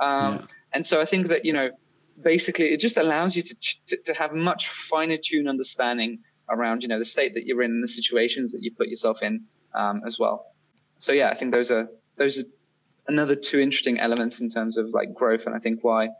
um, 0.00 0.34
Yeah. 0.34 0.46
and 0.74 0.86
so 0.86 1.00
i 1.00 1.04
think 1.04 1.28
that 1.28 1.44
you 1.44 1.52
know 1.52 1.70
basically 2.20 2.66
it 2.66 2.80
just 2.80 2.96
allows 2.96 3.36
you 3.36 3.42
to, 3.42 3.56
to, 3.86 3.96
to 4.04 4.14
have 4.14 4.32
much 4.32 4.68
finer 4.68 5.16
tuned 5.16 5.48
understanding 5.48 6.18
around 6.48 6.82
you 6.82 6.88
know 6.88 6.98
the 6.98 7.04
state 7.04 7.34
that 7.34 7.46
you're 7.46 7.62
in 7.62 7.70
and 7.70 7.82
the 7.82 7.88
situations 7.88 8.52
that 8.52 8.62
you 8.62 8.72
put 8.72 8.88
yourself 8.88 9.22
in 9.22 9.44
um, 9.74 10.02
as 10.06 10.18
well. 10.18 10.46
So 10.98 11.12
yeah, 11.12 11.30
I 11.30 11.34
think 11.34 11.52
those 11.52 11.70
are 11.70 11.88
those 12.16 12.38
are 12.38 12.44
another 13.08 13.34
two 13.34 13.60
interesting 13.60 13.98
elements 13.98 14.40
in 14.40 14.48
terms 14.48 14.76
of 14.76 14.88
like 14.90 15.14
growth, 15.14 15.46
and 15.46 15.54
I 15.54 15.58
think 15.58 15.82
why 15.82 16.10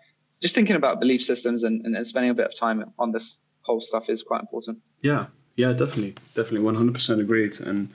just 0.41 0.55
thinking 0.55 0.77
about 0.77 0.99
belief 0.99 1.23
systems 1.23 1.63
and, 1.63 1.85
and 1.85 2.07
spending 2.07 2.31
a 2.31 2.35
bit 2.35 2.47
of 2.47 2.55
time 2.55 2.85
on 2.99 3.13
this 3.13 3.39
whole 3.61 3.81
stuff 3.81 4.09
is 4.09 4.23
quite 4.23 4.41
important. 4.41 4.79
Yeah, 5.03 5.27
yeah, 5.57 5.73
definitely, 5.73 6.15
definitely, 6.35 6.61
one 6.61 6.75
hundred 6.75 6.95
percent 6.95 7.21
agreed, 7.21 7.61
and. 7.61 7.91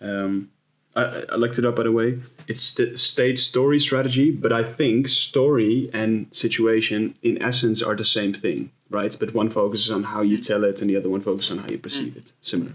Um, 0.00 0.50
I, 0.98 1.24
I, 1.32 1.36
looked 1.36 1.58
it 1.58 1.64
up 1.64 1.76
by 1.76 1.84
the 1.84 1.92
way. 1.92 2.18
It's 2.46 2.60
st- 2.60 2.98
state 2.98 3.38
story 3.38 3.78
strategy, 3.80 4.30
but 4.30 4.52
I 4.52 4.64
think 4.64 5.08
story 5.08 5.90
and 5.92 6.26
situation 6.32 7.14
in 7.22 7.42
essence 7.42 7.82
are 7.82 7.94
the 7.94 8.04
same 8.04 8.34
thing 8.34 8.70
right? 8.90 9.14
But 9.18 9.34
one 9.34 9.50
focuses 9.50 9.90
on 9.90 10.02
how 10.02 10.22
you 10.22 10.38
tell 10.38 10.64
it, 10.64 10.80
and 10.80 10.90
the 10.90 10.96
other 10.96 11.10
one 11.10 11.20
focuses 11.20 11.52
on 11.52 11.58
how 11.58 11.68
you 11.68 11.78
perceive 11.78 12.14
mm. 12.14 12.18
it. 12.18 12.32
Similar. 12.40 12.72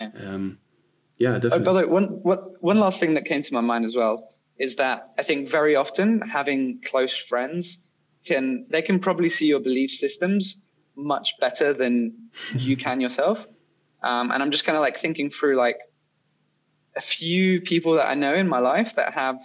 Yeah, 0.00 0.10
um, 0.26 0.58
yeah 1.18 1.34
definitely. 1.34 1.58
Oh, 1.58 1.64
by 1.64 1.72
the 1.72 1.78
way, 1.80 1.92
one, 1.92 2.04
what, 2.22 2.62
one 2.62 2.78
last 2.78 3.00
thing 3.00 3.14
that 3.14 3.24
came 3.24 3.42
to 3.42 3.54
my 3.54 3.60
mind 3.60 3.84
as 3.84 3.96
well 3.96 4.30
is 4.58 4.76
that 4.76 5.12
I 5.18 5.22
think 5.22 5.48
very 5.48 5.76
often 5.76 6.20
having 6.22 6.80
close 6.84 7.16
friends 7.16 7.80
can 8.24 8.66
they 8.70 8.80
can 8.80 8.98
probably 8.98 9.28
see 9.28 9.46
your 9.46 9.60
belief 9.60 9.90
systems 9.90 10.58
much 10.96 11.34
better 11.40 11.72
than 11.74 12.14
you 12.54 12.76
can 12.76 13.00
yourself. 13.00 13.46
Um, 14.02 14.30
and 14.30 14.42
I'm 14.42 14.50
just 14.50 14.64
kind 14.64 14.76
of 14.76 14.82
like 14.82 14.96
thinking 14.96 15.30
through 15.30 15.56
like 15.56 15.78
a 16.96 17.00
few 17.00 17.60
people 17.60 17.94
that 17.94 18.08
I 18.08 18.14
know 18.14 18.34
in 18.34 18.48
my 18.48 18.58
life 18.58 18.94
that 18.96 19.14
have 19.14 19.38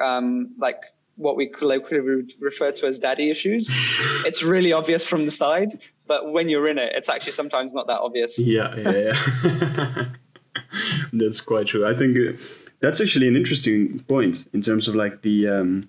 um, 0.00 0.54
like 0.58 0.80
what 1.16 1.36
we 1.36 1.46
colloquially 1.46 2.24
refer 2.40 2.72
to 2.72 2.86
as 2.86 2.98
daddy 2.98 3.30
issues. 3.30 3.68
it's 4.24 4.42
really 4.42 4.72
obvious 4.72 5.06
from 5.06 5.24
the 5.24 5.30
side, 5.30 5.78
but 6.06 6.32
when 6.32 6.48
you're 6.48 6.68
in 6.68 6.78
it, 6.78 6.92
it's 6.94 7.08
actually 7.08 7.32
sometimes 7.32 7.72
not 7.72 7.86
that 7.86 8.00
obvious. 8.00 8.38
Yeah, 8.38 8.74
yeah, 8.76 9.14
yeah. 9.44 10.06
that's 11.12 11.40
quite 11.40 11.66
true. 11.66 11.86
I 11.86 11.96
think 11.96 12.16
uh, 12.16 12.38
that's 12.80 13.00
actually 13.00 13.28
an 13.28 13.36
interesting 13.36 14.00
point 14.00 14.48
in 14.52 14.62
terms 14.62 14.88
of 14.88 14.94
like 14.94 15.22
the 15.22 15.48
um, 15.48 15.88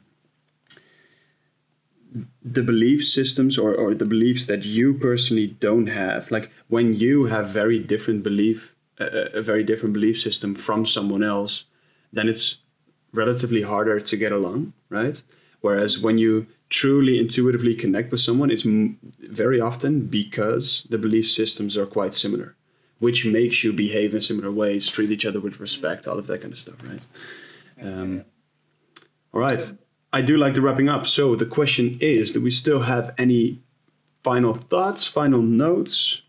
the 2.43 2.63
belief 2.63 3.05
systems 3.05 3.57
or, 3.57 3.73
or 3.73 3.93
the 3.93 4.05
beliefs 4.05 4.45
that 4.45 4.63
you 4.63 4.93
personally 4.93 5.47
don't 5.47 5.87
have. 5.87 6.29
Like 6.31 6.51
when 6.67 6.93
you 6.93 7.25
have 7.25 7.49
very 7.49 7.79
different 7.79 8.23
belief, 8.23 8.74
uh, 8.99 9.29
a 9.33 9.41
very 9.41 9.63
different 9.63 9.93
belief 9.93 10.19
system 10.19 10.55
from 10.55 10.85
someone 10.85 11.23
else, 11.23 11.65
then 12.13 12.29
it's 12.29 12.57
relatively 13.11 13.61
harder 13.61 13.99
to 13.99 14.17
get 14.17 14.31
along, 14.31 14.73
right? 14.89 15.21
Whereas 15.61 15.99
when 15.99 16.17
you 16.17 16.47
truly 16.69 17.19
intuitively 17.19 17.75
connect 17.75 18.11
with 18.11 18.19
someone, 18.19 18.51
it's 18.51 18.65
m- 18.65 18.99
very 19.19 19.59
often 19.59 20.07
because 20.07 20.85
the 20.89 20.97
belief 20.97 21.31
systems 21.31 21.77
are 21.77 21.85
quite 21.85 22.13
similar, 22.13 22.55
which 22.99 23.25
makes 23.25 23.63
you 23.63 23.73
behave 23.73 24.13
in 24.13 24.21
similar 24.21 24.51
ways, 24.51 24.87
treat 24.87 25.11
each 25.11 25.25
other 25.25 25.39
with 25.39 25.59
respect, 25.59 26.07
all 26.07 26.19
of 26.19 26.27
that 26.27 26.41
kind 26.41 26.53
of 26.53 26.59
stuff, 26.59 26.75
right? 26.83 27.05
Um, 27.81 28.25
all 29.33 29.41
right. 29.41 29.73
I 30.13 30.21
do 30.21 30.37
like 30.37 30.53
the 30.53 30.61
wrapping 30.61 30.87
up. 30.87 31.05
So 31.07 31.35
the 31.35 31.45
question 31.45 31.97
is 31.99 32.31
do 32.31 32.41
we 32.41 32.51
still 32.51 32.81
have 32.81 33.13
any 33.17 33.61
final 34.23 34.53
thoughts, 34.53 35.05
final 35.05 35.41
notes? 35.41 36.21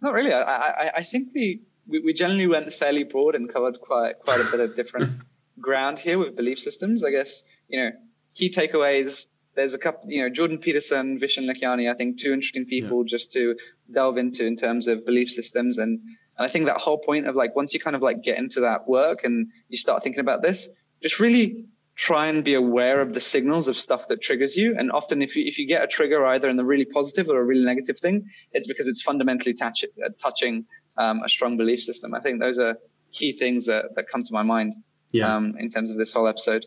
Not 0.00 0.14
really. 0.14 0.32
I, 0.32 0.42
I, 0.42 0.92
I 0.96 1.02
think 1.02 1.28
we 1.34 1.62
we, 1.86 2.00
we 2.00 2.12
generally 2.12 2.46
went 2.46 2.72
fairly 2.72 3.04
broad 3.04 3.34
and 3.34 3.52
covered 3.52 3.80
quite 3.80 4.18
quite 4.20 4.40
a 4.40 4.44
bit 4.44 4.60
of 4.60 4.76
different 4.76 5.20
ground 5.60 5.98
here 5.98 6.18
with 6.18 6.36
belief 6.36 6.58
systems. 6.58 7.04
I 7.04 7.10
guess 7.10 7.42
you 7.68 7.80
know 7.80 7.90
key 8.34 8.50
takeaways. 8.50 9.26
There's 9.56 9.74
a 9.74 9.78
couple, 9.78 10.08
you 10.08 10.22
know, 10.22 10.30
Jordan 10.30 10.58
Peterson, 10.58 11.18
Vishen 11.18 11.50
Lakhiani. 11.50 11.90
I 11.90 11.94
think 11.94 12.20
two 12.20 12.32
interesting 12.32 12.66
people 12.66 13.02
yeah. 13.04 13.10
just 13.10 13.32
to 13.32 13.56
delve 13.92 14.16
into 14.16 14.46
in 14.46 14.56
terms 14.56 14.86
of 14.86 15.04
belief 15.04 15.28
systems, 15.28 15.78
and, 15.78 15.98
and 15.98 16.46
I 16.46 16.48
think 16.48 16.66
that 16.66 16.78
whole 16.78 16.98
point 16.98 17.26
of 17.26 17.34
like 17.34 17.56
once 17.56 17.74
you 17.74 17.80
kind 17.80 17.96
of 17.96 18.02
like 18.02 18.22
get 18.22 18.38
into 18.38 18.60
that 18.60 18.86
work 18.86 19.24
and 19.24 19.48
you 19.68 19.76
start 19.76 20.02
thinking 20.04 20.20
about 20.20 20.40
this, 20.40 20.68
just 21.02 21.18
really 21.18 21.66
try 22.00 22.28
and 22.28 22.42
be 22.42 22.54
aware 22.54 23.02
of 23.02 23.12
the 23.12 23.20
signals 23.20 23.68
of 23.68 23.76
stuff 23.76 24.08
that 24.08 24.22
triggers 24.22 24.56
you. 24.56 24.74
And 24.78 24.90
often, 24.90 25.20
if 25.20 25.36
you 25.36 25.44
if 25.44 25.58
you 25.58 25.66
get 25.66 25.82
a 25.84 25.86
trigger 25.86 26.24
either 26.26 26.48
in 26.48 26.58
a 26.58 26.64
really 26.64 26.86
positive 26.86 27.28
or 27.28 27.38
a 27.38 27.44
really 27.44 27.64
negative 27.64 27.98
thing, 28.00 28.30
it's 28.52 28.66
because 28.66 28.88
it's 28.88 29.02
fundamentally 29.02 29.52
touch, 29.52 29.84
uh, 29.84 30.08
touching 30.18 30.64
um, 30.96 31.22
a 31.22 31.28
strong 31.28 31.58
belief 31.58 31.82
system. 31.82 32.14
I 32.14 32.20
think 32.20 32.40
those 32.40 32.58
are 32.58 32.78
key 33.12 33.32
things 33.32 33.66
that, 33.66 33.94
that 33.96 34.08
come 34.08 34.22
to 34.22 34.32
my 34.32 34.42
mind 34.42 34.76
yeah. 35.12 35.34
um, 35.34 35.54
in 35.58 35.68
terms 35.68 35.90
of 35.90 35.98
this 35.98 36.10
whole 36.14 36.26
episode. 36.26 36.64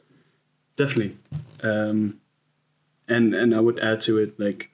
Definitely. 0.76 1.18
Um, 1.64 2.20
and 3.08 3.34
and 3.34 3.56
I 3.56 3.60
would 3.60 3.80
add 3.80 4.02
to 4.02 4.20
it 4.20 4.40
like 4.40 4.70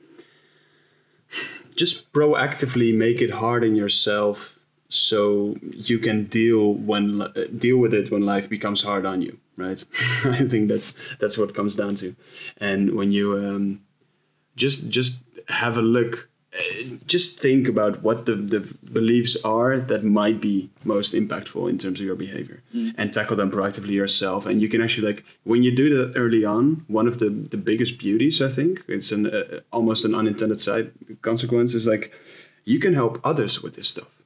just 1.76 2.12
proactively 2.12 2.94
make 2.94 3.22
it 3.22 3.32
hard 3.32 3.64
on 3.64 3.76
yourself 3.76 4.60
so 4.90 5.56
you 5.62 6.00
can 6.00 6.26
deal 6.26 6.74
when 6.74 7.24
deal 7.58 7.78
with 7.78 7.94
it 7.94 8.12
when 8.12 8.26
life 8.26 8.50
becomes 8.50 8.82
hard 8.82 9.06
on 9.06 9.22
you 9.22 9.38
right? 9.60 9.84
I 10.24 10.44
think 10.48 10.70
that's 10.70 10.94
that's 11.20 11.38
what 11.38 11.56
comes 11.56 11.76
down 11.76 11.96
to. 11.96 12.16
And 12.58 12.96
when 12.96 13.12
you 13.12 13.38
um, 13.38 13.82
just 14.56 14.90
just 14.90 15.22
have 15.48 15.78
a 15.78 15.82
look 15.82 16.30
just 17.06 17.40
think 17.40 17.68
about 17.68 18.02
what 18.02 18.26
the, 18.26 18.36
the 18.36 18.62
beliefs 18.92 19.38
are 19.44 19.80
that 19.80 20.04
might 20.04 20.42
be 20.42 20.70
most 20.84 21.14
impactful 21.14 21.70
in 21.70 21.78
terms 21.78 22.00
of 22.00 22.06
your 22.06 22.16
behavior 22.16 22.64
mm. 22.74 22.94
and 22.98 23.14
tackle 23.14 23.36
them 23.36 23.52
proactively 23.52 23.92
yourself. 23.92 24.48
And 24.48 24.60
you 24.62 24.68
can 24.68 24.82
actually 24.82 25.06
like 25.06 25.24
when 25.44 25.62
you 25.62 25.76
do 25.76 25.96
that 25.96 26.18
early 26.18 26.44
on 26.44 26.86
one 26.88 27.08
of 27.08 27.20
the 27.20 27.30
the 27.30 27.58
biggest 27.58 27.98
beauties 28.00 28.42
i 28.42 28.50
think 28.50 28.84
it's 28.88 29.12
an 29.12 29.28
uh, 29.28 29.60
almost 29.72 30.06
an 30.06 30.16
unintended 30.16 30.60
side 30.60 30.92
consequence 31.22 31.74
is 31.74 31.88
like 31.88 32.12
you 32.66 32.80
can 32.80 32.94
help 32.94 33.20
others 33.24 33.62
with 33.62 33.76
this 33.76 33.88
stuff 33.88 34.19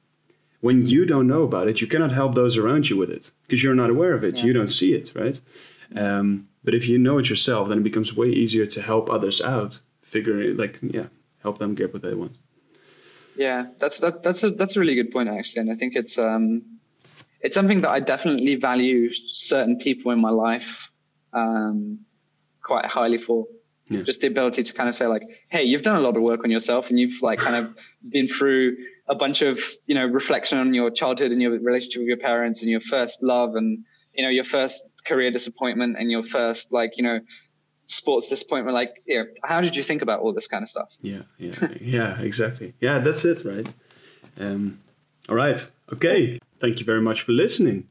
when 0.64 0.86
you 0.86 1.02
don't 1.12 1.28
know 1.32 1.42
about 1.42 1.68
it 1.68 1.80
you 1.80 1.86
cannot 1.86 2.12
help 2.20 2.34
those 2.34 2.56
around 2.56 2.88
you 2.88 2.96
with 2.96 3.10
it 3.10 3.30
because 3.42 3.62
you're 3.62 3.80
not 3.82 3.90
aware 3.90 4.14
of 4.14 4.22
it 4.24 4.36
yeah. 4.36 4.44
you 4.44 4.52
don't 4.52 4.74
see 4.78 4.90
it 4.94 5.12
right 5.14 5.40
um, 5.96 6.48
but 6.64 6.74
if 6.74 6.88
you 6.88 6.98
know 6.98 7.18
it 7.18 7.28
yourself 7.28 7.68
then 7.68 7.78
it 7.78 7.88
becomes 7.90 8.16
way 8.16 8.28
easier 8.28 8.66
to 8.66 8.80
help 8.80 9.08
others 9.10 9.40
out 9.40 9.80
figure 10.02 10.54
like 10.54 10.78
yeah 10.82 11.08
help 11.44 11.58
them 11.58 11.74
get 11.74 11.92
what 11.92 12.02
they 12.02 12.14
want. 12.14 12.36
Yeah, 13.36 13.66
that's 13.78 13.98
that, 14.00 14.22
that's 14.24 14.42
a 14.42 14.50
that's 14.50 14.76
a 14.76 14.80
really 14.80 14.96
good 14.96 15.10
point 15.12 15.28
actually, 15.28 15.60
and 15.62 15.70
I 15.70 15.76
think 15.76 15.94
it's 15.94 16.18
um 16.18 16.62
it's 17.40 17.54
something 17.54 17.82
that 17.82 17.90
I 17.90 18.00
definitely 18.00 18.54
value 18.56 19.12
certain 19.12 19.76
people 19.78 20.10
in 20.12 20.20
my 20.20 20.30
life 20.30 20.90
um, 21.32 22.00
quite 22.62 22.86
highly 22.86 23.18
for. 23.18 23.46
Yeah. 23.90 24.02
Just 24.02 24.22
the 24.22 24.28
ability 24.28 24.62
to 24.62 24.72
kind 24.72 24.88
of 24.88 24.94
say 24.94 25.06
like, 25.06 25.24
hey, 25.50 25.62
you've 25.62 25.82
done 25.82 25.96
a 25.96 26.00
lot 26.00 26.16
of 26.16 26.22
work 26.22 26.42
on 26.42 26.50
yourself, 26.50 26.88
and 26.88 26.98
you've 26.98 27.20
like 27.22 27.38
kind 27.38 27.56
of 27.56 27.76
been 28.08 28.26
through 28.26 28.76
a 29.06 29.14
bunch 29.14 29.42
of 29.42 29.60
you 29.86 29.94
know 29.94 30.06
reflection 30.06 30.58
on 30.58 30.74
your 30.74 30.90
childhood 30.90 31.30
and 31.32 31.40
your 31.40 31.58
relationship 31.58 32.00
with 32.00 32.08
your 32.08 32.16
parents 32.16 32.62
and 32.62 32.70
your 32.70 32.80
first 32.80 33.22
love 33.22 33.54
and 33.54 33.84
you 34.14 34.24
know 34.24 34.30
your 34.30 34.44
first 34.44 34.84
career 35.04 35.30
disappointment 35.30 35.96
and 35.98 36.10
your 36.10 36.22
first 36.22 36.72
like 36.72 36.92
you 36.96 37.04
know 37.04 37.20
sports 37.86 38.28
disappointment. 38.28 38.74
Like 38.74 39.02
you 39.06 39.18
know, 39.18 39.26
how 39.42 39.60
did 39.60 39.76
you 39.76 39.82
think 39.82 40.02
about 40.02 40.20
all 40.20 40.32
this 40.32 40.46
kind 40.46 40.62
of 40.62 40.68
stuff? 40.68 40.94
Yeah 41.02 41.22
yeah 41.38 41.68
yeah 41.80 42.20
exactly. 42.20 42.74
Yeah 42.80 42.98
that's 42.98 43.24
it 43.24 43.44
right? 43.44 43.68
Um 44.38 44.80
all 45.28 45.36
right. 45.36 45.70
Okay. 45.92 46.38
Thank 46.60 46.80
you 46.80 46.86
very 46.86 47.00
much 47.00 47.22
for 47.22 47.32
listening 47.32 47.88